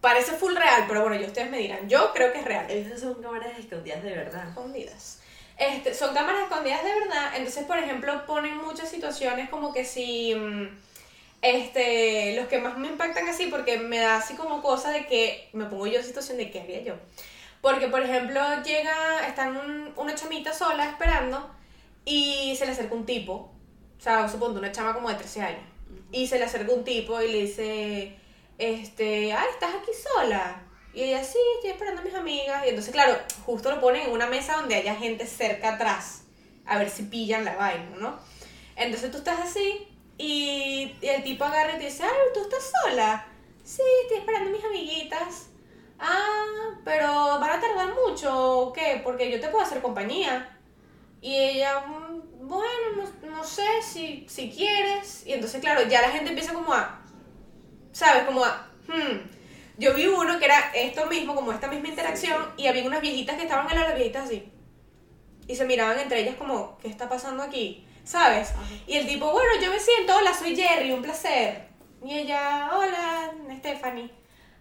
parece 0.02 0.34
full 0.34 0.56
real, 0.56 0.86
pero 0.88 1.02
bueno, 1.02 1.16
yo 1.16 1.28
ustedes 1.28 1.50
me 1.50 1.58
dirán, 1.58 1.88
yo 1.90 2.14
creo 2.14 2.32
que 2.32 2.40
es 2.40 2.46
real. 2.46 2.70
Esas 2.70 3.02
son 3.02 3.16
cámaras 3.16 3.58
escondidas 3.58 4.04
de 4.04 4.12
verdad. 4.12 4.50
Escondidas. 4.50 5.22
Este, 5.58 5.94
son 5.94 6.14
cámaras 6.14 6.44
escondidas 6.44 6.84
de 6.84 6.94
verdad, 7.00 7.32
entonces 7.38 7.64
por 7.64 7.78
ejemplo 7.78 8.26
ponen 8.26 8.58
muchas 8.58 8.90
situaciones 8.90 9.50
como 9.50 9.74
que 9.74 9.86
si... 9.86 10.36
mm, 10.36 10.68
este, 11.42 12.36
los 12.36 12.48
que 12.48 12.60
más 12.60 12.78
me 12.78 12.88
impactan 12.88 13.28
así, 13.30 13.48
porque 13.48 13.78
me 13.78 14.00
da 14.00 14.18
así 14.18 14.36
como 14.36 14.62
cosa 14.62 14.92
de 14.92 15.06
que 15.06 15.50
me 15.54 15.66
pongo 15.66 15.88
yo 15.88 16.00
en 16.00 16.06
situación 16.06 16.38
de 16.38 16.50
qué 16.52 16.62
haría 16.62 16.82
yo. 16.82 16.96
Porque, 17.62 17.88
por 17.88 18.02
ejemplo, 18.02 18.40
llega, 18.64 19.28
están 19.28 19.56
un- 19.58 19.94
una 19.96 20.16
chamita 20.16 20.54
sola 20.54 20.86
esperando 20.90 21.50
y 22.04 22.56
se 22.58 22.66
le 22.66 22.72
acerca 22.74 22.94
un 22.96 23.06
tipo, 23.06 23.34
o 23.98 24.02
sea, 24.02 24.28
supongo 24.30 24.60
una 24.60 24.72
chama 24.72 24.94
como 24.94 25.10
de 25.10 25.16
13 25.16 25.42
años, 25.42 25.64
y 26.12 26.28
se 26.28 26.38
le 26.38 26.46
acerca 26.46 26.72
un 26.74 26.84
tipo 26.84 27.22
y 27.22 27.32
le 27.32 27.42
dice, 27.42 28.16
este, 28.58 29.34
ay, 29.34 29.48
¿estás 29.52 29.72
aquí 29.76 29.92
sola? 30.16 30.62
Y 30.94 31.04
ella, 31.04 31.24
sí, 31.24 31.38
estoy 31.56 31.72
esperando 31.72 32.02
a 32.02 32.06
mis 32.06 32.14
amigas. 32.14 32.64
Y 32.66 32.70
entonces, 32.70 32.94
claro, 32.94 33.18
justo 33.46 33.70
lo 33.70 33.82
ponen 33.82 34.04
en 34.04 34.12
una 34.12 34.28
mesa 34.28 34.56
donde 34.56 34.76
haya 34.76 34.96
gente 34.96 35.26
cerca 35.28 35.74
atrás, 35.74 36.24
a 36.66 36.78
ver 36.78 36.90
si 36.90 37.04
pillan 37.04 37.44
la 37.44 37.56
vaina, 37.58 37.90
¿no? 38.00 38.18
Entonces 38.78 39.12
tú 39.12 39.18
estás 39.18 39.40
así 39.42 39.85
y, 40.18 40.96
y 41.02 41.08
el 41.08 41.24
tipo 41.24 41.44
agarra 41.46 41.76
y 41.76 41.80
te 41.80 41.86
dice, 41.86 42.04
ay, 42.04 42.10
¿tú 42.34 42.42
estás 42.42 42.72
sola? 42.84 43.26
Sí, 43.64 43.82
estoy 44.04 44.18
esperando 44.20 44.50
a 44.50 44.54
mis 44.54 44.64
amiguitas. 44.66 45.48
Ah, 46.00 46.72
pero 46.84 47.40
van 47.40 47.52
a 47.52 47.62
tardar 47.62 47.94
mucho, 47.96 48.60
¿o 48.60 48.74
qué? 48.74 49.02
Porque 49.04 49.32
yo 49.32 49.40
te 49.40 49.48
puedo 49.50 49.64
hacer 49.64 49.82
compañía. 49.82 50.58
Y 51.22 51.36
ella, 51.36 51.80
"Mm, 51.88 52.48
bueno, 52.48 52.68
no, 53.24 53.30
no 53.30 53.44
sé 53.44 53.66
si, 53.82 54.26
si 54.30 54.50
quieres. 54.52 55.26
Y 55.26 55.34
entonces, 55.34 55.62
claro, 55.62 55.88
ya 55.88 56.02
la 56.02 56.10
gente 56.12 56.30
empieza 56.30 56.54
como 56.54 56.74
a, 56.74 57.02
¿sabes? 57.92 58.24
Como 58.26 58.44
a, 58.46 58.70
hmm. 58.88 59.30
Yo 59.78 59.94
vi 59.94 60.08
uno 60.08 60.40
que 60.40 60.46
era 60.46 60.72
esto 60.74 61.06
mismo, 61.08 61.36
como 61.36 61.52
esta 61.52 61.68
misma 61.68 61.90
interacción, 61.90 62.54
y 62.58 62.68
había 62.68 62.86
unas 62.86 63.02
viejitas 63.02 63.36
que 63.36 63.44
estaban 63.44 63.70
en 63.70 63.80
las 63.82 63.96
viejitas 63.96 64.26
así. 64.26 64.52
Y 65.48 65.56
se 65.56 65.66
miraban 65.66 66.00
entre 66.00 66.22
ellas 66.22 66.36
como, 66.36 66.78
¿qué 66.80 66.88
está 66.88 67.10
pasando 67.10 67.44
aquí? 67.44 67.85
¿Sabes? 68.06 68.54
Y 68.88 68.98
el 68.98 69.08
tipo, 69.08 69.32
bueno, 69.32 69.50
yo 69.62 69.70
me 69.72 69.80
siento, 69.80 70.16
hola, 70.16 70.34
soy 70.34 70.56
Jerry, 70.56 70.92
un 70.92 71.02
placer. 71.02 71.68
Y 72.04 72.20
ella, 72.20 72.70
hola, 72.74 73.32
Stephanie. 73.58 74.10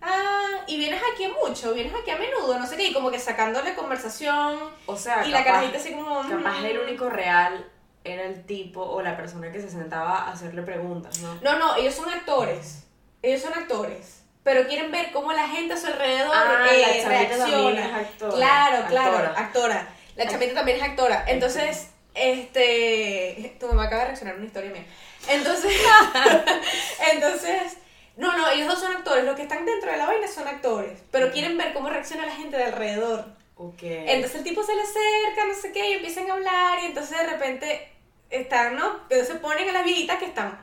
Ah, 0.00 0.62
y 0.66 0.76
vienes 0.78 1.00
aquí 1.12 1.28
mucho, 1.28 1.72
vienes 1.74 1.92
aquí 1.94 2.10
a 2.10 2.16
menudo, 2.16 2.58
no 2.58 2.66
sé 2.66 2.76
qué, 2.76 2.88
y 2.88 2.92
como 2.92 3.10
que 3.10 3.18
sacándole 3.18 3.74
conversación. 3.74 4.58
O 4.86 4.96
sea, 4.96 5.26
y 5.26 5.30
la 5.30 5.38
capaz- 5.38 5.44
carajita 5.60 5.78
así 5.78 5.92
como. 5.92 6.20
Capaz 6.28 6.60
mm. 6.60 6.64
el 6.66 6.78
único 6.80 7.08
real 7.10 7.70
era 8.02 8.24
el 8.24 8.44
tipo 8.44 8.82
o 8.82 9.00
la 9.02 9.16
persona 9.16 9.50
que 9.52 9.60
se 9.60 9.70
sentaba 9.70 10.18
a 10.18 10.32
hacerle 10.32 10.62
preguntas, 10.62 11.18
¿no? 11.20 11.34
No, 11.42 11.58
no, 11.58 11.76
ellos 11.76 11.94
son 11.94 12.08
actores. 12.10 12.86
Ellos 13.22 13.40
son 13.42 13.54
actores. 13.54 14.22
Pero 14.42 14.66
quieren 14.68 14.90
ver 14.92 15.10
cómo 15.10 15.32
la 15.32 15.48
gente 15.48 15.72
a 15.72 15.76
su 15.78 15.86
alrededor 15.86 16.34
Ah, 16.34 16.66
eh, 16.70 16.80
la 16.98 17.02
también 17.02 17.08
reacciona. 17.08 17.80
es 17.86 18.06
actora, 18.06 18.34
Claro, 18.34 18.86
claro, 18.88 19.16
actora. 19.16 19.34
actora. 19.40 19.88
La 20.16 20.28
chamita 20.28 20.54
también 20.54 20.76
es 20.78 20.82
actora. 20.82 21.24
Entonces, 21.28 21.93
este. 22.14 23.56
Tu 23.58 23.66
mamá 23.66 23.84
acaba 23.84 24.02
de 24.02 24.06
reaccionar 24.08 24.34
a 24.34 24.38
una 24.38 24.46
historia 24.46 24.70
mía. 24.70 24.86
Entonces. 25.28 25.72
entonces. 27.12 27.78
No, 28.16 28.36
no, 28.36 28.48
ellos 28.50 28.68
dos 28.68 28.78
son 28.78 28.92
actores. 28.92 29.24
Los 29.24 29.34
que 29.34 29.42
están 29.42 29.66
dentro 29.66 29.90
de 29.90 29.96
la 29.96 30.06
vaina 30.06 30.28
son 30.28 30.46
actores. 30.46 31.00
Pero 31.10 31.32
quieren 31.32 31.58
ver 31.58 31.72
cómo 31.72 31.90
reacciona 31.90 32.26
la 32.26 32.36
gente 32.36 32.56
de 32.56 32.64
alrededor. 32.64 33.26
Ok. 33.56 33.82
Entonces 33.82 34.38
el 34.38 34.44
tipo 34.44 34.62
se 34.62 34.74
le 34.74 34.82
acerca, 34.82 35.46
no 35.46 35.54
sé 35.54 35.72
qué, 35.72 35.90
y 35.90 35.92
empiezan 35.94 36.30
a 36.30 36.34
hablar, 36.34 36.78
y 36.82 36.86
entonces 36.86 37.16
de 37.18 37.26
repente 37.26 37.88
están, 38.30 38.76
¿no? 38.76 39.00
Entonces 39.08 39.36
ponen 39.38 39.68
a 39.68 39.72
las 39.72 39.84
viejitas 39.84 40.18
que 40.18 40.26
están 40.26 40.58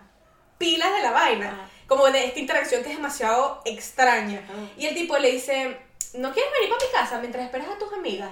pilas 0.57 0.93
de 0.93 1.01
la 1.01 1.11
vaina, 1.11 1.47
Ajá. 1.47 1.69
como 1.87 2.11
de 2.11 2.25
esta 2.25 2.39
interacción 2.39 2.83
que 2.83 2.91
es 2.91 2.97
demasiado 2.97 3.61
extraña. 3.65 4.39
Ajá. 4.43 4.53
Y 4.77 4.87
el 4.87 4.93
tipo 4.93 5.17
le 5.17 5.31
dice, 5.31 5.77
¿no 6.13 6.33
quieres 6.33 6.51
venir 6.53 6.69
para 6.69 6.85
mi 6.85 6.91
casa 6.91 7.19
mientras 7.19 7.45
esperas 7.45 7.69
a 7.69 7.77
tus 7.77 7.91
amigas? 7.93 8.29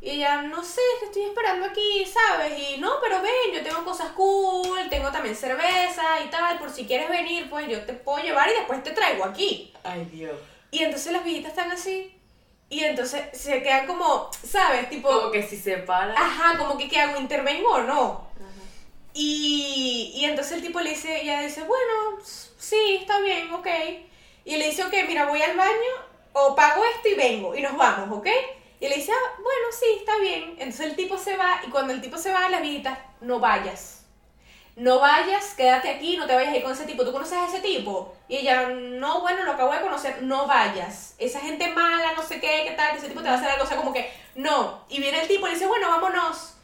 Y 0.00 0.10
ella, 0.10 0.42
no 0.42 0.62
sé, 0.62 0.80
que 1.00 1.06
estoy 1.06 1.22
esperando 1.22 1.66
aquí, 1.66 2.04
¿sabes? 2.06 2.52
Y 2.58 2.78
no, 2.78 2.92
pero 3.00 3.22
ven, 3.22 3.54
yo 3.54 3.62
tengo 3.62 3.84
cosas 3.84 4.10
cool, 4.12 4.88
tengo 4.90 5.10
también 5.10 5.34
cerveza 5.34 6.20
y 6.24 6.28
tal, 6.28 6.58
por 6.58 6.70
si 6.70 6.86
quieres 6.86 7.08
venir, 7.08 7.48
pues 7.48 7.66
yo 7.68 7.82
te 7.84 7.94
puedo 7.94 8.22
llevar 8.22 8.48
y 8.48 8.52
después 8.54 8.82
te 8.82 8.90
traigo 8.92 9.24
aquí. 9.24 9.72
Ay, 9.82 10.04
Dios. 10.12 10.36
Y 10.70 10.82
entonces 10.82 11.12
las 11.12 11.24
viejitas 11.24 11.50
están 11.52 11.70
así. 11.72 12.12
Y 12.68 12.82
entonces 12.84 13.22
se 13.32 13.62
quedan 13.62 13.86
como, 13.86 14.28
¿sabes? 14.44 14.90
Tipo, 14.90 15.08
Como 15.08 15.30
que 15.30 15.42
si 15.42 15.56
se 15.56 15.78
para. 15.78 16.12
ajá, 16.12 16.58
como 16.58 16.76
que 16.76 16.88
¿qué 16.88 17.00
hago? 17.00 17.18
¿Intervengo 17.20 17.70
o 17.70 17.82
no? 17.82 18.28
Ajá. 18.36 18.62
Y, 19.14 20.12
y 20.16 20.24
entonces 20.24 20.54
el 20.58 20.62
tipo 20.62 20.80
le 20.80 20.90
dice, 20.90 21.22
ella 21.22 21.40
dice, 21.40 21.62
bueno, 21.62 22.18
sí, 22.58 22.98
está 23.00 23.20
bien, 23.20 23.52
ok. 23.52 23.66
Y 24.44 24.56
le 24.56 24.66
dice, 24.66 24.84
ok, 24.84 24.92
mira, 25.06 25.26
voy 25.26 25.40
al 25.42 25.56
baño, 25.56 25.92
o 26.32 26.54
pago 26.54 26.84
esto 26.84 27.08
y 27.08 27.14
vengo, 27.14 27.54
y 27.56 27.62
nos 27.62 27.76
vamos, 27.76 28.18
¿ok? 28.18 28.28
Y 28.80 28.88
le 28.88 28.96
dice, 28.96 29.12
ah, 29.12 29.32
bueno, 29.36 29.66
sí, 29.70 29.86
está 29.98 30.18
bien. 30.18 30.56
Entonces 30.58 30.86
el 30.86 30.96
tipo 30.96 31.16
se 31.16 31.36
va, 31.36 31.60
y 31.66 31.70
cuando 31.70 31.92
el 31.92 32.00
tipo 32.00 32.18
se 32.18 32.32
va, 32.32 32.48
las 32.48 32.62
viejitas, 32.62 32.98
no 33.20 33.40
vayas. 33.40 34.04
No 34.76 35.00
vayas, 35.00 35.54
quédate 35.54 35.88
aquí, 35.88 36.18
no 36.18 36.26
te 36.26 36.34
vayas 36.34 36.54
a 36.54 36.62
con 36.62 36.72
ese 36.72 36.84
tipo. 36.84 37.02
¿Tú 37.02 37.10
conoces 37.10 37.38
a 37.38 37.46
ese 37.46 37.60
tipo? 37.60 38.14
Y 38.28 38.36
ella, 38.36 38.68
no, 38.68 39.22
bueno, 39.22 39.44
lo 39.44 39.52
acabo 39.52 39.72
de 39.72 39.80
conocer, 39.80 40.22
no 40.22 40.46
vayas. 40.46 41.14
Esa 41.16 41.40
gente 41.40 41.68
mala, 41.68 42.12
no 42.14 42.22
sé 42.22 42.40
qué, 42.40 42.64
qué 42.68 42.74
tal, 42.76 42.90
que 42.92 42.98
ese 42.98 43.08
tipo 43.08 43.22
te 43.22 43.28
va 43.28 43.34
a 43.34 43.38
hacer 43.38 43.48
algo, 43.48 43.64
o 43.64 43.66
sea, 43.66 43.78
como 43.78 43.94
que, 43.94 44.12
no. 44.34 44.84
Y 44.90 45.00
viene 45.00 45.22
el 45.22 45.28
tipo 45.28 45.46
y 45.46 45.50
le 45.50 45.54
dice, 45.54 45.66
bueno, 45.66 45.88
vámonos. 45.88 46.56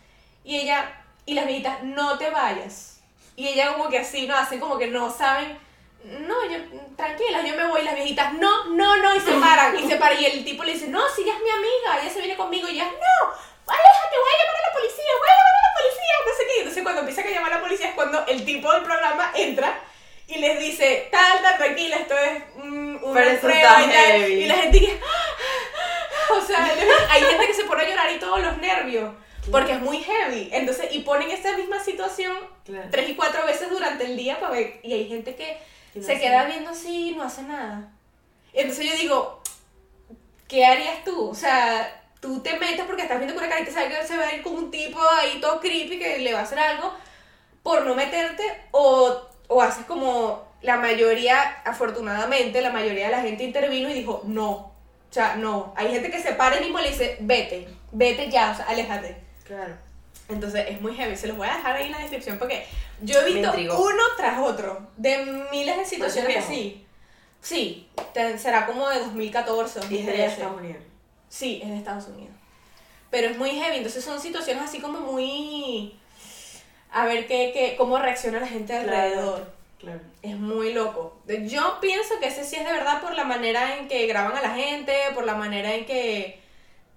Y 0.44 0.58
ella, 0.58 1.02
y 1.24 1.32
las 1.32 1.46
viejitas, 1.46 1.82
no 1.84 2.18
te 2.18 2.28
vayas. 2.28 3.00
Y 3.34 3.48
ella 3.48 3.72
como 3.72 3.88
que 3.88 4.00
así, 4.00 4.26
¿no? 4.26 4.36
Hacen 4.36 4.60
como 4.60 4.76
que 4.76 4.88
no 4.88 5.10
saben. 5.10 5.58
No, 6.04 6.44
yo, 6.50 6.58
tranquila, 6.96 7.42
yo 7.42 7.54
me 7.56 7.66
voy. 7.66 7.82
Las 7.82 7.94
viejitas, 7.94 8.34
no, 8.34 8.66
no, 8.66 8.96
no, 8.96 9.14
y 9.14 9.20
se 9.20 9.32
paran, 9.32 9.78
y 9.78 9.88
se 9.88 9.96
paran. 9.96 10.20
Y 10.20 10.26
el 10.26 10.44
tipo 10.44 10.64
le 10.64 10.72
dice, 10.74 10.88
no, 10.88 11.00
si 11.08 11.22
ella 11.22 11.34
es 11.34 11.42
mi 11.42 11.50
amiga, 11.50 12.02
ella 12.02 12.12
se 12.12 12.18
viene 12.20 12.36
conmigo. 12.36 12.68
Y 12.68 12.72
ella, 12.72 12.84
no, 12.84 13.28
aléjate, 13.72 14.16
voy 14.18 14.30
a 14.32 14.44
llamar 14.44 14.56
a 14.62 14.68
la 14.68 14.72
policía, 14.74 15.04
voy 15.18 15.28
a 15.28 15.36
llamar 15.38 15.54
a 15.54 15.68
la 15.68 15.74
policía, 15.74 16.14
no 16.26 16.32
sé 16.36 16.46
qué. 16.46 16.58
Entonces 16.58 16.82
cuando 16.82 17.00
empieza 17.00 17.20
a 17.20 17.24
llamar 17.30 17.52
a 17.52 17.54
la 17.56 17.60
policía 17.62 17.88
es 17.88 17.94
cuando 17.94 18.26
el 18.26 18.44
tipo 18.44 18.72
del 18.72 18.82
programa 18.82 19.32
entra 19.34 19.80
y 20.28 20.38
les 20.38 20.58
dice, 20.58 21.08
tal, 21.10 21.42
tal, 21.42 21.56
tranquila, 21.58 21.96
esto 21.96 22.16
es 22.18 22.42
mm, 22.56 23.04
una 23.04 23.14
Pero 23.14 23.40
prueba 23.40 23.82
y 23.82 23.90
tal. 23.90 24.30
Y 24.30 24.46
la 24.46 24.54
gente 24.54 24.80
que, 24.80 25.00
o 26.32 26.40
sea, 26.40 26.64
hay 27.10 27.22
gente 27.22 27.46
que 27.46 27.54
se 27.54 27.64
pone 27.64 27.82
a 27.84 27.88
llorar 27.88 28.12
y 28.12 28.18
todos 28.18 28.40
los 28.40 28.58
nervios. 28.58 29.12
Porque 29.50 29.72
es 29.72 29.80
muy 29.80 29.98
heavy. 29.98 30.50
Entonces, 30.52 30.86
y 30.92 31.00
ponen 31.00 31.28
esta 31.30 31.56
misma 31.56 31.80
situación 31.82 32.36
Claro. 32.64 32.88
tres 32.92 33.08
y 33.08 33.16
cuatro 33.16 33.44
veces 33.44 33.68
durante 33.70 34.04
el 34.04 34.16
día 34.16 34.38
para 34.38 34.52
ver. 34.52 34.78
Y 34.84 34.92
hay 34.92 35.08
gente 35.08 35.34
que 35.34 35.58
Que 35.92 36.00
no 36.00 36.06
se 36.06 36.12
hace 36.12 36.20
queda 36.22 36.44
viendo 36.44 36.70
así 36.70 37.10
y 37.10 37.14
no 37.14 37.22
hace 37.22 37.42
nada. 37.42 37.90
Entonces 38.52 38.86
yo 38.86 38.96
digo, 38.96 39.42
¿qué 40.48 40.64
harías 40.64 41.04
tú? 41.04 41.28
O 41.28 41.34
sea, 41.34 42.02
tú 42.20 42.40
te 42.40 42.58
metes 42.58 42.84
porque 42.84 43.02
estás 43.02 43.18
viendo 43.18 43.34
con 43.34 43.44
una 43.44 43.52
carita 43.52 43.70
y 43.70 43.74
sabes 43.74 43.98
que 43.98 44.06
se 44.06 44.16
va 44.16 44.26
a 44.26 44.34
ir 44.34 44.42
con 44.42 44.54
un 44.54 44.70
tipo 44.70 44.98
ahí 45.20 45.40
todo 45.40 45.60
creepy 45.60 45.98
que 45.98 46.18
le 46.18 46.32
va 46.32 46.40
a 46.40 46.42
hacer 46.42 46.58
algo 46.58 46.92
por 47.62 47.84
no 47.86 47.94
meterte 47.94 48.42
o, 48.70 49.20
o 49.48 49.62
haces 49.62 49.84
como 49.86 50.52
la 50.62 50.76
mayoría, 50.76 51.42
afortunadamente, 51.64 52.62
la 52.62 52.70
mayoría 52.70 53.06
de 53.06 53.12
la 53.12 53.22
gente 53.22 53.44
intervino 53.44 53.88
y 53.88 53.94
dijo, 53.94 54.22
no. 54.24 54.50
O 54.50 55.14
sea, 55.14 55.36
no. 55.36 55.74
Hay 55.76 55.90
gente 55.90 56.10
que 56.10 56.22
se 56.22 56.32
para 56.32 56.56
y 56.56 56.60
mismo 56.60 56.78
le 56.78 56.90
dice, 56.90 57.16
vete, 57.20 57.68
vete 57.90 58.30
ya, 58.30 58.52
o 58.52 58.54
sea, 58.54 58.66
aléjate. 58.66 59.16
Claro. 59.44 59.74
Entonces 60.32 60.66
es 60.68 60.80
muy 60.80 60.94
heavy, 60.94 61.16
se 61.16 61.26
los 61.28 61.36
voy 61.36 61.48
a 61.48 61.56
dejar 61.56 61.76
ahí 61.76 61.86
en 61.86 61.92
la 61.92 61.98
descripción 61.98 62.38
porque 62.38 62.64
yo 63.00 63.20
he 63.20 63.24
visto 63.32 63.52
uno 63.52 64.02
tras 64.16 64.38
otro 64.40 64.88
de 64.96 65.46
miles 65.50 65.76
de 65.76 65.84
situaciones 65.84 66.36
así. 66.44 66.86
Sí, 67.40 67.88
te- 68.14 68.38
será 68.38 68.66
como 68.66 68.88
de 68.88 69.00
2014, 69.00 69.80
Y 69.90 69.98
es 69.98 70.06
de 70.06 70.12
2013. 70.12 70.24
Estados 70.32 70.60
Unidos. 70.60 70.82
Sí, 71.28 71.60
es 71.62 71.68
de 71.70 71.76
Estados 71.76 72.06
Unidos. 72.08 72.34
Pero 73.10 73.28
es 73.28 73.36
muy 73.36 73.50
heavy, 73.50 73.76
entonces 73.78 74.04
son 74.04 74.20
situaciones 74.20 74.62
así 74.64 74.80
como 74.80 75.00
muy... 75.00 75.98
A 76.92 77.06
ver 77.06 77.26
qué, 77.26 77.50
qué, 77.54 77.74
cómo 77.76 77.98
reacciona 77.98 78.38
la 78.40 78.46
gente 78.46 78.76
alrededor. 78.76 79.50
Claro. 79.78 80.00
Es 80.22 80.36
muy 80.36 80.72
loco. 80.74 81.18
Yo 81.26 81.78
pienso 81.80 82.20
que 82.20 82.28
ese 82.28 82.44
sí 82.44 82.56
es 82.56 82.64
de 82.64 82.72
verdad 82.72 83.00
por 83.00 83.14
la 83.14 83.24
manera 83.24 83.78
en 83.78 83.88
que 83.88 84.06
graban 84.06 84.36
a 84.36 84.42
la 84.42 84.50
gente, 84.54 84.94
por 85.14 85.24
la 85.24 85.34
manera 85.34 85.74
en 85.74 85.84
que, 85.86 86.40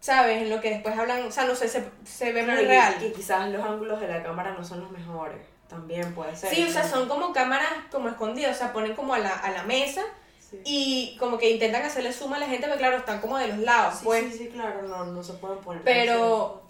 ¿sabes? 0.06 0.44
En 0.44 0.50
lo 0.52 0.62
que 0.62 0.70
después 0.70 0.96
hablan, 0.98 1.26
o 1.26 1.32
sea, 1.32 1.46
no 1.46 1.56
sé, 1.56 1.68
se, 1.68 1.84
se 2.06 2.32
ve 2.32 2.44
Claro, 2.44 2.58
muy 2.60 2.66
y- 2.66 2.68
real. 2.68 2.96
Y 3.04 3.12
quizás 3.12 3.50
los 3.50 3.64
ángulos 3.64 4.00
de 4.00 4.08
la 4.08 4.22
cámara 4.22 4.54
no 4.54 4.64
son 4.64 4.82
los 4.82 4.92
mejores. 4.92 5.40
También 5.68 6.14
puede 6.14 6.36
ser. 6.36 6.54
Sí, 6.54 6.64
o 6.64 6.72
sea, 6.72 6.88
son 6.88 7.08
como 7.08 7.34
cámaras 7.34 7.70
como 7.92 8.10
escondidas, 8.10 8.56
o 8.56 8.60
sea, 8.60 8.72
ponen 8.72 8.94
como 8.96 9.16
a 9.16 9.20
la, 9.20 9.32
a 9.32 9.50
la 9.52 9.64
mesa 9.64 10.04
Sí. 10.52 10.62
y 10.64 11.18
como 11.18 11.40
que 11.40 11.50
intentan 11.50 11.82
hacerle 11.82 12.14
suma 12.14 12.36
a 12.36 12.40
la 12.40 12.46
gente, 12.46 12.68
pero 12.68 12.78
claro, 12.78 12.98
están 12.98 13.20
como 13.20 13.40
de 13.40 13.48
los 13.48 13.58
lados, 13.58 13.96
Sí, 13.96 14.06
pues. 14.06 14.32
sí, 14.32 14.38
sí, 14.38 14.48
claro, 14.50 14.84
no, 14.84 15.04
no 15.06 15.24
se 15.24 15.34
pueden 15.34 15.58
poner. 15.58 15.82
Pero- 15.84 16.62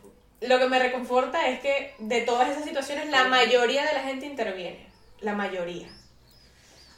Lo 0.42 0.60
que 0.60 0.68
me 0.70 0.80
reconforta 0.80 1.48
es 1.50 1.60
que 1.60 1.94
de 2.00 2.22
todas 2.22 2.50
esas 2.50 2.64
situaciones 2.64 3.10
la 3.10 3.26
mayoría 3.26 3.84
de 3.86 3.94
la 3.94 4.02
gente 4.04 4.26
interviene, 4.28 4.88
la 5.20 5.34
mayoría. 5.34 5.90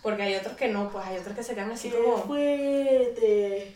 Porque 0.03 0.21
hay 0.23 0.35
otros 0.35 0.55
que 0.55 0.67
no, 0.67 0.89
pues 0.91 1.05
hay 1.07 1.17
otros 1.17 1.35
que 1.35 1.43
se 1.43 1.55
quedan 1.55 1.71
así 1.71 1.89
Qué 1.89 1.97
como... 1.97 2.17
fuerte. 2.23 3.73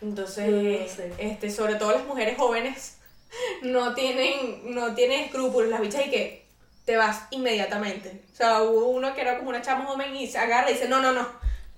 Entonces, 0.00 0.48
No 0.48 0.88
sé. 0.96 1.12
este, 1.18 1.50
sobre 1.50 1.74
todo 1.76 1.92
las 1.92 2.04
mujeres 2.06 2.36
jóvenes 2.38 2.98
no 3.62 3.94
tienen, 3.94 4.74
no 4.74 4.94
tienen 4.94 5.24
escrúpulos. 5.24 5.68
Las 5.70 5.80
bichas 5.80 6.06
y 6.06 6.10
que 6.10 6.46
te 6.84 6.96
vas 6.96 7.22
inmediatamente. 7.30 8.22
O 8.32 8.36
sea, 8.36 8.62
hubo 8.62 8.86
uno 8.88 9.14
que 9.14 9.20
era 9.20 9.38
como 9.38 9.50
una 9.50 9.62
chama 9.62 9.84
joven 9.86 10.14
y 10.16 10.26
se 10.26 10.38
agarra 10.38 10.70
y 10.70 10.74
dice, 10.74 10.88
no, 10.88 11.00
no, 11.00 11.12
no, 11.12 11.28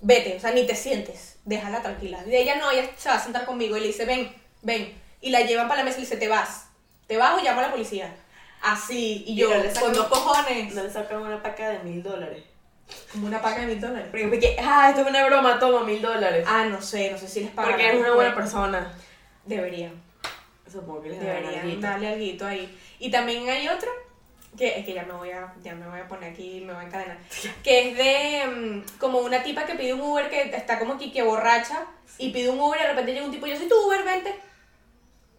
vete, 0.01 0.37
o 0.37 0.41
sea, 0.41 0.53
ni 0.53 0.67
te 0.67 0.77
sientes, 0.77 1.37
déjala 1.45 1.83
tranquila. 1.83 2.23
Y 2.27 2.37
ella 2.37 2.57
no, 2.57 2.71
ella 2.71 2.89
se 2.97 3.09
va 3.09 3.17
a 3.17 3.23
sentar 3.23 3.45
conmigo 3.45 3.77
y 3.77 3.81
le 3.81 3.87
dice, 3.89 4.05
ven, 4.05 4.33
ven. 4.63 4.95
Y 5.21 5.31
la 5.31 5.41
llevan 5.41 5.67
para 5.69 5.81
la 5.81 5.85
mesa 5.85 5.99
y 5.99 6.03
le 6.03 6.07
dice, 6.07 6.17
te 6.19 6.29
vas, 6.29 6.67
te 7.09 7.17
vas 7.17 7.41
o 7.41 7.43
llamo 7.45 7.59
a 7.61 7.65
la 7.65 7.71
policía. 7.73 8.15
Así, 8.63 9.25
y 9.27 9.35
yo, 9.37 9.49
Y 9.49 9.57
no 9.57 9.63
le 9.65 9.71
sacan- 9.71 9.83
con 9.83 9.93
dos 9.95 10.07
cojones, 10.09 10.75
No 10.75 10.83
le 10.85 10.91
sacan 10.91 11.23
una 11.23 11.43
paca 11.43 11.71
de 11.71 11.79
mil 11.81 12.03
dólares. 12.03 12.45
Como 13.13 13.27
una 13.27 13.41
paca 13.41 13.61
de 13.61 13.67
mil 13.67 13.81
dólares. 13.81 14.09
Porque, 14.11 14.57
ah, 14.61 14.89
esto 14.91 15.03
es 15.03 15.07
una 15.09 15.27
broma, 15.27 15.59
toma 15.59 15.85
mil 15.85 16.01
dólares. 16.01 16.45
Ah, 16.49 16.65
no 16.65 16.81
sé, 16.81 17.11
no 17.11 17.19
sé 17.19 17.29
si 17.29 17.41
les 17.41 17.51
pagan. 17.51 17.73
Porque 17.73 17.87
eres 17.89 18.01
una 18.01 18.15
buena 18.15 18.35
persona. 18.35 18.93
Deberían. 19.45 19.93
Supongo 20.71 21.03
que 21.03 21.11
les 21.11 21.21
Deberían 21.21 21.61
alguito. 21.61 21.81
darle 21.81 22.09
algo 22.09 22.47
ahí. 22.47 22.79
Y 22.99 23.11
también 23.11 23.49
hay 23.49 23.67
otro, 23.69 23.91
que 24.57 24.79
es 24.79 24.85
que 24.85 24.95
ya 24.95 25.03
me 25.05 25.13
voy 25.15 25.31
a, 25.31 25.53
ya 25.63 25.75
me 25.75 25.89
voy 25.89 25.99
a 26.01 26.07
poner 26.07 26.33
aquí, 26.33 26.63
me 26.65 26.73
voy 26.73 26.85
a 26.85 26.87
encadenar, 26.87 27.19
que 27.65 27.89
es 27.89 27.97
de 27.97 28.47
mm, 28.47 28.99
como 28.99 29.19
una 29.21 29.43
tipa 29.43 29.65
que 29.65 29.75
pide 29.75 29.95
un 29.95 30.01
Uber 30.01 30.29
que 30.29 30.43
está 30.55 30.79
como 30.79 30.95
aquí 30.95 31.11
que 31.11 31.23
borracha 31.23 31.87
y 32.19 32.31
pide 32.31 32.51
un 32.51 32.61
Uber 32.61 32.79
y 32.79 32.83
de 32.83 32.89
repente 32.91 33.13
llega 33.13 33.25
un 33.25 33.33
tipo 33.33 33.47
yo 33.47 33.57
soy 33.57 33.69
tu 33.69 33.87
Uber, 33.87 34.05
vente. 34.05 34.35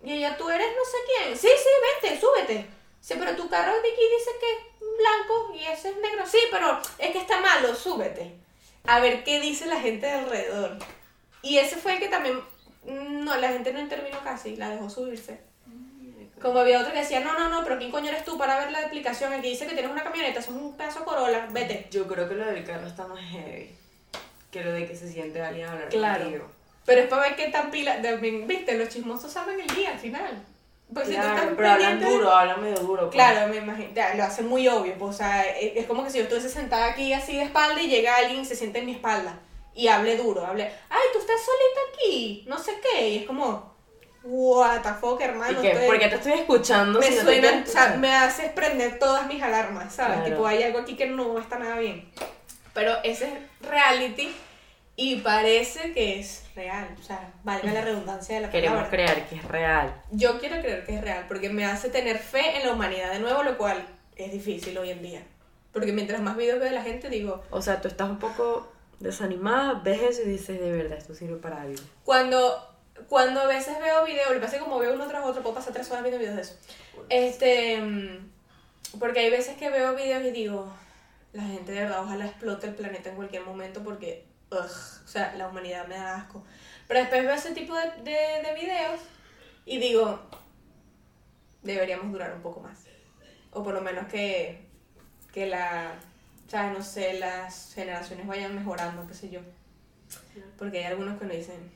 Y 0.03 0.13
ella, 0.13 0.35
tú 0.35 0.49
eres 0.49 0.67
no 0.75 0.83
sé 0.83 0.97
quién. 1.05 1.37
Sí, 1.37 1.47
sí, 1.47 1.69
vente, 2.01 2.19
súbete. 2.19 2.65
Sí, 2.99 3.13
pero 3.19 3.35
tu 3.35 3.47
carro 3.49 3.71
de 3.71 3.79
aquí 3.79 4.01
dice 4.17 4.31
que 4.39 4.70
blanco 5.01 5.53
y 5.55 5.63
ese 5.65 5.89
es 5.89 5.95
negro. 5.97 6.25
Sí, 6.25 6.39
pero 6.51 6.79
es 6.97 7.11
que 7.11 7.19
está 7.19 7.39
malo, 7.41 7.75
súbete. 7.75 8.33
A 8.87 8.99
ver 8.99 9.23
qué 9.23 9.39
dice 9.39 9.65
la 9.65 9.79
gente 9.79 10.05
de 10.07 10.13
alrededor. 10.13 10.77
Y 11.41 11.57
ese 11.57 11.75
fue 11.77 11.93
el 11.93 11.99
que 11.99 12.07
también, 12.07 12.37
mm, 12.85 13.23
no, 13.23 13.35
la 13.37 13.49
gente 13.49 13.73
no 13.73 13.79
intervino 13.79 14.19
casi, 14.23 14.55
la 14.55 14.69
dejó 14.69 14.89
subirse. 14.89 15.39
Como 16.41 16.57
había 16.59 16.79
otro 16.79 16.91
que 16.91 16.99
decía, 16.99 17.19
no, 17.19 17.37
no, 17.37 17.49
no, 17.49 17.63
pero 17.63 17.77
¿quién 17.77 17.91
coño 17.91 18.09
eres 18.09 18.25
tú 18.25 18.35
para 18.37 18.57
ver 18.59 18.71
la 18.71 18.79
aplicación? 18.79 19.31
Aquí 19.31 19.49
dice 19.49 19.67
que 19.67 19.73
tienes 19.73 19.91
una 19.91 20.03
camioneta, 20.03 20.39
eso 20.39 20.49
es 20.49 20.57
un 20.57 20.75
pedazo 20.75 21.05
Corolla, 21.05 21.47
vete. 21.51 21.87
Yo 21.91 22.07
creo 22.07 22.27
que 22.27 22.33
lo 22.33 22.45
del 22.45 22.63
carro 22.63 22.87
está 22.87 23.05
más 23.07 23.19
heavy 23.19 23.69
que 24.49 24.63
lo 24.63 24.71
de 24.73 24.85
que 24.85 24.95
se 24.95 25.11
siente 25.11 25.41
alguien 25.41 25.67
hablar 25.67 25.89
Claro. 25.89 26.23
contigo. 26.23 26.51
Pero 26.85 27.01
es 27.01 27.07
para 27.07 27.21
ver 27.21 27.35
qué 27.35 27.47
tan 27.49 27.71
pila, 27.71 28.01
también, 28.01 28.47
viste, 28.47 28.75
los 28.77 28.89
chismosos 28.89 29.31
saben 29.31 29.59
el 29.59 29.67
día 29.75 29.91
al 29.91 29.99
final. 29.99 30.43
Pues 30.93 31.07
si 31.07 31.13
tú 31.15 31.21
Claro, 31.21 31.35
estás 31.37 31.53
pero 31.55 31.69
hablan 31.69 31.99
duro, 32.01 32.31
hablan 32.31 32.61
medio 32.61 32.77
duro. 32.79 33.01
pues. 33.03 33.13
Claro, 33.13 33.47
me 33.47 33.57
imagino, 33.57 33.89
lo 34.15 34.23
hace 34.23 34.41
muy 34.43 34.67
obvio, 34.67 34.93
pues, 34.97 35.15
o 35.15 35.17
sea, 35.17 35.43
es, 35.49 35.85
como 35.85 36.03
que 36.03 36.09
si 36.09 36.17
yo 36.17 36.23
estuviese 36.23 36.49
sentada 36.49 36.87
aquí 36.87 37.13
así 37.13 37.37
de 37.37 37.43
espalda 37.43 37.81
y 37.81 37.87
llega 37.87 38.17
alguien 38.17 38.41
y 38.41 38.45
se 38.45 38.55
siente 38.55 38.79
en 38.79 38.85
mi 38.87 38.91
espalda 38.93 39.39
y 39.73 39.87
hable 39.87 40.17
duro, 40.17 40.45
hable, 40.45 40.63
ay, 40.89 41.01
tú 41.13 41.19
estás 41.19 41.37
solita 41.39 41.79
aquí, 41.93 42.43
no 42.47 42.57
sé 42.59 42.73
qué, 42.81 43.07
y 43.09 43.17
es 43.19 43.25
como, 43.25 43.73
what 44.23 44.81
the 44.81 44.93
fuck, 44.99 45.21
hermano, 45.21 45.59
¿Y 45.59 45.61
qué? 45.61 45.67
ustedes- 45.69 45.87
Porque 45.87 46.07
te 46.09 46.15
estoy 46.15 46.33
escuchando. 46.33 46.99
me 46.99 47.07
si 47.07 47.15
no 47.15 47.21
suenan, 47.21 47.63
quiero 47.63 47.69
o 47.69 47.71
sea, 47.71 47.95
me 47.97 48.13
haces 48.13 48.51
prender 48.51 48.99
todas 48.99 49.27
mis 49.27 49.41
alarmas, 49.41 49.95
¿sabes? 49.95 50.17
Claro. 50.17 50.29
Tipo, 50.29 50.45
hay 50.47 50.63
algo 50.63 50.79
aquí 50.79 50.95
que 50.97 51.07
no 51.07 51.39
está 51.39 51.57
nada 51.57 51.77
bien. 51.77 52.11
Pero 52.73 52.95
ese 53.03 53.25
es 53.27 53.69
reality 53.69 54.33
y 54.97 55.17
parece 55.17 55.93
que 55.93 56.19
es 56.19 56.40
real, 56.55 56.95
o 56.99 57.03
sea, 57.03 57.31
valga 57.43 57.71
la 57.71 57.81
redundancia 57.81 58.35
de 58.35 58.41
la 58.41 58.49
Queremos 58.51 58.77
palabra. 58.83 58.91
creer 58.91 59.25
que 59.27 59.35
es 59.35 59.45
real. 59.45 59.93
Yo 60.11 60.39
quiero 60.39 60.59
creer 60.61 60.85
que 60.85 60.95
es 60.95 61.01
real 61.01 61.25
porque 61.27 61.49
me 61.49 61.65
hace 61.65 61.89
tener 61.89 62.17
fe 62.17 62.57
en 62.57 62.67
la 62.67 62.73
humanidad 62.73 63.11
de 63.11 63.19
nuevo, 63.19 63.43
lo 63.43 63.57
cual 63.57 63.85
es 64.15 64.31
difícil 64.31 64.77
hoy 64.77 64.91
en 64.91 65.01
día. 65.01 65.23
Porque 65.71 65.93
mientras 65.93 66.21
más 66.21 66.35
videos 66.37 66.59
veo 66.59 66.69
de 66.69 66.75
la 66.75 66.83
gente, 66.83 67.09
digo, 67.09 67.43
O 67.49 67.61
sea, 67.61 67.79
tú 67.81 67.87
estás 67.87 68.09
un 68.09 68.19
poco 68.19 68.71
desanimada, 68.99 69.81
ves 69.83 70.01
eso 70.01 70.21
y 70.23 70.29
dices, 70.29 70.59
de 70.59 70.71
verdad, 70.71 70.97
esto 70.97 71.15
sirve 71.15 71.37
para 71.37 71.61
algo. 71.61 71.81
cuando 72.03 72.67
cuando 73.09 73.41
a 73.41 73.47
veces 73.47 73.79
veo 73.79 74.05
videos, 74.05 74.27
lo 74.27 74.35
que 74.35 74.41
pasa 74.45 74.59
como 74.59 74.77
veo 74.77 74.93
uno 74.93 75.07
tras 75.07 75.25
otro, 75.25 75.41
puedo 75.41 75.55
pasar 75.55 75.73
tres 75.73 75.89
horas 75.89 76.03
viendo 76.03 76.19
videos 76.19 76.35
de 76.35 76.41
eso. 76.43 76.55
Este, 77.09 77.81
mm, 77.81 78.29
porque 78.99 79.21
hay 79.21 79.29
veces 79.31 79.57
que 79.57 79.69
veo 79.69 79.95
videos 79.95 80.23
y 80.23 80.31
digo, 80.31 80.71
la 81.33 81.43
gente 81.43 81.71
de 81.71 81.81
verdad, 81.81 82.03
ojalá 82.03 82.25
explote 82.25 82.67
el 82.67 82.75
planeta 82.75 83.09
en 83.09 83.15
cualquier 83.15 83.43
momento 83.43 83.81
porque, 83.83 84.25
ugh, 84.51 84.59
o 85.05 85.07
sea, 85.07 85.33
la 85.35 85.47
humanidad 85.47 85.87
me 85.87 85.95
da 85.95 86.17
asco. 86.17 86.43
Pero 86.87 86.99
después 87.01 87.23
veo 87.23 87.33
ese 87.33 87.51
tipo 87.53 87.73
de, 87.75 87.89
de, 88.03 88.41
de 88.47 88.53
videos 88.59 88.99
y 89.65 89.79
digo, 89.79 90.19
deberíamos 91.63 92.11
durar 92.11 92.33
un 92.33 92.41
poco 92.41 92.59
más. 92.61 92.79
O 93.51 93.63
por 93.63 93.73
lo 93.73 93.81
menos 93.81 94.07
que, 94.07 94.65
que 95.33 95.45
la, 95.47 95.93
sea, 96.47 96.71
no 96.71 96.81
sé, 96.83 97.19
las 97.19 97.73
generaciones 97.73 98.27
vayan 98.27 98.55
mejorando, 98.55 99.07
qué 99.07 99.13
sé 99.13 99.29
yo. 99.29 99.39
Porque 100.57 100.79
hay 100.79 100.85
algunos 100.85 101.17
que 101.19 101.25
no 101.25 101.33
dicen, 101.33 101.71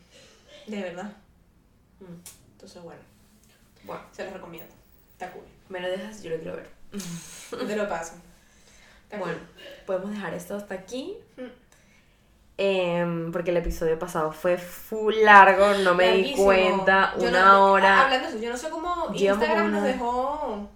de 0.67 0.81
verdad. 0.81 1.11
Mm. 1.99 2.15
Entonces, 2.53 2.81
bueno, 2.83 3.01
Bueno, 3.83 4.03
se 4.11 4.23
los 4.25 4.33
recomiendo. 4.33 4.73
Está 5.11 5.31
cool. 5.31 5.43
me 5.69 5.79
lo 5.79 5.89
dejas, 5.89 6.23
yo 6.23 6.31
lo 6.31 6.37
quiero 6.37 6.55
ver. 6.57 6.69
Te 7.67 7.75
lo 7.75 7.87
paso. 7.87 8.15
Está 9.03 9.17
Bueno, 9.17 9.37
cool. 9.37 9.63
podemos 9.85 10.11
dejar 10.11 10.33
esto 10.33 10.55
hasta 10.57 10.73
aquí. 10.75 11.15
Mm. 11.37 11.43
Porque 13.35 13.51
el 13.51 13.57
episodio 13.57 13.99
pasado 13.99 14.31
fue 14.31 14.57
full 14.57 15.13
largo, 15.25 15.73
no 15.83 15.93
me 15.93 16.05
di 16.05 16.09
Larguísimo. 16.19 16.45
cuenta, 16.45 17.13
Yo 17.19 17.27
una 17.27 17.45
no- 17.51 17.65
hora. 17.73 18.03
Hablando 18.03 18.27
de 18.29 18.33
eso, 18.33 18.41
yo 18.41 18.49
no 18.49 18.55
sé 18.55 18.69
cómo 18.69 19.07
Instagram 19.13 19.65
una- 19.65 19.79
nos 19.81 19.83
dejó. 19.83 20.69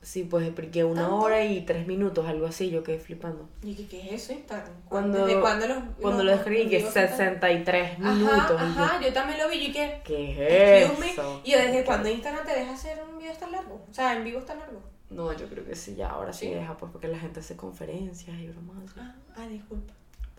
Sí, 0.00 0.22
pues 0.22 0.48
porque 0.50 0.84
una 0.84 1.02
¿Tanto? 1.02 1.16
hora 1.16 1.44
y 1.44 1.62
tres 1.62 1.88
minutos, 1.88 2.28
algo 2.28 2.46
así, 2.46 2.70
yo 2.70 2.84
quedé 2.84 3.00
flipando. 3.00 3.48
Y 3.64 3.74
dije, 3.74 3.86
¿qué 3.88 4.14
es 4.14 4.22
eso 4.22 4.32
Instagram? 4.34 4.70
Cuando, 4.88 5.26
¿Desde 5.26 5.40
cuándo 5.40 5.66
los, 5.66 5.78
cuando 6.00 6.22
los- 6.22 6.32
lo 6.32 6.38
escribí, 6.38 6.62
los 6.62 6.70
que 6.70 6.76
vivos 6.76 6.96
están- 6.96 7.08
63 7.08 7.98
Ajá, 7.98 8.12
minutos. 8.12 8.48
yo, 8.50 8.58
ajá, 8.58 9.00
yo 9.00 9.12
también 9.12 9.38
lo 9.40 9.48
vi 9.48 9.56
y 9.56 9.72
que. 9.72 10.00
¿Qué 10.04 10.84
es 10.84 10.90
eso? 11.10 11.40
Y 11.42 11.50
yo, 11.50 11.58
¿desde 11.58 11.84
cuándo 11.84 12.08
Instagram 12.08 12.46
te 12.46 12.52
deja 12.54 12.72
hacer 12.72 13.02
un 13.02 13.18
video 13.18 13.32
tan 13.34 13.50
largo? 13.50 13.84
O 13.90 13.92
sea, 13.92 14.14
en 14.16 14.22
vivo 14.22 14.40
tan 14.42 14.60
largo. 14.60 14.80
No, 15.10 15.32
yo 15.32 15.48
creo 15.48 15.64
que 15.66 15.74
sí, 15.74 15.96
ya 15.96 16.10
ahora 16.10 16.32
sí, 16.32 16.46
¿Sí? 16.46 16.54
deja, 16.54 16.76
pues 16.76 16.92
porque 16.92 17.08
la 17.08 17.18
gente 17.18 17.40
hace 17.40 17.56
conferencias 17.56 18.38
y 18.38 18.46
bromas. 18.46 18.76
Ah, 18.96 19.16
ah 19.36 19.46
disculpa. 19.48 19.92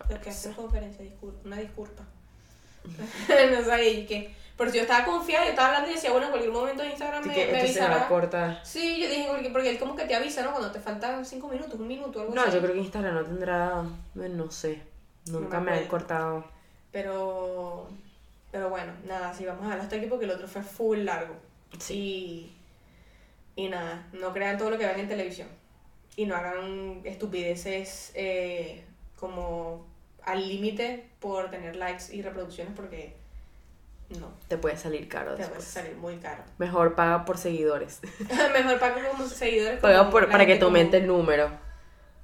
Lo 0.08 0.20
que 0.20 0.30
hace 0.30 0.52
conferencia, 0.52 1.04
disculpa, 1.04 1.40
una 1.44 1.56
disculpa. 1.56 2.02
no 2.84 3.64
sabía, 3.64 3.88
y 3.88 4.06
que. 4.06 4.34
Porque 4.56 4.76
yo 4.76 4.82
estaba 4.82 5.04
confiada, 5.04 5.44
yo 5.44 5.50
estaba 5.50 5.68
hablando 5.68 5.90
y 5.90 5.94
decía, 5.94 6.10
bueno, 6.10 6.26
en 6.26 6.30
cualquier 6.32 6.52
momento 6.52 6.84
Instagram 6.84 7.26
me, 7.26 7.34
me 7.34 7.60
avisará. 7.60 8.04
a 8.04 8.08
cortar. 8.08 8.60
Sí, 8.64 9.00
yo 9.00 9.08
dije, 9.08 9.26
porque, 9.28 9.50
porque 9.50 9.70
él 9.70 9.78
como 9.78 9.96
que 9.96 10.04
te 10.04 10.14
avisa, 10.14 10.42
¿no? 10.42 10.50
Cuando 10.50 10.70
te 10.70 10.78
faltan 10.78 11.24
cinco 11.24 11.48
minutos, 11.48 11.80
un 11.80 11.88
minuto, 11.88 12.20
algo 12.20 12.34
No, 12.34 12.42
así. 12.42 12.52
yo 12.52 12.60
creo 12.60 12.74
que 12.74 12.80
Instagram 12.80 13.14
no 13.14 13.24
tendrá, 13.24 13.82
no 14.14 14.50
sé, 14.50 14.82
nunca 15.26 15.58
me 15.58 15.72
me 15.72 15.78
han 15.78 15.86
cortado. 15.86 16.44
Pero. 16.92 17.88
Pero 18.50 18.68
bueno, 18.68 18.92
nada, 19.06 19.32
sí, 19.32 19.46
vamos 19.46 19.62
a 19.62 19.64
dejarlo 19.64 19.84
hasta 19.84 19.96
aquí 19.96 20.06
porque 20.06 20.26
el 20.26 20.30
otro 20.32 20.46
fue 20.46 20.62
full 20.62 20.98
largo. 20.98 21.34
Sí. 21.78 21.94
Y. 23.56 23.64
Y 23.64 23.68
nada, 23.68 24.06
no 24.12 24.32
crean 24.32 24.58
todo 24.58 24.70
lo 24.70 24.78
que 24.78 24.86
ven 24.86 25.00
en 25.00 25.08
televisión. 25.08 25.48
Y 26.16 26.26
no 26.26 26.36
hagan 26.36 27.00
estupideces 27.04 28.12
eh, 28.14 28.84
como 29.18 29.86
al 30.24 30.46
límite 30.48 31.04
por 31.20 31.50
tener 31.50 31.76
likes 31.76 32.14
y 32.14 32.22
reproducciones 32.22 32.72
porque 32.76 33.14
no, 34.18 34.30
Te 34.48 34.58
puede 34.58 34.76
salir 34.76 35.08
caro 35.08 35.34
te 35.34 35.42
después. 35.42 35.64
salir 35.64 35.96
muy 35.96 36.16
caro. 36.16 36.42
Mejor 36.58 36.94
paga 36.94 37.24
por 37.24 37.38
seguidores. 37.38 38.00
Mejor 38.52 38.78
paga 38.78 39.08
como 39.10 39.26
seguidores. 39.26 39.80
Paga 39.80 40.10
por- 40.10 40.28
para 40.30 40.44
que 40.46 40.56
te 40.56 40.64
aumente 40.64 40.98
el 40.98 41.06
número. 41.06 41.50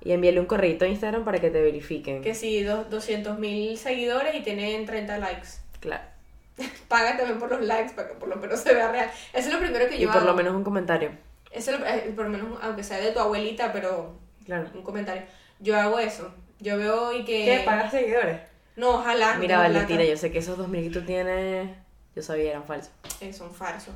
Y 0.02 0.12
envíale 0.12 0.38
un 0.38 0.46
correo 0.46 0.76
a 0.80 0.86
Instagram 0.86 1.24
para 1.24 1.40
que 1.40 1.50
te 1.50 1.60
verifiquen. 1.62 2.22
Que 2.22 2.34
si 2.34 2.62
dos- 2.62 2.88
200 2.90 3.38
mil 3.38 3.76
seguidores 3.78 4.34
y 4.34 4.40
tienen 4.42 4.84
30 4.86 5.18
likes. 5.18 5.48
Claro. 5.80 6.04
Paga 6.88 7.16
también 7.16 7.38
por 7.38 7.50
los 7.50 7.62
likes 7.62 7.94
para 7.94 8.08
que 8.08 8.14
por 8.14 8.28
lo 8.28 8.36
menos 8.36 8.60
se 8.60 8.74
vea 8.74 8.92
real. 8.92 9.10
Eso 9.32 9.48
es 9.48 9.52
lo 9.54 9.58
primero 9.58 9.88
que 9.88 9.96
Y 9.96 10.00
yo 10.00 10.12
por 10.12 10.22
lo 10.24 10.34
menos 10.34 10.54
un 10.54 10.64
comentario. 10.64 11.10
Eso 11.50 11.70
es 11.72 11.80
lo- 11.80 11.86
eh, 11.86 12.12
por 12.14 12.24
lo 12.26 12.30
menos, 12.30 12.58
aunque 12.62 12.82
sea 12.84 12.98
de 12.98 13.12
tu 13.12 13.18
abuelita, 13.18 13.72
pero 13.72 14.14
Claro. 14.44 14.68
un 14.74 14.82
comentario. 14.82 15.22
Yo 15.60 15.76
hago 15.78 15.98
eso. 15.98 16.30
Yo 16.60 16.76
veo 16.78 17.12
y 17.12 17.24
que. 17.24 17.44
¿Qué? 17.44 17.62
¿Pagas 17.64 17.90
seguidores? 17.90 18.40
No, 18.76 18.90
ojalá. 18.96 19.34
Mira, 19.36 19.58
Valentina, 19.58 20.04
yo 20.04 20.16
sé 20.16 20.30
que 20.30 20.38
esos 20.38 20.56
2000 20.58 20.84
que 20.92 21.00
tú 21.00 21.04
tienes, 21.06 21.68
yo 22.14 22.22
sabía 22.22 22.50
eran 22.50 22.64
falsos. 22.64 22.90
Eh, 23.20 23.32
son 23.32 23.52
falsos. 23.54 23.94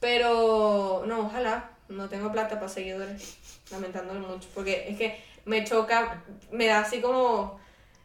Pero, 0.00 1.04
no, 1.06 1.20
ojalá. 1.26 1.70
No 1.88 2.08
tengo 2.08 2.30
plata 2.30 2.54
para 2.56 2.68
seguidores. 2.68 3.36
Lamentándolo 3.70 4.20
mucho. 4.20 4.48
Porque 4.54 4.86
es 4.88 4.96
que 4.96 5.20
me 5.44 5.64
choca, 5.64 6.22
me 6.50 6.66
da 6.66 6.80
así 6.80 7.00
como. 7.00 7.58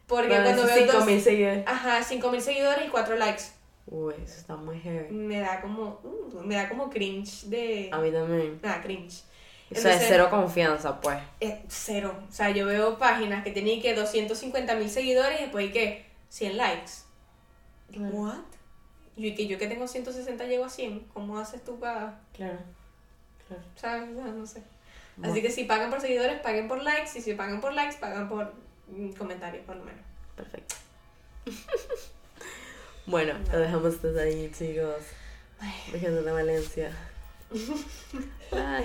Porque 0.06 0.28
Bueno, 0.28 0.44
cuando 0.44 0.66
veo. 0.66 0.76
5000 0.76 1.16
dos- 1.16 1.24
seguidores. 1.24 1.64
Ajá, 1.66 2.02
5000 2.02 2.40
seguidores 2.42 2.86
y 2.86 2.88
4 2.88 3.16
likes. 3.16 3.44
Uy, 3.88 4.14
eso 4.24 4.38
está 4.38 4.56
muy 4.56 4.78
heavy. 4.80 5.12
Me 5.14 5.40
da 5.40 5.60
como. 5.60 6.00
uh, 6.02 6.40
me 6.44 6.56
da 6.56 6.68
como 6.68 6.90
cringe 6.90 7.46
de. 7.46 7.88
A 7.92 7.98
mí 7.98 8.10
también. 8.10 8.58
Nada, 8.62 8.80
cringe. 8.82 9.22
O 9.70 9.74
sea, 9.74 9.94
es 9.94 10.04
cero 10.06 10.28
confianza, 10.30 11.00
pues. 11.00 11.18
Eh, 11.40 11.62
cero. 11.68 12.16
O 12.28 12.32
sea, 12.32 12.50
yo 12.50 12.66
veo 12.66 12.98
páginas 12.98 13.42
que 13.42 13.50
tienen 13.50 13.82
que 13.82 13.94
250 13.94 14.74
mil 14.76 14.88
seguidores 14.88 15.40
y 15.40 15.42
después 15.44 15.66
hay 15.66 15.72
que 15.72 16.06
100 16.28 16.56
likes. 16.56 16.92
Claro. 17.92 18.14
¿What? 18.14 18.44
Yo, 19.16 19.34
que 19.34 19.46
yo 19.46 19.58
que 19.58 19.66
tengo 19.66 19.88
160 19.88 20.44
llego 20.44 20.64
a 20.64 20.68
100. 20.68 21.00
¿Cómo 21.12 21.38
haces 21.38 21.64
tú 21.64 21.80
para.? 21.80 22.20
Claro. 22.32 22.58
Claro. 23.48 23.62
¿Sabes? 23.74 24.10
O 24.10 24.22
sea, 24.22 24.32
no 24.32 24.46
sé. 24.46 24.62
Bueno. 25.16 25.32
Así 25.32 25.42
que 25.42 25.50
si 25.50 25.64
pagan 25.64 25.90
por 25.90 26.00
seguidores, 26.00 26.40
paguen 26.40 26.68
por 26.68 26.82
likes. 26.82 27.18
Y 27.18 27.22
si 27.22 27.34
pagan 27.34 27.60
por 27.60 27.72
likes, 27.72 27.96
pagan 27.98 28.28
por 28.28 28.54
mm, 28.88 29.12
comentarios, 29.12 29.64
por 29.64 29.76
lo 29.76 29.84
menos. 29.84 30.02
Perfecto. 30.36 30.76
Bueno, 33.06 33.34
lo 33.52 33.60
dejamos 33.60 34.02
desde 34.02 34.20
ahí, 34.20 34.50
chicos. 34.50 35.04
Dejando 35.92 36.24
de 36.24 36.32
Valencia. 36.32 36.90
Ay. 38.50 38.84